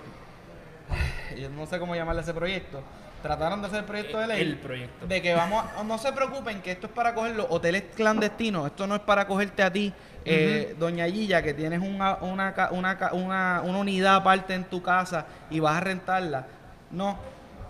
yo 1.42 1.50
no 1.50 1.66
sé 1.66 1.80
cómo 1.80 1.96
llamarle 1.96 2.22
ese 2.22 2.34
proyecto, 2.34 2.82
trataron 3.24 3.62
de 3.62 3.68
hacer 3.68 3.80
el 3.80 3.86
proyecto 3.86 4.20
de 4.20 4.28
ley. 4.28 4.42
El 4.42 4.58
proyecto. 4.58 5.08
De 5.08 5.22
que 5.22 5.34
vamos, 5.34 5.66
a- 5.78 5.84
no 5.84 5.98
se 5.98 6.12
preocupen 6.12 6.62
que 6.62 6.72
esto 6.72 6.88
es 6.88 6.94
para 6.94 7.14
coger 7.16 7.36
los 7.36 7.48
hoteles 7.50 7.84
clandestinos, 7.96 8.68
esto 8.68 8.86
no 8.86 8.96
es 8.96 9.02
para 9.02 9.26
cogerte 9.26 9.64
a 9.64 9.72
ti, 9.72 9.92
eh, 10.26 10.76
doña 10.78 11.06
Gilla, 11.08 11.42
que 11.42 11.54
tienes 11.54 11.80
una, 11.80 12.16
una, 12.16 12.54
una, 12.72 12.98
una, 13.14 13.62
una 13.64 13.78
unidad 13.80 14.16
aparte 14.18 14.54
en 14.54 14.66
tu 14.66 14.82
casa 14.82 15.26
y 15.50 15.60
vas 15.60 15.78
a 15.78 15.80
rentarla. 15.80 16.48
No, 16.92 17.18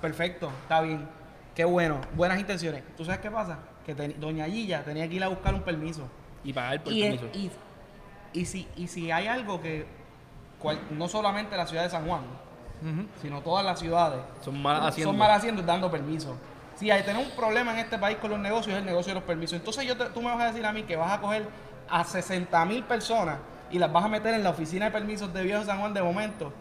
perfecto, 0.10 0.52
está 0.62 0.82
bien, 0.82 1.08
qué 1.56 1.66
bueno, 1.66 2.00
buenas 2.16 2.40
intenciones. 2.40 2.84
¿Tú 2.96 3.04
sabes 3.06 3.20
qué 3.22 3.32
pasa? 3.32 3.58
Que 3.86 3.96
ten- 3.96 4.20
doña 4.20 4.46
Gilla 4.46 4.84
tenía 4.84 5.08
que 5.10 5.16
ir 5.16 5.24
a 5.24 5.28
buscar 5.30 5.54
un 5.56 5.62
permiso. 5.62 6.04
Y 6.44 6.54
pagar 6.54 6.84
por 6.84 6.94
Y, 6.94 7.02
permiso. 7.02 7.26
y, 7.34 7.52
y 8.34 8.46
si, 8.46 8.68
y 8.76 8.88
si 8.88 9.10
hay 9.12 9.26
algo 9.28 9.60
que, 9.62 9.86
cual- 10.60 10.80
no 10.92 11.08
solamente 11.08 11.58
la 11.58 11.66
ciudad 11.66 11.84
de 11.84 11.90
San 11.90 12.06
Juan, 12.08 12.22
sino 13.20 13.42
todas 13.42 13.66
las 13.66 13.80
ciudades, 13.80 14.20
Son 14.42 14.62
malas 14.62 14.86
haciendo. 14.90 15.10
son 15.12 15.18
mal 15.18 15.32
haciendo 15.32 15.62
dando 15.64 15.90
permiso. 15.90 16.36
Si 16.76 16.92
hay 16.92 17.02
tener 17.04 17.26
un 17.26 17.32
problema 17.36 17.72
en 17.74 17.80
este 17.80 17.98
país 17.98 18.18
con 18.18 18.30
los 18.30 18.40
negocios, 18.40 18.74
es 18.76 18.80
el 18.82 18.86
negocio 18.86 19.12
de 19.14 19.20
los 19.22 19.24
permisos. 19.24 19.58
Entonces 19.58 19.86
yo 19.88 19.98
te- 19.98 20.06
tú 20.10 20.22
me 20.22 20.28
vas 20.30 20.42
a 20.42 20.46
decir 20.48 20.64
a 20.66 20.72
mí 20.72 20.84
que 20.84 20.96
vas 20.96 21.12
a 21.14 21.20
coger 21.22 21.48
a 21.90 22.04
60 22.04 22.64
mil 22.66 22.84
personas 22.84 23.38
y 23.72 23.80
las 23.80 23.92
vas 23.92 24.04
a 24.06 24.08
meter 24.10 24.34
en 24.36 24.44
la 24.44 24.52
oficina 24.52 24.86
de 24.86 24.92
permisos 24.92 25.34
de 25.34 25.42
Viejo 25.44 25.64
San 25.64 25.80
Juan 25.80 25.94
de 25.96 26.04
momento. 26.04 26.54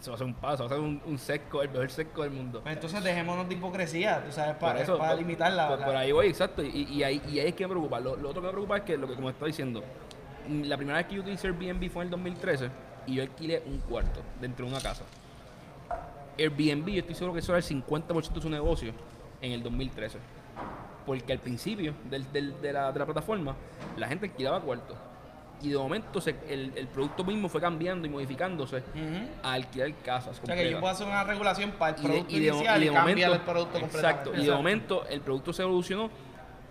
Eso 0.00 0.10
va 0.12 0.14
a 0.14 0.18
ser 0.18 0.26
un 0.26 0.34
paso, 0.34 0.62
va 0.64 0.66
a 0.66 0.68
ser 0.74 0.78
un, 0.78 1.02
un 1.06 1.18
sesco, 1.18 1.62
el 1.62 1.70
mejor 1.70 1.90
sesco 1.90 2.22
del 2.22 2.30
mundo. 2.30 2.60
Pues 2.62 2.74
entonces 2.74 3.02
dejémonos 3.02 3.48
de 3.48 3.54
hipocresía, 3.54 4.22
tú 4.24 4.30
sabes, 4.32 4.54
para, 4.56 4.80
eso, 4.80 4.96
para 4.96 5.10
por- 5.10 5.18
limitar 5.18 5.52
la... 5.52 5.68
por, 5.68 5.84
por 5.84 5.96
ahí 5.96 6.12
voy, 6.12 6.28
exacto. 6.28 6.62
Y, 6.62 6.84
y 6.84 7.02
ahí, 7.02 7.20
y 7.28 7.40
ahí 7.40 7.48
es 7.48 7.54
que 7.54 7.64
me 7.66 7.70
preocupa. 7.70 7.98
Lo, 7.98 8.16
lo 8.16 8.28
otro 8.30 8.40
que 8.40 8.46
me 8.46 8.52
preocupa 8.52 8.76
es 8.78 8.82
que, 8.84 8.96
lo 8.96 9.08
que 9.08 9.14
como 9.14 9.28
estaba 9.30 9.46
diciendo, 9.48 9.82
la 10.48 10.76
primera 10.76 10.98
vez 10.98 11.06
que 11.08 11.14
yo 11.16 11.22
utilicé 11.22 11.48
Airbnb 11.48 11.90
fue 11.90 12.02
en 12.02 12.06
el 12.06 12.10
2013 12.12 12.70
y 13.06 13.14
yo 13.16 13.22
alquilé 13.22 13.62
un 13.66 13.78
cuarto 13.78 14.20
dentro 14.40 14.66
de 14.66 14.72
una 14.72 14.80
casa. 14.80 15.02
Airbnb, 16.38 16.88
yo 16.88 17.00
estoy 17.00 17.14
seguro 17.14 17.32
que 17.34 17.40
eso 17.40 17.52
era 17.52 17.58
el 17.58 17.64
50% 17.64 18.32
de 18.32 18.40
su 18.40 18.48
negocio 18.50 18.92
en 19.40 19.52
el 19.52 19.62
2013. 19.62 20.18
Porque 21.04 21.32
al 21.32 21.38
principio 21.38 21.94
del- 22.08 22.30
del- 22.32 22.60
de, 22.60 22.72
la, 22.72 22.92
de 22.92 22.98
la 22.98 23.04
plataforma, 23.06 23.56
la 23.96 24.06
gente 24.06 24.26
alquilaba 24.26 24.60
cuartos. 24.60 24.96
Y 25.60 25.70
de 25.70 25.76
momento 25.78 26.20
se- 26.20 26.36
el, 26.48 26.72
el 26.76 26.86
producto 26.86 27.24
mismo 27.24 27.48
fue 27.48 27.60
cambiando 27.60 28.06
y 28.06 28.10
modificándose 28.10 28.82
a 29.42 29.52
alquilar 29.52 29.92
casas. 30.04 30.40
O 30.42 30.46
sea 30.46 30.54
que 30.54 30.70
yo 30.70 30.78
puedo 30.80 30.92
hacer 30.92 31.06
una 31.06 31.24
regulación 31.24 31.72
para 31.72 31.96
el 31.96 32.00
Y 32.00 32.02
de- 32.02 32.08
producto 32.08 32.32
y 32.36 32.40
de, 32.40 32.46
inicial 32.48 32.80
y 32.80 32.84
y, 32.84 32.88
de 32.88 32.94
cambiar 32.94 33.16
momento, 33.28 33.34
el 33.34 33.40
producto 33.54 33.78
exacto, 33.78 34.32
y 34.36 34.44
de 34.46 34.52
momento 34.52 35.06
el 35.08 35.20
producto 35.20 35.52
se 35.52 35.62
evolucionó 35.62 36.10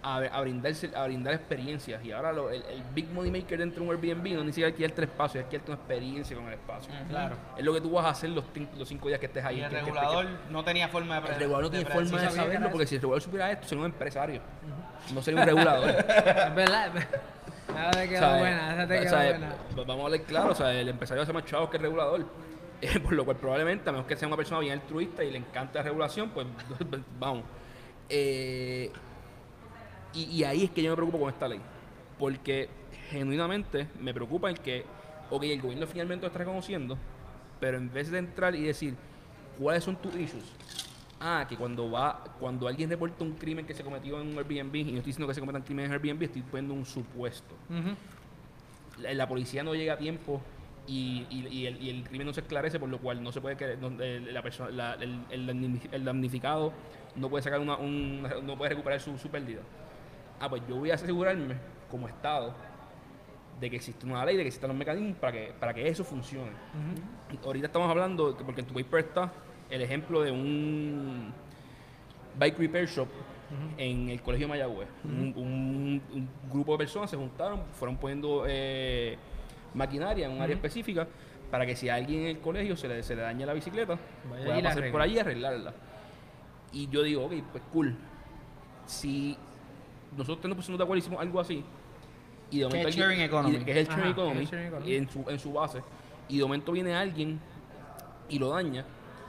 a, 0.04 0.18
a 0.20 0.42
brindarse, 0.42 0.90
a 0.96 1.04
brindar 1.06 1.34
experiencias 1.34 2.06
y 2.06 2.14
ahora 2.14 2.32
lo- 2.32 2.50
el, 2.50 2.62
el 2.64 2.82
big 2.94 3.10
money 3.12 3.30
maker 3.30 3.60
dentro 3.60 3.84
de 3.84 3.90
un 3.90 3.96
Airbnb 3.96 4.36
no 4.36 4.44
ni 4.46 4.52
siquiera 4.52 4.70
alquilarte 4.70 5.02
el 5.02 5.10
espacio, 5.10 5.40
es 5.42 5.46
alquilarte 5.46 5.72
una 5.72 5.80
experiencia 5.82 6.36
con 6.38 6.48
el 6.48 6.54
espacio. 6.54 6.94
Claro. 7.10 7.36
Es 7.58 7.66
lo 7.66 7.74
que 7.74 7.82
tú 7.82 7.92
vas 7.92 8.06
a 8.06 8.10
hacer 8.12 8.30
los, 8.30 8.46
cinco 8.88 9.10
días 9.10 9.20
que 9.20 9.26
estés 9.26 9.44
ahí. 9.44 9.58
Y 9.58 9.62
el 9.64 9.70
que- 9.70 9.76
que- 9.76 9.82
que- 9.82 9.86
regulador 9.92 10.28
no 10.50 10.64
tenía 10.64 10.88
forma 10.88 11.20
de 11.20 11.28
el 11.28 11.36
regulador 11.36 11.64
no 11.64 11.70
tiene 11.72 11.86
forma 11.90 12.22
de 12.22 12.30
saberlo 12.30 12.70
porque 12.70 12.88
si 12.88 12.96
el 12.96 13.02
regulador 13.02 13.22
supiera 13.22 13.52
esto 13.52 13.68
sería 13.68 13.80
un 13.84 13.92
empresario, 13.92 14.42
no 15.14 15.22
sería 15.22 15.42
un 15.42 15.46
regulador. 15.48 15.90
Es 16.08 16.56
verdad. 16.56 16.92
Esa 17.70 17.92
te 17.92 18.10
quedó 18.10 18.38
buena, 18.40 18.74
esa 18.74 18.88
te 18.88 18.98
o 18.98 19.02
quedó 19.02 19.10
sea, 19.10 19.30
buena. 19.30 19.48
v- 19.76 19.84
Vamos 19.86 20.00
a 20.02 20.06
hablar 20.06 20.22
claro, 20.22 20.52
o 20.52 20.56
sea, 20.56 20.74
el 20.74 20.90
empresario 20.90 21.24
hace 21.24 21.34
más 21.34 21.46
chavos 21.46 21.70
que 21.70 21.78
el 21.78 21.84
regulador. 21.84 22.26
Eh, 22.80 23.00
por 23.00 23.14
lo 23.14 23.26
cual 23.26 23.38
probablemente, 23.38 23.90
a 23.90 23.92
menos 23.92 24.06
que 24.06 24.16
sea 24.16 24.28
una 24.28 24.38
persona 24.38 24.60
bien 24.60 24.74
altruista 24.74 25.24
y 25.24 25.32
le 25.32 25.40
encanta 25.40 25.80
la 25.80 25.84
regulación, 25.86 26.30
pues 26.30 26.46
vamos. 27.20 27.44
Eh, 28.08 28.92
y, 30.14 30.24
y 30.26 30.44
ahí 30.44 30.66
es 30.66 30.70
que 30.70 30.84
yo 30.84 30.92
me 30.92 30.96
preocupo 30.96 31.20
con 31.22 31.30
esta 31.30 31.48
ley. 31.48 31.60
Porque 32.20 32.70
genuinamente 33.10 33.88
me 34.00 34.14
preocupa 34.14 34.52
el 34.52 34.60
que, 34.60 34.86
ok, 35.32 35.42
el 35.46 35.60
gobierno 35.60 35.88
finalmente 35.88 36.22
lo 36.22 36.28
está 36.28 36.38
reconociendo, 36.38 37.00
pero 37.60 37.78
en 37.78 37.92
vez 37.92 38.12
de 38.12 38.20
entrar 38.20 38.54
y 38.54 38.62
decir 38.62 38.94
cuáles 39.58 39.84
son 39.84 39.96
tus 39.96 40.16
issues, 40.16 40.44
ah, 41.20 41.46
que 41.50 41.56
cuando 41.58 41.90
va, 41.90 42.24
cuando 42.40 42.68
alguien 42.68 42.90
reporta 42.90 43.24
un 43.24 43.34
crimen 43.34 43.66
que 43.66 43.74
se 43.74 43.84
cometió 43.84 44.22
en 44.22 44.28
un 44.30 44.38
Airbnb, 44.38 44.76
y 44.76 44.84
no 44.84 44.98
estoy 44.98 45.12
diciendo 45.12 45.28
que 45.28 45.34
se 45.34 45.40
cometan 45.40 45.62
crímenes 45.64 45.90
en 45.90 45.94
Airbnb, 45.94 46.24
estoy 46.24 46.42
poniendo 46.44 46.74
un 46.74 46.86
supuesto 46.86 47.56
la, 49.00 49.14
la 49.14 49.28
policía 49.28 49.64
no 49.64 49.76
llega 49.76 49.94
a 49.94 49.98
tiempo 49.98 50.42
y, 50.88 51.26
y- 51.30 51.48
y 51.52 51.66
el, 51.68 51.82
y 51.82 51.90
el 51.90 52.04
crimen 52.04 52.28
no 52.28 52.34
se 52.34 52.42
esclarece, 52.42 52.80
por 52.80 52.90
lo 52.90 52.98
cual 53.00 53.22
no 53.22 53.32
se 53.32 53.42
puede 53.42 53.58
que 53.58 53.76
no- 53.78 53.90
la 53.92 54.42
persona, 54.42 54.70
la- 54.72 54.94
el, 54.94 55.20
el 55.30 55.48
damni- 55.48 55.90
el 55.92 56.04
damnificado 56.06 56.72
no 57.16 57.30
puede 57.30 57.44
sacar 57.44 57.60
una, 57.60 57.76
un- 57.78 58.22
no 58.44 58.58
puede 58.58 58.70
recuperar 58.70 59.00
su, 59.02 59.18
su 59.18 59.30
pérdida. 59.30 59.62
Ah, 60.40 60.50
pues 60.50 60.62
yo 60.68 60.76
voy 60.78 60.92
a 60.92 60.96
asegurarme 60.96 61.56
como 61.92 62.08
Estado 62.08 62.54
de 63.60 63.70
que 63.72 63.76
existe 63.76 64.06
una 64.06 64.24
ley, 64.24 64.38
de 64.38 64.44
que 64.44 64.48
existan 64.50 64.70
los 64.70 64.78
mecanismos 64.78 65.18
para 65.18 65.32
que, 65.34 65.54
para 65.60 65.74
que 65.74 65.88
eso 65.88 66.04
funcione. 66.04 66.52
Ahorita 67.44 67.66
estamos 67.68 67.90
hablando, 67.90 68.38
que- 68.38 68.44
porque 68.44 68.62
en 68.62 68.68
tu 68.68 68.74
paper 68.74 69.00
está 69.06 69.32
el 69.70 69.82
ejemplo 69.82 70.22
de 70.22 70.32
un 70.32 71.32
bike 72.40 72.58
repair 72.60 72.88
shop 72.88 73.08
en 73.78 74.10
el 74.10 74.22
colegio 74.22 74.48
de 74.48 74.50
Mayagüez. 74.52 74.88
un, 75.04 75.34
un- 75.36 76.02
un 76.14 76.30
grupo 76.52 76.74
de 76.74 76.78
personas 76.80 77.10
se 77.10 77.16
juntaron, 77.18 77.62
fueron 77.74 77.98
poniendo 77.98 78.44
eh, 78.48 79.18
maquinaria 79.74 80.26
en 80.26 80.34
un 80.34 80.42
área 80.42 80.56
específica 80.56 81.08
para 81.50 81.66
que 81.66 81.76
si 81.76 81.88
a 81.88 81.96
alguien 81.96 82.22
en 82.24 82.28
el 82.28 82.40
colegio 82.40 82.76
se 82.76 82.88
le, 82.90 83.02
se 83.04 83.16
le 83.16 83.22
daña 83.22 83.46
la 83.46 83.54
bicicleta, 83.54 83.98
Vaya 84.30 84.44
pueda 84.46 84.58
la 84.58 84.64
pasar 84.70 84.92
por 84.92 85.02
allí 85.02 85.16
y 85.16 85.20
arreglarla. 85.20 85.74
Y 86.74 86.90
yo 86.90 87.04
digo, 87.04 87.26
ok, 87.26 87.34
pues 87.52 87.64
cool. 87.72 87.96
Si 88.86 89.38
nosotros 90.18 90.46
nos 90.50 90.58
pusimos 90.58 90.78
de 90.78 90.84
acuerdo 90.84 90.98
y 90.98 91.04
hicimos 91.06 91.22
algo 91.22 91.40
así, 91.40 91.64
y 92.52 92.60
de 92.60 92.66
momento 92.66 92.88
que 92.88 92.90
es 92.90 92.96
el 92.98 93.02
sharing 93.02 93.18
que 93.18 93.24
es 93.24 93.30
economy, 93.30 94.38
el 94.42 94.46
sharing 94.48 94.68
economy. 94.68 94.92
y 94.92 94.96
en 94.96 95.10
su, 95.10 95.26
en 95.30 95.40
su 95.40 95.54
base, 95.54 95.82
y 96.28 96.38
de 96.38 96.44
momento 96.44 96.72
viene 96.74 96.94
alguien 96.94 97.40
y 98.30 98.40
lo 98.40 98.50
daña, 98.50 98.84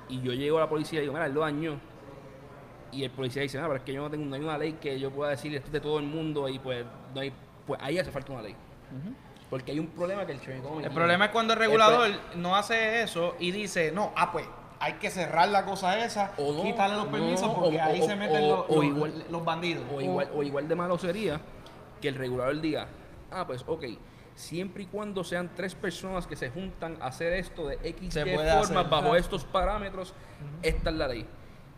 y 0.09 0.21
yo 0.23 0.33
llego 0.33 0.59
a 0.59 0.61
la 0.63 0.69
policía 0.69 0.99
y 0.99 1.03
digo, 1.03 1.13
mira, 1.15 1.27
él 1.27 1.35
lo 1.35 1.41
dañó, 1.41 1.79
y 2.93 3.05
el 3.05 3.11
policía 3.11 3.43
dice, 3.43 3.59
no, 3.59 3.65
pero 3.67 3.77
es 3.77 3.83
que 3.83 3.93
yo 3.93 4.03
no 4.03 4.11
tengo 4.11 4.25
no 4.25 4.35
hay 4.35 4.41
una 4.43 4.57
ley 4.59 4.73
que 4.81 4.99
yo 4.99 5.11
pueda 5.11 5.31
decir 5.31 5.55
esto 5.55 5.67
es 5.67 5.73
de 5.73 5.81
todo 5.81 5.99
el 5.99 6.07
mundo, 6.07 6.49
y 6.49 6.59
pues, 6.59 6.85
no 7.15 7.21
hay, 7.21 7.33
pues 7.67 7.81
ahí 7.83 7.99
hace 7.99 8.11
falta 8.11 8.33
una 8.33 8.43
ley. 8.43 8.55
Porque 9.51 9.73
hay 9.73 9.79
un 9.79 9.89
problema 9.89 10.27
que 10.27 10.33
el 10.33 10.39
El 10.41 10.45
tiene. 10.63 10.91
problema 10.91 11.27
es 11.27 11.31
cuando 11.31 11.53
el 11.55 11.59
regulador 11.59 12.11
no 12.37 12.55
hace 12.57 13.03
eso 13.03 13.35
y 13.39 13.51
dice, 13.51 13.93
no, 13.93 14.13
ah, 14.17 14.31
pues 14.33 14.47
hay 14.81 14.95
que 14.95 15.11
cerrar 15.11 15.49
la 15.49 15.65
cosa 15.65 16.03
esa, 16.05 16.33
O 16.39 16.53
no, 16.53 16.63
quitarle 16.63 16.97
los 16.97 17.07
no, 17.07 17.11
permisos 17.13 17.51
porque 17.55 17.79
o- 17.79 17.83
ahí 17.83 18.01
o- 18.01 18.07
se 18.07 18.15
meten 18.17 18.49
los, 18.49 18.65
o 18.69 18.77
los- 18.77 18.85
igual- 18.85 19.25
los 19.31 19.45
bandidos. 19.45 19.85
O 19.93 20.01
igual, 20.01 20.31
o 20.35 20.43
igual 20.43 20.69
de 20.69 20.75
malo 20.77 20.99
sería 20.99 21.41
que 22.01 22.09
el 22.09 22.15
regulador 22.15 22.61
diga, 22.61 22.89
ah, 23.31 23.47
pues 23.47 23.65
ok, 23.67 23.85
siempre 24.39 24.85
y 24.85 24.87
cuando 24.87 25.25
sean 25.25 25.51
tres 25.57 25.75
personas 25.75 26.27
que 26.27 26.37
se 26.37 26.49
juntan 26.51 26.97
a 27.01 27.07
hacer 27.09 27.33
esto 27.33 27.67
de 27.67 27.79
X 27.83 28.15
Se 28.15 28.21
hacer. 28.23 28.75
bajo 28.89 29.17
estos 29.17 29.45
parámetros, 29.45 30.15
esta 30.63 30.91
es 30.91 30.97
la 30.97 31.09
ley. 31.09 31.27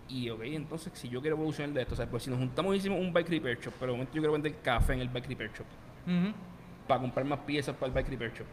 Y 0.09 0.29
ok, 0.29 0.40
entonces 0.44 0.92
si 0.94 1.09
yo 1.09 1.20
quiero 1.20 1.37
evolucionar 1.37 1.73
de 1.73 1.83
esto, 1.83 1.94
o 1.94 1.96
sea, 1.96 2.07
pues 2.07 2.25
si 2.25 2.31
nos 2.31 2.38
juntamos 2.38 2.75
y 2.75 2.79
hicimos 2.79 2.99
un 3.01 3.12
bike 3.12 3.29
repair 3.31 3.59
shop, 3.61 3.73
pero 3.81 3.92
de 3.92 3.99
momento 3.99 4.12
yo 4.14 4.20
quiero 4.20 4.33
vender 4.33 4.57
café 4.62 4.92
en 4.92 5.01
el 5.01 5.09
bike 5.09 5.29
repair 5.29 5.51
shop, 5.53 5.66
para 6.87 7.01
comprar 7.01 7.25
más 7.25 7.38
piezas 7.40 7.75
para 7.77 7.87
el 7.87 7.92
bike 7.92 8.09
repair 8.11 8.33
shop. 8.33 8.46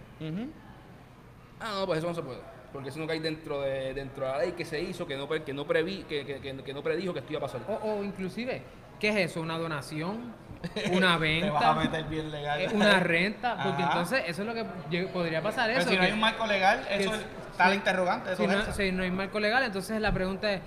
Ah, 1.60 1.78
no, 1.80 1.86
pues 1.88 2.00
eso 2.00 2.08
no 2.08 2.14
se 2.14 2.22
puede. 2.22 2.40
Porque 2.72 2.90
eso 2.90 3.00
no 3.00 3.08
cae 3.08 3.20
dentro 3.20 3.62
de, 3.62 3.94
dentro 3.94 4.26
de 4.26 4.32
la 4.32 4.38
ley 4.40 4.52
que 4.52 4.66
se 4.66 4.80
hizo, 4.80 5.08
que 5.08 5.18
no, 5.18 5.28
que 5.28 5.54
no, 5.54 5.66
preví, 5.66 6.04
que, 6.04 6.26
que, 6.26 6.40
que- 6.40 6.64
que 6.64 6.74
no 6.74 6.84
predijo 6.84 7.14
que 7.14 7.20
esto 7.20 7.32
iba 7.34 7.40
a 7.40 7.42
pasar. 7.42 7.62
O, 7.68 7.74
o 7.94 8.04
inclusive, 8.04 8.62
¿qué 9.00 9.10
es 9.10 9.32
eso? 9.32 9.42
¿Una 9.42 9.58
donación? 9.58 10.34
¿Una 10.92 11.18
Te 11.20 11.50
vas 11.50 11.64
a 11.64 11.74
venta? 11.74 11.74
meter 11.76 12.04
bien 12.06 12.32
legal. 12.32 12.62
¿Una 12.74 13.00
renta? 13.02 13.64
Porque 13.64 13.84
Ajá. 13.84 13.92
entonces 13.94 14.24
eso 14.28 14.42
es 14.42 14.48
lo 14.48 14.54
que 14.54 14.64
podría 15.06 15.42
pasar 15.42 15.68
Pero 15.68 15.80
eso. 15.82 15.90
si 15.90 15.96
no 15.98 16.02
hay 16.04 16.12
un 16.12 16.20
marco 16.20 16.46
legal, 16.46 16.86
eso 16.90 17.14
está 17.14 17.66
la 17.66 17.70
si- 17.72 17.76
interrogante. 17.78 18.36
si 18.36 18.48
no, 18.48 18.74
si 18.74 18.92
no 18.92 19.04
hay 19.04 19.12
marco 19.12 19.40
legal, 19.40 19.64
entonces 19.64 20.00
la 20.02 20.12
pregunta 20.12 20.52
es, 20.52 20.62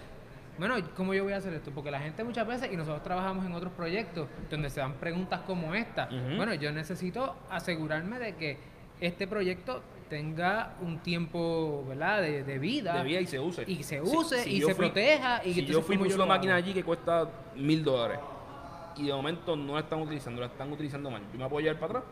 bueno, 0.58 0.74
¿cómo 0.96 1.14
yo 1.14 1.24
voy 1.24 1.32
a 1.32 1.38
hacer 1.38 1.54
esto? 1.54 1.70
Porque 1.70 1.90
la 1.90 2.00
gente 2.00 2.22
muchas 2.22 2.46
veces, 2.46 2.70
y 2.72 2.76
nosotros 2.76 3.02
trabajamos 3.02 3.46
en 3.46 3.52
otros 3.54 3.72
proyectos 3.72 4.28
donde 4.50 4.68
se 4.68 4.80
dan 4.80 4.94
preguntas 4.94 5.40
como 5.46 5.74
esta, 5.74 6.08
bueno, 6.36 6.52
yo 6.54 6.70
necesito 6.72 7.34
asegurarme 7.50 8.18
de 8.18 8.34
que 8.36 8.58
este 9.00 9.26
proyecto 9.26 9.82
tenga 10.10 10.74
un 10.82 10.98
tiempo, 10.98 11.84
¿verdad?, 11.88 12.20
de, 12.20 12.42
de 12.44 12.58
vida. 12.58 12.94
de 12.98 13.04
vida 13.04 13.20
y 13.20 13.26
se 13.26 13.38
use. 13.38 13.64
Y 13.66 13.82
se 13.84 14.00
Si- 14.04 14.16
use 14.16 14.42
si 14.42 14.56
y 14.56 14.60
yo 14.60 14.66
se 14.66 14.74
fui- 14.74 14.86
proteja. 14.86 15.40
Y 15.44 15.54
si 15.54 15.64
yo 15.64 15.80
fui 15.80 15.94
y 15.94 15.98
¿cómo 15.98 16.06
puse 16.08 16.18
lo 16.18 16.24
una 16.24 16.34
máquina 16.34 16.56
allí 16.56 16.74
que 16.74 16.82
cuesta 16.84 17.26
mil 17.54 17.82
dólares 17.84 18.18
y 18.96 19.06
de 19.06 19.12
momento 19.14 19.56
no 19.56 19.74
la 19.74 19.80
están 19.80 20.00
utilizando, 20.02 20.40
la 20.40 20.46
están 20.48 20.72
utilizando 20.72 21.10
mal, 21.10 21.22
yo 21.32 21.38
me 21.38 21.48
puedo 21.48 21.60
llevar 21.60 21.78
para 21.80 21.98
atrás. 22.00 22.04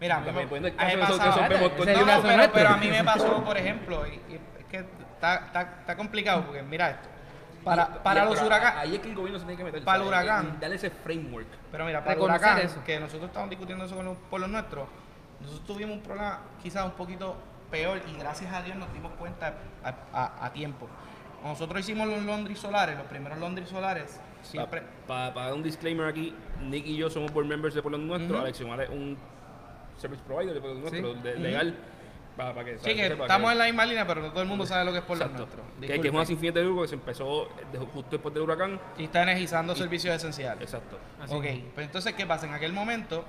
Mira, 0.00 0.20
me, 0.20 0.42
el 0.42 0.76
caso 0.76 1.18
No, 1.18 2.36
no, 2.36 2.52
pero, 2.52 2.68
a 2.68 2.76
mí 2.76 2.88
me 2.88 3.04
pasó, 3.04 3.42
por 3.44 3.56
ejemplo, 3.56 4.06
y, 4.06 4.10
y 4.32 4.34
es 4.58 4.64
que 4.68 4.78
está, 4.78 5.36
está, 5.46 5.60
está 5.80 5.96
complicado 5.96 6.44
porque 6.44 6.62
mira 6.62 6.90
esto. 6.90 7.08
Para, 7.64 8.02
para 8.02 8.26
los 8.26 8.42
huracanes, 8.42 8.78
Ahí 8.80 8.94
es 8.96 9.00
que 9.00 9.08
el 9.08 9.14
gobierno 9.14 9.38
se 9.38 9.46
tiene 9.46 9.56
que 9.56 9.64
meter. 9.64 9.84
Para 9.84 10.02
el 10.02 10.08
huracán. 10.08 10.46
En 10.48 10.60
Darle 10.60 10.76
ese 10.76 10.90
framework. 10.90 11.46
pero 11.72 11.86
mira, 11.86 12.00
para 12.04 12.12
el 12.16 12.20
huracán, 12.20 12.58
eso. 12.58 12.84
que 12.84 13.00
nosotros 13.00 13.28
estamos 13.28 13.48
discutiendo 13.48 13.84
eso 13.86 13.96
con 13.96 14.04
los 14.04 14.18
pueblos 14.28 14.50
nuestros, 14.50 14.86
nosotros 15.40 15.66
tuvimos 15.66 15.96
un 15.96 16.02
problema 16.02 16.40
quizás 16.62 16.84
un 16.84 16.90
poquito 16.92 17.36
peor 17.70 18.02
y 18.06 18.18
gracias 18.18 18.52
a 18.52 18.60
Dios 18.62 18.76
nos 18.76 18.92
dimos 18.92 19.12
cuenta 19.12 19.54
a, 19.82 19.94
a- 20.12 20.46
a 20.46 20.52
tiempo. 20.52 20.88
Nosotros 21.44 21.80
hicimos 21.80 22.08
los 22.08 22.22
Londres 22.22 22.58
solares, 22.58 22.96
los 22.96 23.06
primeros 23.06 23.38
Londres 23.38 23.68
solares, 23.68 24.18
siempre... 24.42 24.82
Para 25.06 25.30
dar 25.30 25.52
un 25.52 25.62
disclaimer 25.62 26.06
aquí, 26.06 26.34
Nick 26.62 26.86
y 26.86 26.96
yo 26.96 27.10
somos 27.10 27.32
board 27.32 27.46
members 27.46 27.74
de 27.74 27.82
Pueblo 27.82 27.98
Nuestro, 27.98 28.36
Ujú. 28.36 28.44
Alex 28.44 28.60
Omar 28.62 28.80
es 28.80 28.88
un 28.88 29.16
service 29.98 30.22
provider 30.26 30.54
de 30.54 30.60
Pueblo 30.60 30.88
Sí. 30.88 31.00
Nuestro, 31.02 31.34
legal. 31.38 31.74
Para, 32.36 32.52
para 32.54 32.64
que, 32.64 32.78
Sí, 32.78 32.94
que 32.96 33.06
estamos 33.06 33.52
en 33.52 33.58
la 33.58 33.64
misma 33.66 33.84
línea, 33.86 34.06
pero 34.06 34.22
no 34.22 34.30
todo 34.30 34.42
el 34.42 34.48
mundo 34.48 34.66
sabe 34.66 34.84
lo 34.86 34.92
que 34.92 34.98
es 34.98 35.04
por 35.04 35.18
lo 35.18 35.24
Exacto. 35.24 35.44
nuestro. 35.46 35.62
Que, 35.80 35.86
que 35.86 35.92
es 35.92 35.98
una 35.98 36.02
Disculpen. 36.02 36.26
sin 36.26 36.38
fines 36.38 36.54
de 36.54 36.64
lucro 36.64 36.82
que 36.82 36.88
se 36.88 36.94
empezó 36.94 37.48
justo 37.92 38.10
después 38.10 38.34
del 38.34 38.42
huracán. 38.42 38.80
Y 38.98 39.04
está 39.04 39.22
energizando 39.22 39.76
servicios 39.76 40.16
esenciales. 40.16 40.62
Exacto. 40.64 40.98
Así 41.22 41.32
ok, 41.34 41.44
pues 41.74 41.86
entonces, 41.86 42.14
¿qué 42.14 42.26
pasa? 42.26 42.46
En 42.46 42.54
aquel 42.54 42.72
momento 42.72 43.24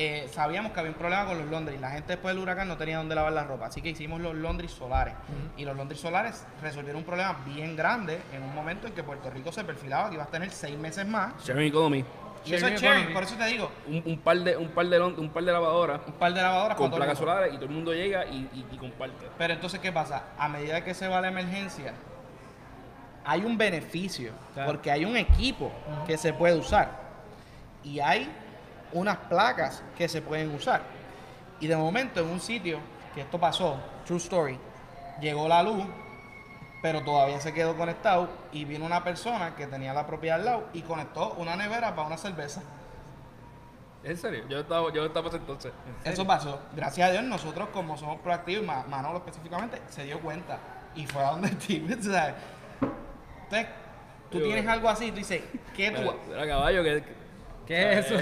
eh, 0.00 0.28
sabíamos 0.32 0.70
que 0.72 0.78
había 0.78 0.92
un 0.92 0.96
problema 0.98 1.26
con 1.26 1.38
los 1.38 1.48
Londres. 1.48 1.80
La 1.80 1.90
gente 1.90 2.12
después 2.12 2.32
del 2.32 2.40
huracán 2.42 2.68
no 2.68 2.76
tenía 2.76 2.98
dónde 2.98 3.16
lavar 3.16 3.32
la 3.32 3.42
ropa. 3.42 3.66
Así 3.66 3.82
que 3.82 3.88
hicimos 3.90 4.20
los 4.20 4.34
Londres 4.34 4.70
solares. 4.70 5.14
Y 5.56 5.64
los 5.64 5.76
Londres 5.76 6.00
solares 6.00 6.46
resolvieron 6.62 7.00
un 7.00 7.04
problema 7.04 7.36
bien 7.44 7.74
grande 7.74 8.20
en 8.32 8.42
un 8.44 8.54
momento 8.54 8.86
en 8.86 8.92
que 8.92 9.02
Puerto 9.02 9.28
Rico 9.28 9.50
se 9.50 9.64
perfilaba 9.64 10.08
que 10.08 10.14
iba 10.14 10.22
a 10.24 10.28
tener 10.28 10.50
seis 10.52 10.78
meses 10.78 11.04
más. 11.06 11.32
Sharing 11.44 11.68
economy. 11.68 12.04
Y 12.46 12.54
eso 12.54 12.68
es 12.68 12.80
sharing, 12.80 13.12
por 13.12 13.24
eso 13.24 13.34
te 13.34 13.46
digo, 13.46 13.72
Un, 13.88 14.00
un 14.06 14.18
par 14.20 14.38
de 14.38 14.56
un 14.56 14.68
par 14.68 14.86
de 14.86 15.00
un 15.02 15.28
par 15.30 15.42
de 15.42 15.50
lavadoras 15.52 16.00
un 16.06 16.12
par 16.12 16.32
de 16.32 16.40
lavadoras 16.40 16.76
con 16.76 16.88
placas 16.92 17.18
solares 17.18 17.52
y 17.52 17.56
todo 17.56 17.66
el 17.66 17.72
mundo 17.72 17.92
llega 17.92 18.24
y, 18.26 18.48
y- 18.54 18.66
y 18.70 18.76
comparte. 18.78 19.26
Pero 19.36 19.54
entonces, 19.54 19.80
¿qué 19.80 19.90
pasa? 19.90 20.22
A 20.38 20.48
medida 20.48 20.84
que 20.84 20.94
se 20.94 21.08
va 21.08 21.20
la 21.20 21.28
emergencia, 21.28 21.92
hay 23.24 23.44
un 23.44 23.58
beneficio, 23.58 24.30
Claro. 24.54 24.70
porque 24.70 24.90
hay 24.92 25.04
un 25.04 25.16
equipo 25.16 25.72
que 26.06 26.16
se 26.16 26.32
puede 26.32 26.54
usar 26.54 26.88
y 27.82 27.98
hay 27.98 28.30
unas 28.92 29.16
placas 29.16 29.82
que 29.96 30.08
se 30.08 30.22
pueden 30.22 30.54
usar. 30.54 30.82
Y 31.60 31.66
de 31.66 31.76
momento, 31.76 32.20
en 32.20 32.28
un 32.28 32.40
sitio, 32.40 32.78
que 33.14 33.22
esto 33.22 33.38
pasó, 33.38 33.78
true 34.06 34.18
story, 34.18 34.58
llegó 35.20 35.48
la 35.48 35.62
luz, 35.62 35.84
pero 36.82 37.02
todavía 37.02 37.40
se 37.40 37.52
quedó 37.52 37.76
conectado 37.76 38.28
y 38.52 38.64
vino 38.64 38.84
una 38.86 39.02
persona 39.02 39.56
que 39.56 39.66
tenía 39.66 39.92
la 39.92 40.06
propiedad 40.06 40.38
al 40.38 40.44
lado 40.44 40.68
y 40.72 40.82
conectó 40.82 41.32
una 41.34 41.56
nevera 41.56 41.94
para 41.94 42.06
una 42.06 42.16
cerveza. 42.16 42.62
¿En 44.04 44.16
serio? 44.16 44.44
Yo 44.48 44.60
estaba, 44.60 44.92
yo 44.92 45.04
estaba 45.04 45.28
entonces. 45.30 45.72
Eso 46.04 46.26
pasó. 46.26 46.60
Gracias 46.74 47.08
a 47.08 47.12
Dios, 47.12 47.24
nosotros 47.24 47.68
como 47.72 47.96
somos 47.96 48.20
proactivos, 48.20 48.64
Manolo 48.64 49.18
específicamente, 49.18 49.82
se 49.88 50.04
dio 50.04 50.20
cuenta. 50.20 50.58
Y 50.94 51.06
fue 51.06 51.22
a 51.22 51.30
donde 51.30 51.48
o 51.98 52.02
sea, 52.02 52.36
Entonces, 52.80 53.68
tú 54.30 54.38
Yo- 54.38 54.44
tienes 54.44 54.66
algo 54.66 54.88
así, 54.88 55.10
tú 55.10 55.16
dices, 55.16 55.42
¿qué 55.74 55.90
tú, 55.90 56.00
mira, 56.28 56.46
caballo, 56.46 56.82
que, 56.84 57.02
¿Qué 57.68 57.92
es 57.92 58.06
eso? 58.10 58.16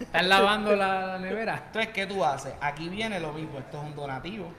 ¿Estás 0.00 0.26
lavando 0.26 0.74
la, 0.74 1.06
la 1.06 1.18
nevera? 1.18 1.62
entonces, 1.66 1.92
¿qué 1.92 2.06
tú 2.06 2.24
haces? 2.24 2.54
Aquí 2.60 2.88
viene 2.88 3.20
lo 3.20 3.32
mismo, 3.32 3.58
esto 3.58 3.76
es 3.78 3.84
un 3.84 3.94
donativo. 3.94 4.50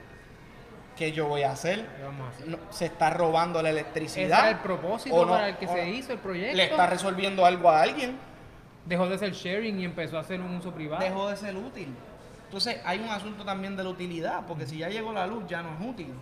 ¿Qué 0.96 1.12
yo 1.12 1.26
voy 1.28 1.42
a 1.42 1.52
hacer? 1.52 1.86
¿Qué 1.96 2.02
vamos 2.02 2.26
a 2.26 2.30
hacer? 2.30 2.48
No, 2.48 2.58
se 2.70 2.86
está 2.86 3.10
robando 3.10 3.60
la 3.62 3.70
Ese 3.70 3.78
electricidad. 3.80 4.38
era 4.40 4.50
el 4.50 4.56
propósito 4.58 5.28
para 5.28 5.48
el 5.50 5.56
que 5.56 5.66
¿O 5.66 5.72
se 5.72 5.84
no? 5.86 5.92
hizo 5.92 6.12
el 6.12 6.18
proyecto. 6.18 6.56
Le 6.56 6.64
está 6.64 6.86
resolviendo 6.86 7.44
algo 7.44 7.68
a 7.70 7.82
alguien. 7.82 8.16
Dejó 8.86 9.06
de 9.08 9.18
ser 9.18 9.32
sharing 9.32 9.78
y 9.80 9.84
empezó 9.84 10.18
a 10.18 10.24
ser 10.24 10.40
un 10.40 10.56
uso 10.56 10.72
privado. 10.72 11.02
Dejó 11.04 11.28
de 11.28 11.36
ser 11.36 11.56
útil. 11.56 11.94
Entonces 12.44 12.80
hay 12.84 12.98
un 13.00 13.08
asunto 13.10 13.44
también 13.44 13.76
de 13.76 13.84
la 13.84 13.90
utilidad, 13.90 14.44
porque 14.46 14.66
si 14.66 14.78
ya 14.78 14.88
llegó 14.88 15.12
la 15.12 15.26
luz 15.26 15.44
ya 15.46 15.62
no 15.62 15.70
es 15.74 15.86
útil. 15.88 16.14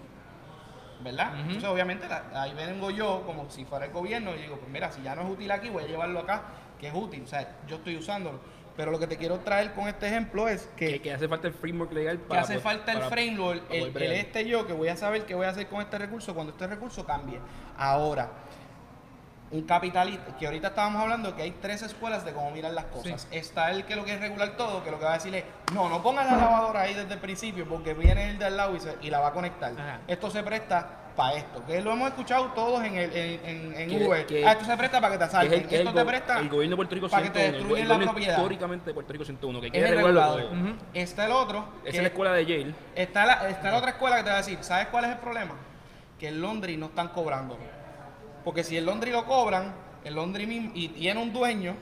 ¿Verdad? 1.01 1.39
Entonces 1.39 1.65
obviamente 1.65 2.09
la- 2.09 2.25
ahí 2.35 2.53
vengo 2.55 2.91
yo 2.91 3.23
como 3.27 3.49
si 3.51 3.65
fuera 3.65 3.85
el 3.87 3.93
gobierno 3.93 4.35
y 4.35 4.39
digo, 4.43 4.57
pues 4.57 4.71
mira, 4.71 4.91
si 4.91 5.03
ya 5.03 5.15
no 5.15 5.23
es 5.23 5.29
útil 5.31 5.51
aquí, 5.51 5.69
voy 5.69 5.85
a 5.85 5.87
llevarlo 5.87 6.21
acá, 6.21 6.43
que 6.79 6.89
es 6.89 6.95
útil. 6.95 7.23
O 7.25 7.27
sea, 7.27 7.57
yo 7.67 7.77
estoy 7.77 7.97
usándolo. 7.97 8.39
Pero 8.77 8.91
lo 8.91 8.99
que 8.99 9.07
te 9.07 9.17
quiero 9.17 9.39
traer 9.39 9.73
con 9.73 9.89
este 9.89 10.07
ejemplo 10.07 10.49
es 10.49 10.69
que, 10.77 10.89
que, 10.89 11.01
que 11.01 11.13
hace 11.15 11.27
falta 11.29 11.49
el 11.49 11.55
framework 11.55 11.93
legal 11.95 12.19
que 12.31 12.37
hace 12.37 12.55
poder- 12.55 12.61
falta 12.63 12.93
el 12.93 12.99
para- 12.99 13.11
framework, 13.11 13.63
para 13.63 13.75
el, 13.79 13.97
el 13.97 14.13
este 14.13 14.47
yo, 14.47 14.67
que 14.67 14.75
voy 14.75 14.89
a 14.89 14.97
saber 14.97 15.25
qué 15.25 15.35
voy 15.35 15.47
a 15.47 15.49
hacer 15.49 15.67
con 15.67 15.81
este 15.81 15.97
recurso 15.97 16.35
cuando 16.35 16.53
este 16.53 16.67
recurso 16.67 17.07
cambie. 17.07 17.39
Ahora, 17.79 18.31
un 19.51 19.63
capitalista, 19.63 20.37
que 20.37 20.47
ahorita 20.47 20.69
estábamos 20.69 21.03
hablando 21.03 21.37
que 21.37 21.43
hay 21.43 21.53
tres 21.63 21.81
escuelas 21.83 22.25
de 22.25 22.33
cómo 22.33 22.51
mirar 22.51 22.73
las 22.73 22.87
cosas. 22.87 23.29
Está 23.31 23.71
el 23.71 23.85
que 23.85 23.95
lo 23.97 24.05
quiere 24.05 24.21
regular 24.21 24.57
todo, 24.57 24.83
que 24.83 24.91
lo 24.91 24.99
que 24.99 25.05
va 25.05 25.13
a 25.13 25.15
decir 25.15 25.35
es, 25.35 25.45
no, 25.73 25.89
no 25.89 26.03
pongas 26.03 26.27
la 26.31 26.37
lavadora 26.37 26.81
ahí 26.83 26.95
desde 26.95 27.15
el 27.15 27.21
principio 27.21 27.65
porque 27.69 27.95
viene 27.95 28.31
el 28.31 28.39
de 28.39 28.45
al 28.47 28.57
lado 28.57 28.75
y, 28.75 28.81
se- 28.81 28.97
y 29.03 29.11
la 29.11 29.21
va 29.21 29.29
a 29.29 29.33
conectar. 29.33 29.73
Ajá. 29.73 30.01
Esto 30.09 30.31
se 30.31 30.43
presta 30.43 30.89
para 31.17 31.37
esto, 31.37 31.65
que 31.65 31.81
lo 31.81 31.93
hemos 31.93 32.09
escuchado 32.09 32.47
todos 32.49 32.85
en, 32.85 32.97
el, 32.97 33.11
en, 33.17 33.41
en- 33.47 33.75
en 33.81 33.89
Que- 33.89 34.05
Uber. 34.07 34.27
que- 34.27 34.47
ah, 34.47 34.53
esto 34.53 34.65
se 34.67 34.77
presta 34.77 35.01
para 35.01 35.13
que 35.13 35.19
te 35.19 35.25
Que 35.25 35.25
es 35.29 35.35
asalten, 35.35 35.61
el, 35.63 35.69
que 35.69 35.75
es 35.77 35.81
esto 35.81 35.91
el 35.91 35.97
te 35.97 36.05
presta 36.05 36.39
el 36.41 36.49
gobierno 36.51 36.73
de 36.73 36.77
Puerto 36.77 36.95
Rico 36.97 37.09
para 37.09 37.23
que 37.23 37.31
te 37.31 37.39
101, 37.39 37.47
el 37.57 37.63
destruyen 37.63 37.89
go- 37.89 37.95
la 37.95 38.01
propiedad. 38.13 38.37
históricamente 38.37 38.85
de 38.91 38.95
Puerto 38.95 39.13
Rico 39.13 39.25
101, 39.25 39.61
que 39.61 39.67
es 39.69 39.73
regularlo 39.73 40.07
regulador. 40.09 40.43
todo. 40.43 40.53
Ujú. 40.53 40.75
Está 40.93 41.25
el 41.25 41.33
otro, 41.33 41.59
Esa 41.85 41.91
que- 41.93 41.97
es 41.97 42.03
la 42.03 42.09
escuela 42.09 42.33
de 42.33 42.45
Yale. 42.47 42.75
Está 42.97 43.25
la, 43.27 43.49
está 43.49 43.71
la 43.71 43.79
otra 43.79 43.91
escuela 43.91 44.17
que 44.17 44.23
te 44.25 44.29
va 44.31 44.35
a 44.35 44.39
decir, 44.39 44.59
¿sabes 44.61 44.89
cuál 44.89 45.05
es 45.05 45.11
el 45.13 45.19
problema? 45.19 45.55
Que 46.19 46.29
el 46.29 46.41
Londres 46.41 46.77
no 46.77 46.87
están 46.87 47.09
cobrando. 47.09 47.57
Porque 48.47 48.63
si 48.63 48.77
el 48.77 48.87
Londres 48.87 49.13
lo 49.13 49.25
cobran, 49.25 49.75
el 50.05 50.15
Londres 50.15 50.47
mismo, 50.47 50.71
y 50.73 50.87
tiene 50.87 51.21
un 51.21 51.33
dueño, 51.33 51.75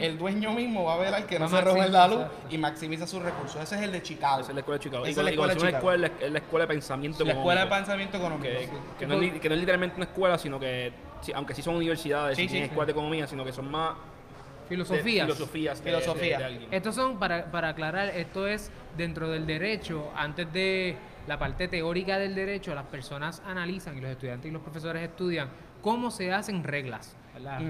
el 0.00 0.16
dueño 0.16 0.52
mismo 0.52 0.84
va 0.84 0.94
a 0.94 0.98
ver 0.98 1.12
al 1.14 1.26
que 1.26 1.36
no 1.36 1.48
se 1.48 1.56
a 1.56 1.60
roben 1.62 1.78
maximizar, 1.90 2.10
la 2.10 2.16
luz 2.16 2.26
y 2.48 2.58
maximiza 2.58 3.06
sus 3.08 3.20
recursos. 3.20 3.60
Ese 3.60 3.74
es 3.74 3.80
el 3.82 3.90
de 3.90 4.02
Chicago. 4.04 4.40
Esa 4.40 4.50
es 4.50 4.54
la 4.54 4.60
escuela 4.60 4.78
de 4.78 4.84
Chicago. 4.84 5.04
Esa 5.04 5.20
es 5.20 5.24
la 5.24 5.30
escuela 5.32 5.54
de 5.54 5.68
escuela, 5.76 6.10
es 6.20 6.30
la 6.30 6.38
escuela 6.38 6.64
de 6.66 6.68
pensamiento 6.74 7.24
la 7.24 7.32
escuela 7.32 7.60
de 7.62 7.66
económico. 7.66 7.76
pensamiento 7.76 8.16
económico. 8.18 8.44
que, 8.44 8.68
que 9.00 9.06
no 9.08 9.14
es, 9.14 9.20
li- 9.20 9.30
que 9.40 9.48
no 9.48 9.54
es 9.56 9.60
literalmente 9.60 9.96
una 9.96 10.04
escuela, 10.04 10.38
sino 10.38 10.60
que, 10.60 10.92
aunque 11.34 11.54
sí 11.56 11.62
son 11.62 11.74
universidades, 11.74 12.36
Sí, 12.36 12.42
sí, 12.42 12.48
sí, 12.48 12.52
tienen 12.52 12.68
escuelas 12.70 12.86
de 12.86 12.92
economía, 12.92 13.26
sino 13.26 13.44
que 13.44 13.52
son 13.52 13.68
más 13.68 13.94
de 13.94 14.68
Filosofías. 14.76 15.24
filosofías. 15.26 15.82
de- 15.82 15.90
Filosofía. 15.90 16.38
de-. 16.38 16.68
Estos 16.70 16.94
son, 16.94 17.18
para, 17.18 17.46
para 17.50 17.70
aclarar, 17.70 18.10
esto 18.10 18.46
es 18.46 18.70
dentro 18.96 19.28
del 19.28 19.44
derecho, 19.44 20.12
antes 20.14 20.50
de 20.52 20.94
la 21.26 21.36
parte 21.36 21.66
teórica 21.66 22.16
del 22.18 22.36
derecho, 22.36 22.74
las 22.76 22.86
personas 22.86 23.42
analizan 23.44 23.98
y 23.98 24.00
los 24.00 24.10
estudiantes 24.12 24.48
y 24.48 24.52
los 24.52 24.62
profesores 24.62 25.02
estudian 25.02 25.48
cómo 25.82 26.10
se 26.10 26.32
hacen 26.32 26.64
reglas. 26.64 27.14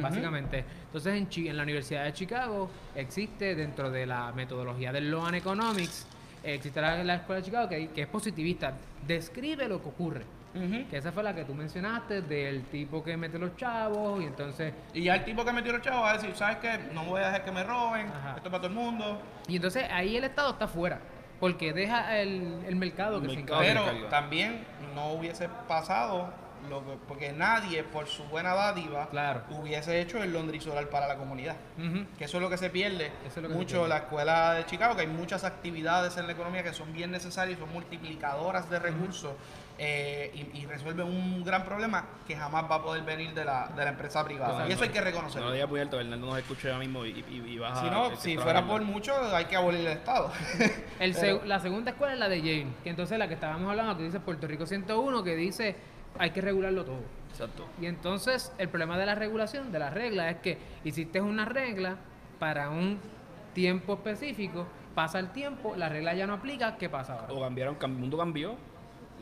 Básicamente. 0.00 0.64
Entonces, 0.86 1.14
en, 1.14 1.28
Chi- 1.28 1.48
en 1.48 1.56
la 1.56 1.62
Universidad 1.62 2.04
de 2.04 2.12
Chicago 2.12 2.68
existe 2.94 3.54
dentro 3.54 3.90
de 3.90 4.06
la 4.06 4.32
metodología 4.32 4.92
del 4.92 5.10
Law 5.10 5.26
and 5.26 5.36
Economics, 5.36 6.06
existe 6.42 6.80
la, 6.80 7.02
la 7.04 7.14
Escuela 7.16 7.40
de 7.40 7.44
Chicago 7.46 7.68
que, 7.68 7.88
que 7.90 8.02
es 8.02 8.08
positivista, 8.08 8.74
describe 9.06 9.68
lo 9.68 9.80
que 9.82 9.88
ocurre. 9.88 10.24
Que 10.90 10.98
esa 10.98 11.12
fue 11.12 11.22
la 11.22 11.34
que 11.34 11.44
tú 11.44 11.54
mencionaste, 11.54 12.20
del 12.20 12.64
tipo 12.64 13.02
que 13.02 13.16
mete 13.16 13.38
los 13.38 13.56
chavos 13.56 14.20
y 14.20 14.24
entonces 14.26 14.74
Y 14.92 15.04
ya 15.04 15.14
el 15.14 15.24
tipo 15.24 15.46
que 15.46 15.52
metió 15.52 15.72
los 15.72 15.80
chavos 15.80 16.02
va 16.02 16.10
a 16.10 16.18
decir, 16.18 16.34
¿sabes 16.36 16.58
qué? 16.58 16.78
No 16.92 17.04
voy 17.04 17.22
a 17.22 17.26
dejar 17.28 17.44
que 17.46 17.52
me 17.52 17.64
roben, 17.64 18.08
Ajá. 18.08 18.34
esto 18.36 18.48
es 18.48 18.50
para 18.50 18.58
todo 18.58 18.66
el 18.66 18.74
mundo. 18.74 19.18
Y 19.48 19.56
entonces 19.56 19.84
ahí 19.90 20.14
el 20.14 20.24
Estado 20.24 20.50
está 20.50 20.68
fuera, 20.68 21.00
porque 21.40 21.72
deja 21.72 22.18
el, 22.18 22.64
el 22.68 22.76
mercado 22.76 23.16
El 23.16 23.28
que 23.28 23.36
mercado. 23.36 23.62
se 23.62 23.70
encargue. 23.70 23.80
Pero 23.86 23.96
encarga. 23.96 24.08
también 24.10 24.64
no 24.94 25.12
hubiese 25.14 25.48
pasado 25.66 26.28
lo 26.68 26.80
que- 26.84 26.98
porque 27.08 27.32
nadie 27.32 27.82
por 27.84 28.06
su 28.06 28.24
buena 28.24 28.54
dádiva 28.54 29.08
Claro. 29.10 29.42
hubiese 29.50 30.00
hecho 30.00 30.22
el 30.22 30.32
Londres 30.32 30.62
solar 30.62 30.88
para 30.88 31.06
la 31.08 31.16
comunidad. 31.16 31.56
Que 32.18 32.24
eso 32.24 32.36
es 32.38 32.42
lo 32.42 32.48
que 32.50 32.56
se 32.58 32.70
pierde 32.70 33.06
Eso 33.26 33.36
es 33.36 33.36
lo 33.36 33.42
que 33.48 33.48
se 33.48 33.58
mucho 33.58 33.74
pierde. 33.76 33.88
la 33.88 33.96
escuela 33.98 34.54
de 34.54 34.66
Chicago, 34.66 34.94
que 34.94 35.02
hay 35.02 35.06
muchas 35.08 35.44
actividades 35.44 36.16
en 36.16 36.26
la 36.26 36.32
economía 36.32 36.62
que 36.62 36.72
son 36.72 36.92
bien 36.92 37.10
necesarias, 37.10 37.58
son 37.58 37.72
multiplicadoras 37.72 38.68
de 38.70 38.78
recursos 38.78 39.32
eh, 39.78 40.30
y, 40.54 40.58
y 40.60 40.66
resuelven 40.66 41.06
un 41.06 41.42
gran 41.44 41.64
problema 41.64 42.04
que 42.28 42.36
jamás 42.36 42.70
va 42.70 42.76
a 42.76 42.82
poder 42.82 43.02
venir 43.02 43.32
de 43.34 43.44
la, 43.44 43.68
de 43.74 43.82
la 43.84 43.90
empresa 43.90 44.22
privada. 44.22 44.60
No, 44.60 44.68
y 44.68 44.72
eso 44.72 44.80
no, 44.80 44.84
hay 44.84 44.90
que 44.90 44.98
No 45.00 45.04
reconocerlo. 45.06 45.48
lo 45.48 45.54
digas 45.54 45.68
muy 45.68 45.80
alto, 45.80 45.96
Bernardo 45.96 46.26
nos 46.26 46.38
escucha 46.38 46.68
ahora 46.68 46.78
mismo 46.80 47.04
y, 47.06 47.24
y, 47.30 47.42
y 47.54 47.58
baja. 47.58 47.80
si 47.80 47.90
no, 47.90 48.10
que 48.10 48.16
si 48.16 48.36
fuera 48.38 48.64
por 48.66 48.82
mucho, 48.82 49.12
hay 49.34 49.46
que 49.46 49.56
abolir 49.56 49.80
el 49.80 49.86
Estado. 49.88 50.30
El 51.00 51.14
Pero- 51.14 51.40
seg- 51.40 51.44
la 51.46 51.58
segunda 51.58 51.90
escuela 51.92 52.12
es 52.12 52.18
la 52.20 52.28
de 52.28 52.42
Yale, 52.42 52.66
que 52.84 52.90
entonces 52.90 53.18
la 53.18 53.26
que 53.26 53.34
estábamos 53.34 53.68
hablando, 53.70 53.96
que 53.96 54.04
dice 54.04 54.20
Puerto 54.20 54.46
Rico 54.46 54.66
101, 54.66 55.24
que 55.24 55.34
dice 55.36 55.74
hay 56.18 56.30
que 56.30 56.40
regularlo 56.40 56.84
todo. 56.84 57.00
Exacto. 57.30 57.66
Y 57.80 57.86
entonces 57.86 58.52
el 58.58 58.68
problema 58.68 58.98
de 58.98 59.06
la 59.06 59.14
regulación, 59.14 59.72
de 59.72 59.78
la 59.78 59.90
regla, 59.90 60.30
es 60.30 60.36
que 60.38 60.58
hiciste 60.84 61.20
una 61.20 61.44
regla 61.46 61.96
para 62.38 62.70
un 62.70 62.98
tiempo 63.54 63.94
específico, 63.94 64.66
pasa 64.94 65.18
el 65.18 65.30
tiempo, 65.30 65.74
la 65.76 65.88
regla 65.88 66.14
ya 66.14 66.26
no 66.26 66.34
aplica, 66.34 66.76
¿qué 66.76 66.88
pasa 66.88 67.14
ahora? 67.14 67.32
O 67.32 67.40
cambiaron, 67.40 67.78
cam- 67.78 67.92
el 67.92 67.98
mundo 67.98 68.18
cambió. 68.18 68.56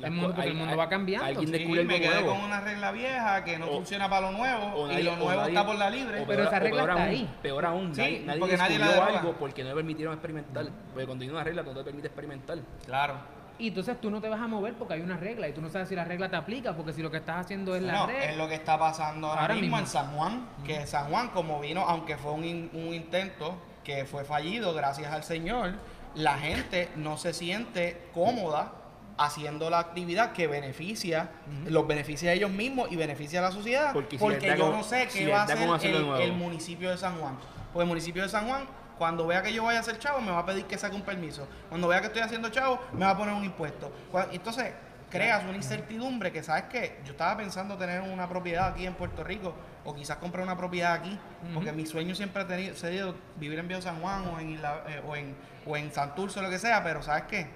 El 0.03 0.13
mundo- 0.13 0.33
porque 0.35 0.49
el 0.49 0.55
mundo 0.57 0.79
va 0.79 0.89
cambiando. 0.89 1.27
Alguien 1.27 1.47
Sí, 1.49 1.53
descubrió 1.53 1.85
me 1.85 2.01
quedé 2.01 2.09
nuevo. 2.23 2.31
con 2.35 2.41
una 2.45 2.61
regla 2.63 2.91
vieja 2.91 3.45
que 3.45 3.59
no 3.59 3.67
O- 3.67 3.75
funciona 3.77 4.09
para 4.09 4.31
lo 4.31 4.39
nuevo 4.39 4.91
y 4.91 5.03
lo 5.03 5.17
nuevo 5.17 5.31
nadie- 5.43 5.49
está 5.51 5.67
por 5.67 5.77
la 5.77 5.91
libre. 5.91 6.23
o 6.23 6.27
Pero 6.27 6.43
esa 6.45 6.51
peor- 6.53 6.63
regla 6.63 6.77
peor 6.79 6.91
está 6.91 7.03
aún, 7.03 7.11
ahí. 7.15 7.35
Peor 7.43 7.65
aún, 7.67 7.95
Sí, 7.95 8.01
nadie, 8.01 8.21
nadie 8.25 8.41
porque 8.41 8.57
nadie 8.57 8.79
la 8.79 9.07
algo 9.07 9.33
porque 9.35 9.63
no 9.63 9.69
le 9.69 9.75
permitieron 9.75 10.15
experimentar. 10.15 10.67
Porque 10.93 11.05
cuando 11.07 11.23
hay 11.25 11.31
una 11.31 11.45
regla, 11.45 11.63
no 11.63 11.75
te 11.75 11.85
permite 11.85 12.07
experimentar. 12.07 12.59
Claro. 12.87 13.15
Y 13.61 13.69
entonces 13.69 14.01
tú 14.01 14.11
no 14.11 14.21
te 14.21 14.29
vas 14.29 14.41
a 14.41 14.47
mover 14.49 14.75
porque 14.75 14.95
hay 14.95 15.01
una 15.03 15.17
regla 15.17 15.47
y 15.49 15.53
tú 15.53 15.61
no 15.61 15.69
sabes 15.69 15.89
si 15.89 15.95
la 15.95 16.05
regla 16.05 16.29
te 16.31 16.37
aplica, 16.37 16.75
porque 16.75 16.93
si 16.93 17.03
lo 17.03 17.11
que 17.11 17.19
estás 17.19 17.45
haciendo 17.45 17.77
es 17.77 17.83
la 17.83 17.93
No, 17.93 18.07
regla. 18.07 18.25
es 18.25 18.37
lo 18.37 18.49
que 18.49 18.55
está 18.55 18.79
pasando 18.79 19.29
ahora, 19.29 19.43
Ahora 19.43 19.55
mismo, 19.55 19.77
mismo. 19.77 19.79
en 19.79 19.87
San 19.87 20.11
Juan, 20.17 20.49
que 20.65 20.87
San 20.87 21.11
Juan 21.11 21.29
como 21.29 21.61
vino, 21.61 21.83
aunque 21.83 22.17
fue 22.17 22.33
un, 22.33 22.45
in- 22.45 22.71
un 22.73 22.95
intento 22.95 23.57
que 23.85 24.05
fue 24.07 24.25
fallido 24.25 24.73
gracias 24.75 25.13
al 25.13 25.23
Señor, 25.25 25.75
la 26.15 26.39
gente 26.39 26.89
no 26.97 27.17
se 27.19 27.33
siente 27.33 28.09
cómoda 28.15 28.73
haciendo 29.19 29.69
la 29.69 29.79
actividad 29.81 30.33
que 30.33 30.47
beneficia, 30.47 31.29
los 31.67 31.87
beneficia 31.87 32.31
a 32.31 32.33
ellos 32.33 32.51
mismos 32.51 32.91
y 32.91 32.97
beneficia 32.97 33.41
a 33.41 33.43
la 33.43 33.53
sociedad, 33.53 33.93
Porque 33.93 34.19
si 34.19 34.25
yo 34.57 34.73
no 34.73 34.83
sé 34.83 35.09
qué 35.13 35.29
va 35.29 35.43
a 35.43 35.45
hacer 35.45 35.95
el, 35.95 36.07
el 36.23 36.33
municipio 36.33 36.89
de 36.91 36.97
San 36.97 37.17
Juan. 37.19 37.37
Pues 37.75 37.83
el 37.85 37.89
municipio 37.89 38.23
de 38.23 38.29
San 38.31 38.49
Juan, 38.49 38.65
cuando 39.01 39.27
vea 39.27 39.41
que 39.43 39.51
yo 39.55 39.65
vaya 39.65 39.79
a 39.79 39.81
hacer 39.81 39.99
chavo, 39.99 40.21
me 40.21 40.31
va 40.31 40.41
a 40.41 40.45
pedir 40.45 40.67
que 40.67 40.77
saque 40.77 40.95
un 40.95 41.01
permiso. 41.01 41.49
Cuando 41.71 41.89
vea 41.89 42.01
que 42.03 42.09
estoy 42.09 42.21
haciendo 42.21 42.51
chavo, 42.51 42.79
me 42.93 43.07
va 43.07 43.13
a 43.13 43.17
poner 43.17 43.35
un 43.35 43.43
impuesto. 43.45 43.91
Entonces, 44.31 44.73
creas 45.09 45.43
una 45.45 45.57
incertidumbre 45.57 46.31
que, 46.31 46.43
¿sabes 46.43 46.65
qué? 46.65 47.01
Yo 47.07 47.13
estaba 47.13 47.35
pensando 47.39 47.79
tener 47.79 48.03
una 48.03 48.29
propiedad 48.29 48.69
aquí 48.69 48.85
en 48.85 48.93
Puerto 48.93 49.25
Rico 49.25 49.55
o 49.87 49.95
quizás 49.95 50.19
comprar 50.19 50.45
una 50.45 50.55
propiedad 50.59 50.93
aquí, 50.93 51.19
porque 51.55 51.73
mi 51.73 51.87
sueño 51.87 52.15
siempre 52.15 52.43
ha 52.43 52.47
tenido, 52.47 52.77
sido 52.77 53.15
vivir 53.37 53.59
en 53.59 53.69
Viejo 53.69 53.81
San 53.81 54.01
Juan 54.03 54.27
o 54.29 54.39
en, 54.39 54.51
Isla- 54.59 54.83
eh, 54.87 55.01
o 55.09 55.17
en, 55.17 55.35
o 55.65 55.77
en 55.79 55.91
Santurce 55.91 56.39
o 56.39 56.43
lo 56.43 56.51
que 56.51 56.59
sea, 56.59 56.85
pero 56.85 57.03
¿sabes 57.03 57.23
qué? 57.25 57.47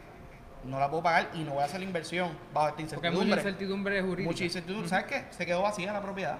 no 0.64 0.80
la 0.80 0.88
puedo 0.88 1.03
pagar 1.03 1.28
y 1.34 1.40
no 1.40 1.51
voy 1.53 1.61
a 1.62 1.66
hacer 1.66 1.78
la 1.80 1.84
inversión 1.84 2.30
bajo 2.55 2.68
esta 2.68 2.95
Porque 2.95 3.09
hay 3.09 3.12
mucha 3.12 3.26
incertidumbre. 3.26 3.36
incertidumbre 3.42 4.01
jurídica. 4.01 4.30
Mucha 4.30 4.45
incertidumbre. 4.45 4.88
¿Sabes 4.88 5.05
qué? 5.05 5.24
Se 5.28 5.45
quedó 5.45 5.61
vacía 5.61 5.92
la 5.92 6.01
propiedad. 6.01 6.38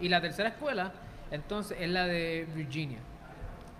Y 0.00 0.08
la 0.08 0.20
tercera 0.20 0.48
escuela, 0.48 0.92
entonces, 1.30 1.76
es 1.80 1.88
la 1.88 2.04
de 2.04 2.48
Virginia, 2.52 2.98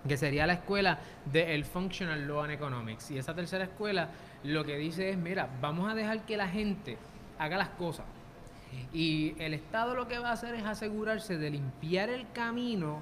que 0.07 0.17
sería 0.17 0.45
la 0.45 0.53
escuela 0.53 0.99
del 1.25 1.65
Functional 1.65 2.27
Law 2.27 2.41
and 2.41 2.53
Economics. 2.53 3.11
Y 3.11 3.17
esa 3.17 3.33
tercera 3.33 3.65
escuela 3.65 4.09
lo 4.43 4.63
que 4.63 4.77
dice 4.77 5.09
es, 5.09 5.17
mira, 5.17 5.49
vamos 5.61 5.91
a 5.91 5.95
dejar 5.95 6.25
que 6.25 6.37
la 6.37 6.47
gente 6.47 6.97
haga 7.39 7.57
las 7.57 7.69
cosas. 7.69 8.05
Y 8.93 9.35
el 9.39 9.53
Estado 9.53 9.95
lo 9.95 10.07
que 10.07 10.19
va 10.19 10.29
a 10.29 10.33
hacer 10.33 10.53
es 10.55 10.65
asegurarse 10.65 11.37
de 11.37 11.49
limpiar 11.49 12.09
el 12.09 12.29
camino 12.31 13.01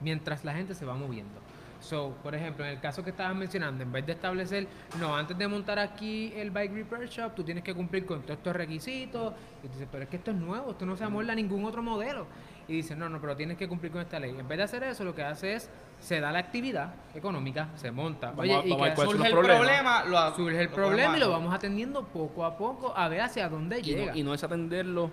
mientras 0.00 0.44
la 0.44 0.52
gente 0.52 0.74
se 0.74 0.84
va 0.84 0.94
moviendo. 0.94 1.40
So, 1.82 2.14
por 2.22 2.34
ejemplo, 2.34 2.64
en 2.64 2.70
el 2.70 2.80
caso 2.80 3.02
que 3.02 3.10
estabas 3.10 3.34
mencionando, 3.34 3.82
en 3.82 3.90
vez 3.90 4.06
de 4.06 4.12
establecer, 4.12 4.68
no, 5.00 5.16
antes 5.16 5.36
de 5.36 5.48
montar 5.48 5.80
aquí 5.80 6.32
el 6.36 6.52
Bike 6.52 6.72
Repair 6.72 7.08
Shop, 7.08 7.34
tú 7.34 7.42
tienes 7.42 7.64
que 7.64 7.74
cumplir 7.74 8.06
con 8.06 8.22
todos 8.22 8.38
estos 8.38 8.54
requisitos. 8.54 9.34
Y 9.64 9.66
tú 9.66 9.72
dices, 9.72 9.88
pero 9.90 10.04
es 10.04 10.08
que 10.08 10.16
esto 10.16 10.30
es 10.30 10.36
nuevo, 10.36 10.70
esto 10.70 10.86
no 10.86 10.96
se 10.96 11.02
amolda 11.02 11.32
a 11.32 11.36
ningún 11.36 11.64
otro 11.64 11.82
modelo. 11.82 12.26
Y 12.68 12.74
dice, 12.74 12.94
no, 12.94 13.08
no, 13.08 13.20
pero 13.20 13.36
tienes 13.36 13.56
que 13.56 13.66
cumplir 13.66 13.90
con 13.90 14.00
esta 14.00 14.20
ley. 14.20 14.30
En 14.30 14.46
vez 14.46 14.58
de 14.58 14.64
hacer 14.64 14.84
eso, 14.84 15.02
lo 15.02 15.12
que 15.12 15.24
hace 15.24 15.54
es, 15.54 15.70
se 16.02 16.18
da 16.20 16.32
la 16.32 16.40
actividad 16.40 16.92
económica, 17.14 17.68
se 17.76 17.92
monta. 17.92 18.30
Vamos 18.30 18.42
Oye, 18.42 18.54
a- 18.56 18.66
y 18.66 18.70
vamos 18.72 18.88
que 18.90 18.96
Surge 19.02 19.26
el 19.28 19.32
problema, 19.32 20.04
lo 20.04 20.34
surge 20.34 20.60
el 20.62 20.66
lo 20.68 20.72
problema 20.74 21.16
y 21.16 21.20
lo 21.20 21.30
vamos 21.30 21.54
atendiendo 21.54 22.02
poco 22.04 22.44
a 22.44 22.56
poco 22.56 22.92
a 22.96 23.08
ver 23.08 23.20
hacia 23.20 23.48
dónde 23.48 23.78
Y 23.78 23.82
llega. 23.82 24.12
no, 24.12 24.18
y 24.18 24.22
no 24.24 24.34
es 24.34 24.42
atenderlo 24.42 25.10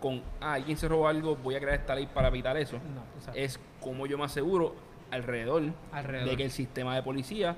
con, 0.00 0.20
ah, 0.40 0.54
alguien 0.54 0.76
se 0.76 0.88
robó 0.88 1.06
algo, 1.06 1.36
voy 1.36 1.54
a 1.54 1.60
crear 1.60 1.78
esta 1.78 1.94
ley 1.94 2.06
para 2.12 2.26
evitar 2.28 2.56
eso. 2.56 2.78
No. 2.78 3.32
Es 3.34 3.60
como 3.80 4.06
yo 4.06 4.18
me 4.18 4.24
aseguro 4.24 4.74
alrededor, 5.12 5.62
Alrededor. 5.92 6.30
de 6.30 6.36
que 6.36 6.44
el 6.46 6.50
sistema 6.50 6.96
de 6.96 7.02
policía 7.04 7.54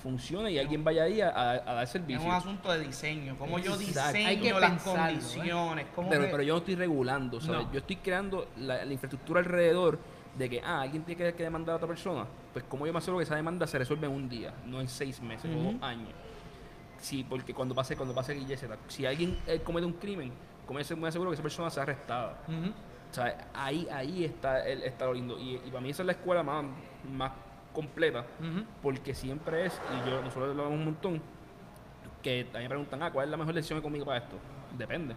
funcione 0.00 0.52
y 0.52 0.58
alguien 0.60 0.84
vaya 0.84 1.02
ahí 1.02 1.20
a, 1.20 1.30
a- 1.30 1.50
a 1.54 1.74
dar 1.74 1.82
Es 1.82 1.90
servicio. 1.90 2.24
un 2.24 2.32
asunto 2.32 2.70
de 2.70 2.78
diseño. 2.86 3.34
Cómo 3.36 3.58
yo 3.58 3.76
diseño 3.76 4.28
Hay 4.28 4.36
que 4.38 4.52
las 4.52 4.70
pensarlo, 4.70 5.00
¿eh? 5.02 5.06
condiciones. 5.14 5.86
Pero, 6.30 6.42
yo 6.42 6.54
no 6.54 6.58
estoy 6.58 6.76
regulando, 6.76 7.40
¿sabes? 7.40 7.66
No. 7.66 7.72
Yo 7.72 7.80
estoy 7.80 7.96
creando 7.96 8.46
la, 8.58 8.84
la 8.84 8.92
infraestructura 8.92 9.40
alrededor 9.40 9.98
de 10.38 10.48
que, 10.48 10.60
ah, 10.64 10.82
alguien 10.82 11.02
tiene 11.02 11.22
que, 11.24 11.34
que 11.34 11.42
demandar 11.42 11.74
a 11.74 11.76
otra 11.76 11.88
persona. 11.88 12.24
Pues 12.52 12.64
como 12.66 12.86
yo 12.86 12.92
me 12.92 12.98
aseguro 12.98 13.18
que 13.18 13.24
esa 13.24 13.34
demanda 13.36 13.66
se 13.66 13.78
resuelve 13.78 14.06
en 14.06 14.12
un 14.12 14.28
día, 14.28 14.52
no 14.66 14.80
en 14.80 14.88
seis 14.88 15.20
meses 15.20 15.50
o 15.52 15.58
Ujú. 15.58 15.72
dos 15.72 15.82
años. 15.82 16.10
Sí, 16.98 17.24
porque 17.28 17.52
cuando 17.54 17.74
pase, 17.74 17.96
cuando 17.96 18.14
pase 18.14 18.34
Guille 18.34 18.56
Zeta, 18.56 18.76
si 18.88 19.04
alguien 19.06 19.38
eh, 19.46 19.60
comete 19.64 19.86
un 19.86 19.92
crimen, 19.94 20.32
como 20.66 20.80
yo 20.80 20.96
me 20.96 21.08
aseguro 21.08 21.30
que 21.30 21.34
esa 21.34 21.42
persona 21.42 21.70
sea 21.70 21.82
arrestada. 21.84 22.38
Ujú. 22.48 22.70
O 23.10 23.14
sea, 23.14 23.48
ahí, 23.54 23.88
ahí 23.90 24.24
está, 24.24 24.66
el, 24.66 24.82
está 24.82 25.06
lo 25.06 25.14
lindo. 25.14 25.38
Y, 25.38 25.54
y 25.56 25.68
para 25.70 25.80
mí 25.80 25.90
esa 25.90 26.02
es 26.02 26.06
la 26.06 26.12
escuela 26.12 26.42
más, 26.42 26.64
más 27.10 27.32
completa, 27.72 28.24
porque 28.82 29.14
siempre 29.14 29.66
es, 29.66 29.80
y 30.04 30.10
yo 30.10 30.20
nosotros 30.20 30.54
lo 30.56 30.62
hablamos 30.64 30.78
un 30.78 30.84
montón, 30.84 31.22
que 32.22 32.44
también 32.50 32.68
preguntan, 32.68 33.02
ah, 33.02 33.10
¿cuál 33.12 33.26
es 33.26 33.30
la 33.30 33.36
mejor 33.36 33.54
decisión 33.54 33.80
conmigo 33.80 34.04
para 34.04 34.18
esto? 34.18 34.36
Depende. 34.76 35.14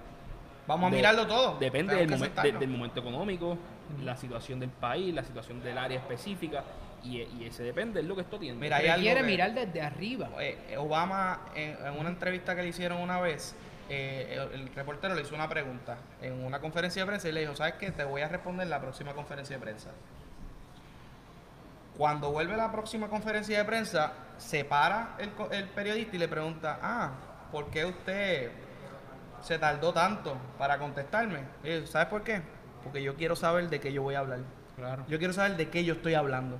Vamos 0.68 0.88
a 0.88 0.92
de- 0.92 0.98
mirarlo 0.98 1.26
todo. 1.28 1.58
Depende 1.60 1.96
del, 1.96 2.10
momen- 2.12 2.42
de- 2.42 2.52
del 2.54 2.70
momento 2.70 3.00
económico, 3.00 3.58
la 4.04 4.16
situación 4.18 4.60
del 4.60 4.70
país, 4.70 5.14
la 5.14 5.24
situación 5.24 5.62
del 5.64 5.78
área 5.78 5.98
específica, 6.00 6.64
y, 7.04 7.22
y 7.22 7.46
ese 7.48 7.64
depende, 7.64 8.00
es 8.02 8.06
lo 8.06 8.16
que 8.16 8.22
esto 8.22 8.38
tiene. 8.40 8.60
Mira, 8.60 8.78
hay 8.78 8.88
algo 8.88 9.16
que- 9.16 9.24
mirar 9.24 9.54
desde 9.54 9.82
arriba. 9.82 10.30
Eh, 10.40 10.76
Obama, 10.78 11.42
en, 11.56 11.76
en 11.86 12.00
una 12.00 12.10
entrevista 12.10 12.56
que 12.56 12.62
le 12.64 12.70
hicieron 12.70 13.00
una 13.00 13.20
vez, 13.20 13.56
eh, 13.90 14.48
el, 14.54 14.62
el 14.62 14.76
reportero 14.76 15.16
le 15.16 15.22
hizo 15.22 15.34
una 15.36 15.50
pregunta 15.50 15.98
en 16.22 16.44
una 16.46 16.60
conferencia 16.60 17.02
de 17.02 17.08
prensa 17.08 17.28
y 17.28 17.32
le 17.32 17.42
dijo, 17.42 17.56
¿sabes 17.56 17.74
qué? 17.74 17.92
Te 17.92 18.04
voy 18.04 18.22
a 18.22 18.28
responder 18.28 18.64
en 18.66 18.70
la 18.70 18.80
próxima 18.80 19.14
conferencia 19.14 19.56
de 19.58 19.62
prensa. 19.62 19.90
Cuando 21.98 22.32
vuelve 22.32 22.56
la 22.56 22.72
próxima 22.72 23.10
conferencia 23.10 23.58
de 23.58 23.66
prensa, 23.66 24.14
se 24.38 24.64
para 24.64 25.16
el, 25.20 25.32
co- 25.32 25.52
el 25.52 25.66
periodista 25.70 26.16
y 26.16 26.20
le 26.20 26.28
pregunta, 26.28 26.80
ah, 26.82 27.12
¿por 27.52 27.70
qué 27.70 27.86
usted 27.86 28.52
se 29.42 29.60
tardó 29.60 29.92
tanto 29.92 30.38
para 30.58 30.78
contestarme? 30.78 31.40
Y 31.64 31.86
¿Sabes 31.88 32.08
por 32.08 32.24
qué? 32.24 32.42
Porque 32.84 33.02
yo 33.04 33.16
quiero 33.16 33.36
saber 33.36 33.70
de 33.70 33.80
qué 33.80 33.92
yo 33.94 34.02
voy 34.04 34.16
a 34.16 34.20
hablar. 34.20 34.40
Claro. 34.76 35.06
Yo 35.08 35.18
quiero 35.20 35.34
saber 35.34 35.58
de 35.58 35.70
qué 35.70 35.84
yo 35.84 35.94
estoy 35.94 36.14
hablando. 36.16 36.58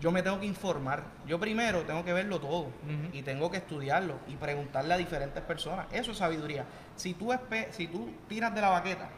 Yo 0.00 0.10
me 0.12 0.22
tengo 0.22 0.40
que 0.40 0.46
informar. 0.46 1.02
Yo 1.26 1.38
primero 1.38 1.82
tengo 1.82 2.04
que 2.04 2.12
verlo 2.14 2.40
todo 2.40 2.68
y 3.12 3.20
tengo 3.22 3.50
que 3.50 3.58
estudiarlo 3.58 4.14
y 4.28 4.36
preguntarle 4.36 4.94
a 4.94 4.96
diferentes 4.96 5.42
personas. 5.42 5.86
Eso 5.92 6.12
es 6.12 6.16
sabiduría. 6.18 6.64
Si 6.96 7.12
tú, 7.14 7.32
espe- 7.32 7.70
si 7.70 7.86
tú 7.86 8.10
tiras 8.28 8.54
de 8.54 8.60
la 8.62 8.70
baqueta 8.70 9.08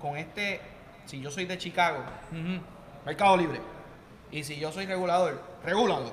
con 0.00 0.16
este, 0.16 0.60
si 1.06 1.20
yo 1.20 1.30
soy 1.30 1.46
de 1.46 1.56
Chicago. 1.58 2.04
Mercado 3.06 3.36
Libre, 3.38 3.60
y 4.30 4.44
si 4.44 4.58
yo 4.58 4.70
soy 4.72 4.84
regulador, 4.84 5.40
regulador, 5.64 6.12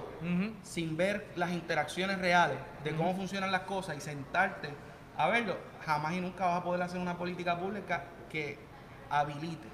sin 0.63 0.95
ver 0.95 1.27
las 1.35 1.51
interacciones 1.51 2.17
reales 2.19 2.57
de 2.83 2.91
cómo 2.95 3.13
funcionan 3.15 3.51
las 3.51 3.61
cosas 3.61 3.97
y 3.97 4.01
sentarte 4.01 4.69
a 5.17 5.27
verlo, 5.27 5.57
jamás 5.85 6.13
y 6.13 6.21
nunca 6.21 6.45
vas 6.45 6.61
a 6.61 6.63
poder 6.63 6.81
hacer 6.81 6.99
una 7.01 7.17
política 7.17 7.57
pública 7.59 8.05
que 8.29 8.57
habilite 9.09 9.67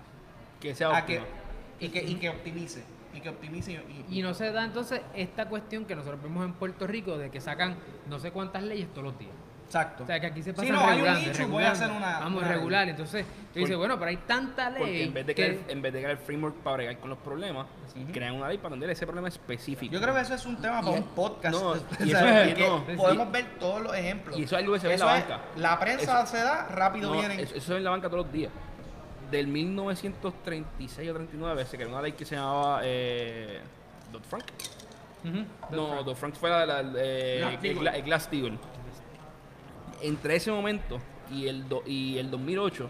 que 0.60 0.76
sea 0.76 0.96
a 0.96 1.06
que, 1.06 1.20
óptima. 1.20 1.36
y, 1.80 1.90
que, 1.90 2.04
y 2.04 2.16
que 2.16 2.30
optimice. 2.30 2.84
Y 3.14 3.20
que 3.20 3.30
optimice. 3.30 3.72
Y, 3.74 3.76
y- 4.16 4.20
Y 4.20 4.22
no 4.22 4.34
se 4.34 4.52
da 4.52 4.64
entonces 4.64 5.02
esta 5.14 5.46
cuestión 5.50 5.86
que 5.86 5.96
nosotros 5.96 6.22
vemos 6.22 6.46
en 6.46 6.54
Puerto 6.54 6.88
Rico 6.88 7.18
de 7.18 7.30
que 7.30 7.42
sacan 7.42 7.76
no 8.10 8.20
sé 8.20 8.32
cuántas 8.32 8.64
leyes 8.64 8.88
todos 8.94 9.06
los 9.06 9.20
días. 9.20 9.32
Exacto. 9.66 10.04
O 10.04 10.06
sea, 10.06 10.20
que 10.20 10.28
aquí 10.28 10.44
se 10.44 10.52
pasa 10.54 10.66
Sí, 10.66 10.72
no, 10.74 10.80
hay 10.82 10.86
un 10.86 11.06
regulando, 11.06 11.30
nicho 11.30 11.44
y 11.44 11.46
voy 11.46 11.64
a 11.64 11.72
hacer 11.72 11.90
una- 11.90 12.20
Vamos 12.20 12.40
una 12.42 12.48
ley. 12.50 12.58
regular. 12.58 12.90
Entonces, 12.90 13.26
tú 13.54 13.60
dices, 13.60 13.78
bueno, 13.78 13.98
pero 13.98 14.10
hay 14.10 14.18
tanta 14.18 14.70
ley. 14.70 14.80
Porque 14.80 15.04
en 15.06 15.14
vez 15.14 15.26
de 15.28 15.36
que- 15.36 15.46
crear, 15.58 15.72
en 15.72 15.82
vez 15.82 15.94
de 15.94 16.00
crear 16.00 16.12
el 16.12 16.18
framework 16.18 16.56
para 16.58 16.76
bregar 16.76 16.98
con 17.00 17.10
los 17.10 17.20
problemas, 17.20 17.68
crean 18.14 18.36
una 18.36 18.50
ley 18.50 18.58
para 18.58 18.68
atender 18.74 18.90
ese 18.90 19.06
problema 19.06 19.30
específico. 19.30 19.94
Yo 19.94 20.02
creo 20.02 20.14
que 20.14 20.20
eso 20.22 20.34
es 20.36 20.46
un 20.46 20.58
tema 20.58 20.82
para 20.82 20.92
un 20.92 21.04
podcast. 21.04 21.56
no, 21.56 21.76
y 22.06 22.12
eso 22.12 22.28
es- 22.28 22.54
que 22.54 22.68
no, 22.68 22.84
podemos 22.98 23.32
ver 23.32 23.46
todos 23.62 23.82
los 23.82 23.96
ejemplos. 23.96 24.38
y 24.38 24.44
eso 24.44 24.56
es 24.58 24.62
algo 24.62 24.74
que 24.74 24.80
se 24.82 24.88
ve 24.90 24.94
en 24.96 25.00
la 25.00 25.18
es- 25.18 25.28
banca. 25.30 25.44
La 25.56 25.80
prensa 25.80 26.22
Eso- 26.24 26.32
se 26.32 26.38
da, 26.44 26.68
rápido 26.68 27.10
No, 27.14 27.18
vienen. 27.20 27.40
Eso, 27.40 27.56
eso 27.56 27.72
es 27.74 27.78
en 27.78 27.84
la 27.86 27.92
banca 27.92 28.10
todos 28.10 28.26
los 28.26 28.34
días. 28.34 28.52
Del 29.32 29.48
1936 29.48 31.10
o 31.10 31.14
39 31.14 31.66
se 31.66 31.78
creó 31.78 31.90
una 31.90 32.02
ley 32.02 32.12
que 32.12 32.26
se 32.26 32.36
llamaba 32.36 32.82
eh, 32.84 33.62
Dodd-Frank. 34.12 34.44
Ujú. 35.24 35.46
No, 35.76 36.04
Dodd-Frank 36.04 36.36
fue 36.36 36.50
la, 36.50 36.66
la- 36.66 36.92
eh, 36.98 37.58
Glass-Steagall. 38.06 38.60
Entre 40.02 40.36
ese 40.36 40.52
momento 40.52 41.00
y 41.32 41.48
el, 41.48 41.68
do- 41.70 41.84
y 41.86 42.18
el 42.18 42.30
2008 42.32 42.90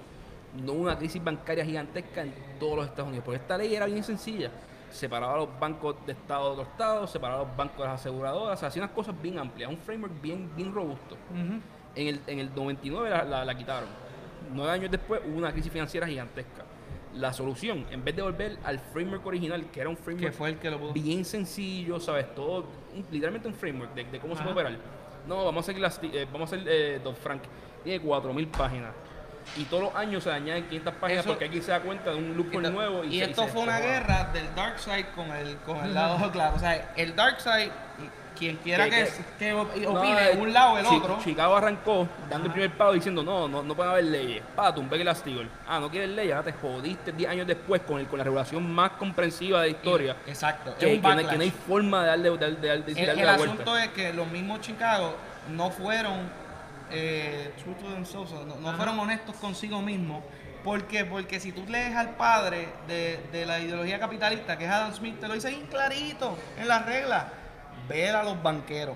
no 0.66 0.74
hubo 0.74 0.82
una 0.84 0.98
crisis 0.98 1.24
bancaria 1.24 1.64
gigantesca 1.66 2.22
en 2.24 2.34
todos 2.60 2.78
los 2.78 2.86
Estados 2.88 3.10
Unidos. 3.10 3.26
Porque 3.26 3.39
esta 3.42 3.58
ley 3.58 3.76
era 3.76 3.86
bien 3.86 4.04
sencilla. 4.04 4.50
Separaba 4.89 5.38
los 5.38 5.60
bancos 5.60 5.96
de 6.06 6.14
Estado 6.14 6.46
de 6.48 6.52
otros 6.54 6.68
estados, 6.70 7.12
separaba 7.12 7.44
los 7.44 7.56
bancos 7.56 7.78
de 7.78 7.84
las 7.86 8.00
aseguradoras, 8.02 8.58
o 8.58 8.60
sea, 8.60 8.68
hacía 8.70 8.82
unas 8.84 8.94
cosas 8.96 9.16
bien 9.22 9.39
amplias, 9.39 9.70
un 9.70 9.78
framework 9.78 10.22
bien, 10.22 10.50
bien 10.56 10.74
robusto. 10.74 11.16
En 11.96 12.08
el, 12.08 12.20
en 12.28 12.39
el 12.39 12.54
99 12.56 13.10
la, 13.10 13.24
la- 13.24 13.46
la 13.46 13.56
quitaron. 13.58 13.88
Nueve 14.54 14.72
años 14.74 14.92
después 14.92 15.22
hubo 15.28 15.38
una 15.38 15.52
crisis 15.52 15.72
financiera 15.72 16.08
gigantesca. 16.08 16.64
La 17.14 17.34
solución, 17.34 17.86
en 17.92 18.04
vez 18.06 18.16
de 18.16 18.22
volver 18.22 18.58
al 18.64 18.80
framework 18.80 19.26
original, 19.26 19.66
que 19.72 19.82
era 19.82 19.89
un 19.89 19.98
framework 19.98 20.34
fue 20.34 20.50
el 20.50 20.58
que 20.58 20.70
lo 20.72 20.80
pudo. 20.80 20.94
bien 20.94 21.26
sencillo, 21.26 22.00
¿sabes? 22.00 22.34
Todo, 22.34 22.66
literalmente 23.12 23.48
un 23.50 23.54
framework 23.54 23.94
de, 23.94 24.06
de 24.06 24.20
cómo 24.20 24.36
se 24.36 24.42
puede 24.44 24.54
operar. 24.54 24.78
No, 25.28 25.44
vamos 25.46 25.68
a 25.68 25.72
hacer, 25.72 25.80
las, 25.82 26.00
eh, 26.04 26.26
vamos 26.32 26.52
a 26.52 26.56
hacer 26.56 26.66
eh, 26.70 27.00
Dodd 27.04 27.16
Frank. 27.16 27.42
Tiene 27.84 28.04
4.000 28.04 28.48
páginas. 28.52 28.92
Y 29.58 29.64
todos 29.66 29.84
los 29.84 29.96
años 29.96 30.24
se 30.24 30.32
añaden 30.32 30.64
500 30.66 30.94
páginas 30.96 31.26
Eso- 31.26 31.30
porque 31.34 31.46
aquí 31.46 31.62
se 31.62 31.72
da 31.72 31.82
cuenta 31.82 32.12
de 32.12 32.16
un 32.16 32.38
loophole 32.38 32.70
Y, 32.70 32.72
nuevo. 32.72 33.04
y 33.04 33.20
se- 33.20 33.26
esto 33.26 33.44
se 33.44 33.50
fue 33.50 33.64
una 33.64 33.80
guerra 33.80 34.30
del 34.32 34.54
dark 34.56 34.80
side 34.80 35.08
con 35.16 35.30
el, 35.32 35.58
con 35.58 35.78
el 35.84 35.94
lado 35.94 36.32
claro. 36.32 36.56
O 36.56 36.60
sea, 36.60 36.94
el 36.96 37.16
dark 37.16 37.42
side, 37.42 37.72
quien 38.42 38.58
quiera 38.58 38.86
Que- 38.86 38.89
que, 38.89 39.04
que- 39.06 39.24
que 39.38 39.54
op- 39.54 39.76
No, 39.76 39.92
opine 40.00 40.32
eh, 40.32 40.38
un 40.38 40.52
lado 40.52 40.74
o 40.74 40.78
el 40.80 40.86
otro. 40.88 41.20
Chicago 41.24 41.56
arrancó 41.56 42.08
dando 42.30 42.48
el 42.48 42.52
primer 42.54 42.72
paso 42.76 42.94
diciendo 42.94 43.22
no, 43.24 43.48
no, 43.48 43.62
no 43.62 43.76
pueden 43.76 43.92
haber 43.92 44.06
leyes. 44.06 44.44
Pa, 44.56 44.74
tumbé 44.74 44.96
el 44.98 45.04
Glass-Steagall. 45.04 45.48
Ah, 45.68 45.80
no 45.80 45.89
quieres 45.92 46.10
leyes, 46.10 46.34
ahora 46.34 46.52
te 46.52 46.54
jodiste 46.54 47.12
10 47.12 47.30
años 47.30 47.46
después 47.46 47.82
con, 47.84 48.00
el, 48.00 48.08
con 48.08 48.18
la 48.18 48.24
regulación 48.24 48.74
más 48.74 48.92
comprensiva 48.94 49.62
de 49.62 49.68
la 49.72 49.78
historia. 49.78 50.16
Exacto. 50.26 50.76
que, 50.78 50.86
es 50.92 50.96
un 50.98 51.02
que 51.02 51.08
no, 51.08 51.14
hay- 51.14 51.26
que 51.28 51.36
no 51.38 51.42
hay 51.44 51.50
backlash. 51.50 51.68
forma 51.68 52.02
de 52.02 52.08
darle, 52.08 52.30
de, 52.32 52.46
El, 52.48 52.62
darle 52.86 53.12
el 53.22 53.26
la 53.26 53.34
asunto 53.36 53.64
vuelta. 53.72 53.84
es 53.86 53.89
que 53.92 54.14
los 54.14 54.28
mismos 54.28 54.62
Chicago 54.62 55.16
no 55.52 55.70
fueron 55.70 56.30
eh, 56.92 57.54
true 57.62 57.76
to 57.76 57.86
themselves, 57.94 58.32
no, 58.32 58.56
no 58.56 58.74
fueron 58.76 59.00
honestos 59.00 59.36
consigo 59.36 59.82
mismos. 59.82 60.24
¿Por 60.64 60.84
qué? 60.84 61.06
Porque 61.06 61.39
si 61.39 61.52
tú 61.52 61.64
lees 61.68 61.96
al 61.96 62.10
padre 62.12 62.70
de, 62.88 63.20
de 63.32 63.46
la 63.48 63.60
ideología 63.60 64.00
capitalista, 64.00 64.58
que 64.58 64.66
es 64.66 64.70
Adam 64.72 64.94
Smith, 64.94 65.20
te 65.20 65.28
lo 65.28 65.34
dice 65.34 65.50
bien 65.50 65.66
clarito 65.68 66.38
en 66.60 66.68
las 66.68 66.86
reglas. 66.86 67.24
Ver 67.88 68.16
a 68.16 68.24
los 68.24 68.42
banqueros 68.42 68.96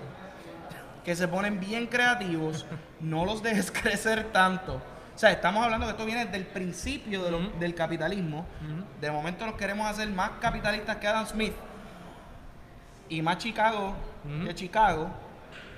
que 1.04 1.14
se 1.14 1.28
ponen 1.28 1.60
bien 1.60 1.86
creativos, 1.86 2.66
no 3.00 3.24
los 3.24 3.42
dejes 3.42 3.70
crecer 3.82 4.24
tanto. 4.32 4.74
O 5.14 5.18
sea, 5.18 5.30
estamos 5.30 5.62
hablando 5.64 5.86
que 5.86 5.92
esto 5.92 6.04
viene 6.04 6.26
del 6.26 6.44
principio 6.46 7.22
de 7.22 7.30
lo- 7.30 7.38
Ujú. 7.38 7.58
del 7.58 7.74
capitalismo. 7.74 8.44
De 9.00 9.10
momento 9.10 9.46
nos 9.46 9.54
queremos 9.54 9.86
hacer 9.88 10.08
más 10.08 10.32
capitalistas 10.40 10.96
que 10.96 11.06
Adam 11.06 11.26
Smith 11.26 11.54
y 13.08 13.22
más 13.22 13.38
Chicago 13.38 13.94
que 14.44 14.54
Chicago 14.54 15.08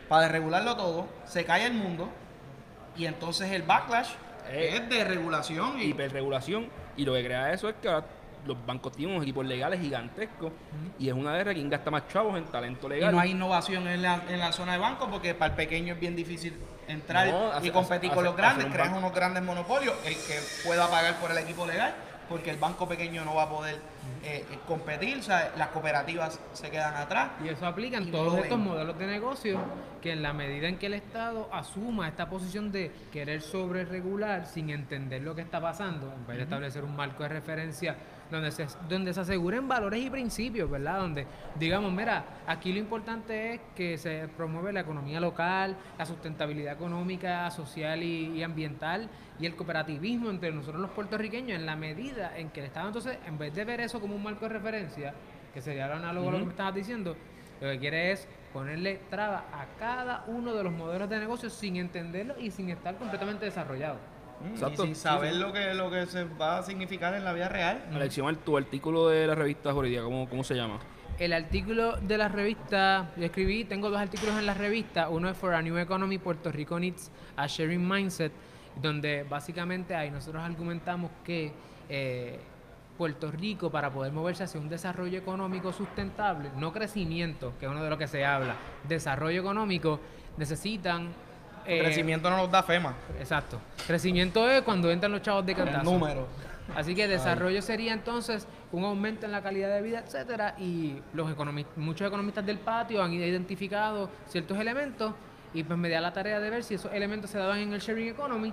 para 0.09 0.23
desregularlo 0.23 0.75
todo, 0.77 1.07
se 1.27 1.45
cae 1.45 1.67
el 1.67 1.75
mundo 1.75 2.09
y 2.97 3.05
entonces 3.05 3.53
el 3.53 3.63
backlash 3.63 4.09
Eh. 4.49 4.71
es 4.81 4.89
de 4.89 5.05
regulación 5.05 5.79
y, 5.79 5.91
hiperregulación 5.91 6.69
y 6.97 7.05
lo 7.05 7.13
que 7.13 7.23
crea 7.27 7.53
eso 7.53 7.69
es 7.69 7.75
que 7.83 7.89
ahora 7.91 8.07
los 8.49 8.67
bancos 8.67 8.93
tienen 8.93 9.15
unos 9.15 9.25
equipos 9.25 9.47
legales 9.47 9.81
gigantescos 9.81 10.51
y 10.99 11.09
es 11.09 11.15
una 11.15 11.35
guerra 11.37 11.53
quien 11.55 11.69
gasta 11.71 11.91
más 11.91 12.09
chavos 12.09 12.37
en 12.37 12.45
talento 12.47 12.89
legal. 12.89 13.11
Y 13.13 13.15
no 13.17 13.21
hay 13.21 13.31
innovación 13.33 13.87
en 13.87 14.03
la, 14.03 14.23
en 14.29 14.41
la 14.41 14.51
zona 14.53 14.73
de 14.73 14.79
banco 14.79 15.09
porque 15.11 15.35
para 15.35 15.51
el 15.53 15.57
pequeño 15.57 15.95
es 15.95 16.01
bien 16.01 16.17
difícil 16.17 16.55
entrar 16.89 17.29
No, 17.29 17.65
y 17.65 17.71
competir 17.71 18.11
hace- 18.11 18.15
con 18.17 18.25
los 18.25 18.33
hace- 18.33 18.43
grandes, 18.43 18.67
un 18.67 18.73
creas 18.73 18.93
unos 18.97 19.15
grandes 19.15 19.43
monopolios, 19.43 19.95
el 20.05 20.15
que 20.15 20.41
pueda 20.67 20.89
pagar 20.89 21.17
por 21.21 21.31
el 21.31 21.39
equipo 21.39 21.67
legal, 21.67 21.95
porque 22.29 22.51
el 22.51 22.57
banco 22.59 22.87
pequeño 22.89 23.25
no 23.25 23.35
va 23.35 23.45
a 23.45 23.49
poder 23.49 23.77
eh, 24.25 24.45
eh, 24.51 24.59
competir, 24.67 25.19
o 25.19 25.23
sea, 25.23 25.53
las 25.57 25.69
cooperativas 25.69 26.41
se 26.53 26.71
quedan 26.71 26.95
atrás. 26.95 27.31
Y 27.45 27.49
eso 27.49 27.67
aplica 27.67 27.99
en 27.99 28.11
todos 28.11 28.35
estos 28.39 28.59
ven. 28.59 28.67
modelos 28.69 28.99
de 28.99 29.07
negocio 29.07 29.59
que 30.03 30.13
en 30.13 30.23
la 30.23 30.33
medida 30.33 30.69
en 30.69 30.79
que 30.79 30.87
el 30.87 30.95
Estado 30.95 31.49
asuma 31.53 32.09
esta 32.09 32.29
posición 32.29 32.71
de 32.73 32.91
querer 33.13 33.41
sobre 33.43 33.85
regular 33.85 34.47
sin 34.47 34.71
entender 34.71 35.23
lo 35.23 35.35
que 35.35 35.43
está 35.43 35.61
pasando, 35.61 36.13
en 36.13 36.27
vez 36.27 36.37
de 36.39 36.43
establecer 36.45 36.85
un 36.85 36.97
marco 36.97 37.23
de 37.23 37.29
referencia 37.31 37.97
donde 38.31 38.51
se, 38.51 38.67
donde 38.89 39.15
se 39.15 39.21
aseguren 39.21 39.69
valores 39.69 40.01
y 40.05 40.11
principios, 40.11 40.71
¿verdad? 40.71 41.01
Donde 41.01 41.27
digamos, 41.59 41.93
mira, 41.93 42.25
aquí 42.47 42.73
lo 42.73 42.79
importante 42.79 43.55
es 43.55 43.61
que 43.75 43.99
se 43.99 44.29
promueve 44.37 44.73
la 44.73 44.81
economía 44.81 45.21
local, 45.21 45.77
la 45.99 46.07
sustentabilidad 46.07 46.75
económica, 46.75 47.51
social 47.51 48.03
y, 48.03 48.33
y 48.37 48.43
ambiental 48.43 49.09
y 49.41 49.47
el 49.47 49.57
cooperativismo 49.57 50.31
entre 50.31 50.53
nosotros 50.53 50.81
los 50.81 50.91
puertorriqueños 50.91 51.59
en 51.59 51.67
la 51.67 51.77
medida 51.77 52.37
en 52.37 52.51
que 52.51 52.61
el 52.61 52.67
Estado 52.67 52.89
entonces, 52.89 53.19
en 53.27 53.39
vez 53.39 53.55
de 53.55 53.65
ver 53.65 53.81
eso 53.81 54.01
como 54.01 54.15
un 54.15 54.23
marco 54.23 54.47
de 54.47 54.51
referencia, 54.51 55.15
que 55.55 55.63
sería 55.63 55.89
lo 55.89 55.95
análogo 55.95 56.29
a 56.29 56.33
lo 56.33 56.39
que 56.39 56.45
me 56.45 56.51
estabas 56.51 56.75
diciendo, 56.75 57.17
lo 57.61 57.69
que 57.71 57.79
quiere 57.79 58.13
es 58.13 58.29
ponerle 58.53 59.01
traba 59.11 59.45
a 59.53 59.67
cada 59.79 60.25
uno 60.27 60.55
de 60.55 60.63
los 60.63 60.73
modelos 60.73 61.09
de 61.09 61.19
negocio 61.19 61.51
sin 61.51 61.77
entenderlo 61.77 62.39
y 62.39 62.51
sin 62.51 62.71
estar 62.71 62.97
completamente 62.97 63.45
desarrollado. 63.45 63.99
Exacto. 64.53 64.85
Y 64.85 64.87
sin 64.87 64.97
saber 64.97 65.37
lo 65.37 65.53
que 65.53 65.75
lo 65.75 65.91
que 65.91 66.07
se 66.07 66.25
va 66.25 66.59
a 66.59 66.63
significar 66.63 67.15
en 67.15 67.25
la 67.25 67.33
vida 67.33 67.49
real. 67.49 67.85
Alexiomar, 67.93 68.37
tu 68.37 68.57
artículo 68.57 69.09
de 69.09 69.27
la 69.27 69.35
revista 69.35 69.73
jurídica, 69.73 70.03
¿cómo, 70.03 70.29
cómo 70.29 70.45
se 70.45 70.55
llama? 70.55 70.79
El 71.19 71.33
artículo 71.33 71.97
de 71.97 72.17
la 72.17 72.29
revista, 72.29 73.11
yo 73.17 73.25
escribí, 73.25 73.65
tengo 73.65 73.91
dos 73.91 73.99
artículos 73.99 74.39
en 74.39 74.47
la 74.47 74.55
revista, 74.55 75.09
uno 75.09 75.29
es 75.29 75.37
For 75.37 75.53
a 75.53 75.61
New 75.61 75.77
Economy, 75.77 76.19
Puerto 76.19 76.53
Rico 76.53 76.79
Needs 76.79 77.11
a 77.37 77.49
Sharing 77.49 77.89
Mindset, 77.89 78.33
donde 78.81 79.25
básicamente 79.25 79.97
ahí 79.97 80.13
nosotros 80.13 80.45
argumentamos 80.45 81.11
que 81.25 81.53
eh, 81.89 82.39
Puerto 82.97 83.33
Rico 83.33 83.69
para 83.69 83.91
poder 83.91 84.13
moverse 84.13 84.45
hacia 84.45 84.61
un 84.61 84.69
desarrollo 84.69 85.19
económico 85.19 85.73
sustentable, 85.73 86.51
no 86.57 86.73
crecimiento, 86.73 87.53
que 87.59 87.67
es 87.67 87.71
uno 87.73 87.83
de 87.83 87.91
lo 87.91 87.99
que 87.99 88.07
se 88.07 88.25
habla, 88.25 88.55
desarrollo 88.87 89.41
económico, 89.41 89.99
necesitan... 90.37 91.28
El 91.69 91.81
eh, 91.81 91.85
crecimiento 91.85 92.31
no 92.31 92.39
nos 92.39 92.51
da 92.51 92.63
FEMA. 92.63 92.95
Exacto. 93.21 93.61
Crecimiento 93.87 94.51
es 94.51 94.63
cuando 94.63 94.91
entran 94.91 95.13
los 95.13 95.21
chavos 95.21 95.45
de 95.45 95.53
El 95.53 95.59
cantazo. 95.59 95.85
número. 95.85 96.27
Así 96.75 96.95
que 96.95 97.07
desarrollo 97.09 97.63
sería 97.63 97.93
entonces 97.93 98.47
un 98.73 98.85
aumento 98.85 99.27
en 99.27 99.33
la 99.33 99.43
calidad 99.43 99.75
de 99.75 99.83
vida, 99.83 100.03
etcétera, 100.05 100.55
y 100.59 100.97
los 101.15 101.29
muchos 101.77 102.07
economistas 102.07 102.45
del 102.45 102.59
patio 102.59 103.03
han 103.03 103.13
identificado 103.13 104.11
ciertos 104.27 104.59
elementos 104.59 105.15
y 105.55 105.63
pues 105.63 105.79
me 105.79 105.89
da 105.89 106.01
la 106.01 106.13
tarea 106.13 106.41
de 106.41 106.51
ver 106.51 106.63
si 106.65 106.75
esos 106.75 106.93
elementos 106.93 107.31
se 107.31 107.39
daban 107.39 107.59
en 107.59 107.73
el 107.73 107.81
sharing 107.81 108.09
economy, 108.09 108.53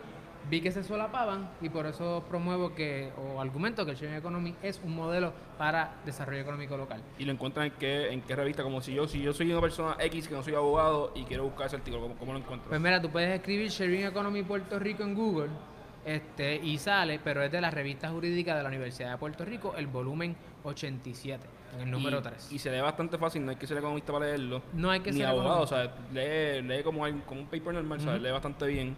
vi 0.49 0.61
que 0.61 0.71
se 0.71 0.83
solapaban 0.83 1.49
y 1.61 1.69
por 1.69 1.85
eso 1.85 2.23
promuevo 2.29 2.73
que 2.73 3.11
o 3.17 3.41
argumento 3.41 3.85
que 3.85 3.91
el 3.91 3.97
sharing 3.97 4.15
economy 4.15 4.55
es 4.61 4.79
un 4.83 4.95
modelo 4.95 5.33
para 5.57 5.95
desarrollo 6.05 6.41
económico 6.41 6.77
local. 6.77 7.01
Y 7.17 7.25
lo 7.25 7.31
encuentran 7.31 7.67
en 7.67 7.73
qué, 7.73 8.11
en 8.11 8.21
qué 8.21 8.35
revista, 8.35 8.63
como 8.63 8.81
si 8.81 8.93
yo, 8.93 9.07
si 9.07 9.21
yo 9.21 9.33
soy 9.33 9.51
una 9.51 9.61
persona 9.61 9.95
X 9.99 10.27
que 10.27 10.35
no 10.35 10.43
soy 10.43 10.55
abogado 10.55 11.11
y 11.15 11.23
quiero 11.23 11.43
buscar 11.43 11.67
ese 11.67 11.77
artículo, 11.77 12.03
¿cómo, 12.03 12.15
cómo 12.15 12.33
lo 12.33 12.39
encuentro? 12.39 12.69
Pues 12.69 12.81
mira, 12.81 13.01
tú 13.01 13.09
puedes 13.09 13.35
escribir 13.35 13.69
Sharing 13.69 14.05
Economy 14.05 14.43
Puerto 14.43 14.77
Rico 14.79 15.03
en 15.03 15.15
Google 15.15 15.49
este, 16.05 16.57
y 16.57 16.77
sale, 16.77 17.19
pero 17.23 17.41
es 17.41 17.51
de 17.51 17.59
la 17.59 17.71
revista 17.71 18.09
jurídica 18.09 18.55
de 18.55 18.61
la 18.61 18.69
Universidad 18.69 19.11
de 19.11 19.17
Puerto 19.17 19.43
Rico, 19.43 19.73
el 19.75 19.87
volumen 19.87 20.35
87, 20.63 21.43
en 21.73 21.81
el 21.81 21.91
número 21.91 22.19
y, 22.19 22.21
3. 22.21 22.51
Y 22.51 22.59
se 22.59 22.71
lee 22.71 22.81
bastante 22.81 23.17
fácil, 23.17 23.43
no 23.43 23.49
hay 23.49 23.57
que 23.57 23.65
ser 23.65 23.77
economista 23.77 24.13
para 24.13 24.25
leerlo. 24.25 24.61
No 24.73 24.91
hay 24.91 24.99
que 24.99 25.11
Ni 25.11 25.17
ser 25.17 25.27
abogado, 25.27 25.61
o 25.61 25.67
sea, 25.67 25.91
lee, 26.13 26.61
lee 26.61 26.83
como, 26.83 27.01
como 27.25 27.41
un 27.41 27.47
paper 27.47 27.73
normal, 27.73 27.99
¿sabes? 28.01 28.15
Ujú. 28.17 28.23
lee 28.23 28.31
bastante 28.31 28.67
bien. 28.67 28.95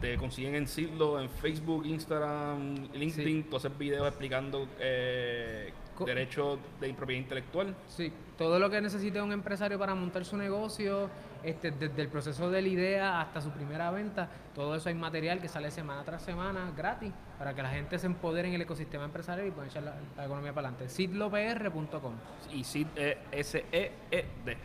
Te 0.00 0.16
consiguen 0.16 0.54
en 0.54 0.68
Sidlo, 0.68 1.20
en 1.20 1.30
Facebook, 1.30 1.86
Instagram, 1.86 2.88
LinkedIn, 2.92 3.44
tú 3.44 3.56
haces 3.56 3.76
videos 3.78 4.06
explicando 4.06 4.68
eh, 4.78 5.72
derechos 6.04 6.58
de 6.80 6.92
propiedad 6.94 7.22
intelectual. 7.22 7.74
Sí, 7.88 8.12
todo 8.36 8.58
lo 8.58 8.68
que 8.68 8.80
necesite 8.80 9.22
un 9.22 9.32
empresario 9.32 9.78
para 9.78 9.94
montar 9.94 10.24
su 10.24 10.36
negocio, 10.36 11.08
este, 11.42 11.70
desde 11.70 12.02
el 12.02 12.08
proceso 12.08 12.50
de 12.50 12.62
la 12.62 12.68
idea 12.68 13.20
hasta 13.20 13.40
su 13.40 13.50
primera 13.50 13.90
venta, 13.90 14.28
todo 14.54 14.74
eso 14.74 14.88
hay 14.88 14.94
material 14.94 15.40
que 15.40 15.48
sale 15.48 15.70
semana 15.70 16.02
tras 16.04 16.22
semana 16.22 16.72
gratis 16.76 17.12
para 17.38 17.54
que 17.54 17.62
la 17.62 17.70
gente 17.70 17.98
se 17.98 18.06
empodere 18.06 18.48
en 18.48 18.54
el 18.54 18.62
ecosistema 18.62 19.04
empresarial 19.04 19.48
y 19.48 19.50
pueda 19.50 19.68
echar 19.68 19.82
la, 19.82 19.94
la 20.16 20.24
economía 20.24 20.52
para 20.52 20.68
adelante. 20.68 20.88
sidlopr.com. 20.88 22.14
Y 22.52 22.64
Sid 22.64 22.86
S-E-E-D. 23.30 24.56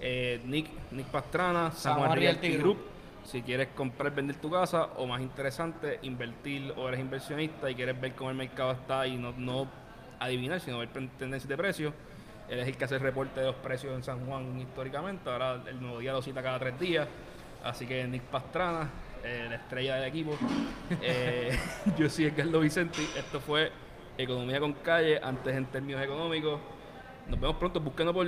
Eh, 0.00 0.42
Nick, 0.44 0.68
Nick 0.92 1.06
Pastrana, 1.06 1.70
San 1.70 1.80
San 1.80 1.94
Juan 1.94 2.06
Juan 2.08 2.18
Realty 2.18 2.48
Realty 2.48 2.62
Group. 2.62 2.78
Si 3.26 3.42
quieres 3.42 3.68
comprar, 3.74 4.14
vender 4.14 4.36
tu 4.36 4.48
casa, 4.50 4.84
o 4.96 5.06
más 5.06 5.20
interesante, 5.20 5.98
invertir 6.02 6.72
o 6.76 6.88
eres 6.88 7.00
inversionista 7.00 7.68
y 7.68 7.74
quieres 7.74 8.00
ver 8.00 8.14
cómo 8.14 8.30
el 8.30 8.36
mercado 8.36 8.70
está 8.70 9.04
y 9.06 9.16
no, 9.16 9.32
no 9.36 9.68
adivinar, 10.20 10.60
sino 10.60 10.78
ver 10.78 10.90
tendencias 10.90 11.48
de 11.48 11.56
precios. 11.56 11.92
Él 12.48 12.60
el 12.60 12.76
que 12.76 12.84
hace 12.84 12.94
el 12.94 13.00
reporte 13.00 13.40
de 13.40 13.46
los 13.46 13.56
precios 13.56 13.92
en 13.94 14.04
San 14.04 14.24
Juan 14.24 14.60
históricamente. 14.60 15.28
Ahora 15.28 15.60
el 15.66 15.80
nuevo 15.80 15.98
día 15.98 16.12
lo 16.12 16.22
cita 16.22 16.40
cada 16.40 16.60
tres 16.60 16.78
días. 16.78 17.08
Así 17.64 17.84
que 17.84 18.06
Nick 18.06 18.22
Pastrana, 18.22 18.88
eh, 19.24 19.46
la 19.48 19.56
estrella 19.56 19.96
del 19.96 20.04
equipo. 20.04 20.38
Eh, 21.02 21.58
yo 21.98 22.08
soy 22.08 22.26
Edgardo 22.26 22.60
Vicenti. 22.60 23.08
Esto 23.16 23.40
fue 23.40 23.72
Economía 24.16 24.60
con 24.60 24.72
Calle, 24.74 25.18
antes 25.20 25.56
en 25.56 25.66
términos 25.66 26.00
económicos. 26.00 26.60
Nos 27.26 27.40
vemos 27.40 27.56
pronto, 27.56 27.80
búsquenos 27.80 28.14
por 28.14 28.26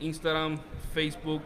Instagram, 0.00 0.58
Facebook, 0.92 1.42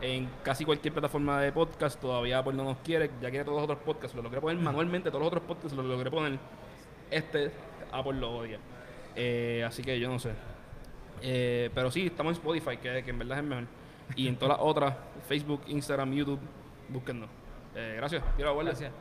en 0.00 0.28
casi 0.42 0.64
cualquier 0.64 0.92
plataforma 0.92 1.40
de 1.40 1.52
podcast. 1.52 2.00
Todavía 2.00 2.38
Apple 2.38 2.54
no 2.54 2.64
nos 2.64 2.78
quiere, 2.78 3.10
ya 3.20 3.30
quiere 3.30 3.44
todos 3.44 3.56
los 3.56 3.64
otros 3.64 3.78
podcasts. 3.84 4.16
Lo 4.16 4.22
logré 4.22 4.40
poner 4.40 4.58
manualmente, 4.58 5.10
todos 5.10 5.20
los 5.20 5.28
otros 5.28 5.44
podcasts 5.44 5.76
lo 5.76 5.82
logré 5.82 6.10
poner. 6.10 6.38
Este 7.10 7.52
Apple 7.92 8.14
lo 8.14 8.38
odia. 8.38 8.58
Eh, 9.16 9.64
así 9.66 9.82
que 9.82 9.98
yo 9.98 10.08
no 10.08 10.18
sé. 10.18 10.32
Eh, 11.22 11.70
pero 11.74 11.90
sí, 11.90 12.06
estamos 12.06 12.32
en 12.32 12.36
Spotify, 12.36 12.76
que, 12.78 12.98
en 12.98 13.18
verdad 13.18 13.38
es 13.38 13.44
mejor. 13.44 13.64
Y 14.16 14.28
en 14.28 14.36
todas 14.36 14.58
las 14.58 14.66
otras, 14.66 14.94
Facebook, 15.28 15.62
Instagram, 15.68 16.12
YouTube, 16.12 16.40
búsquennos. 16.88 17.28
Eh, 17.74 17.94
gracias. 17.96 18.22
Quiero 18.36 18.56
Gracias. 18.56 18.92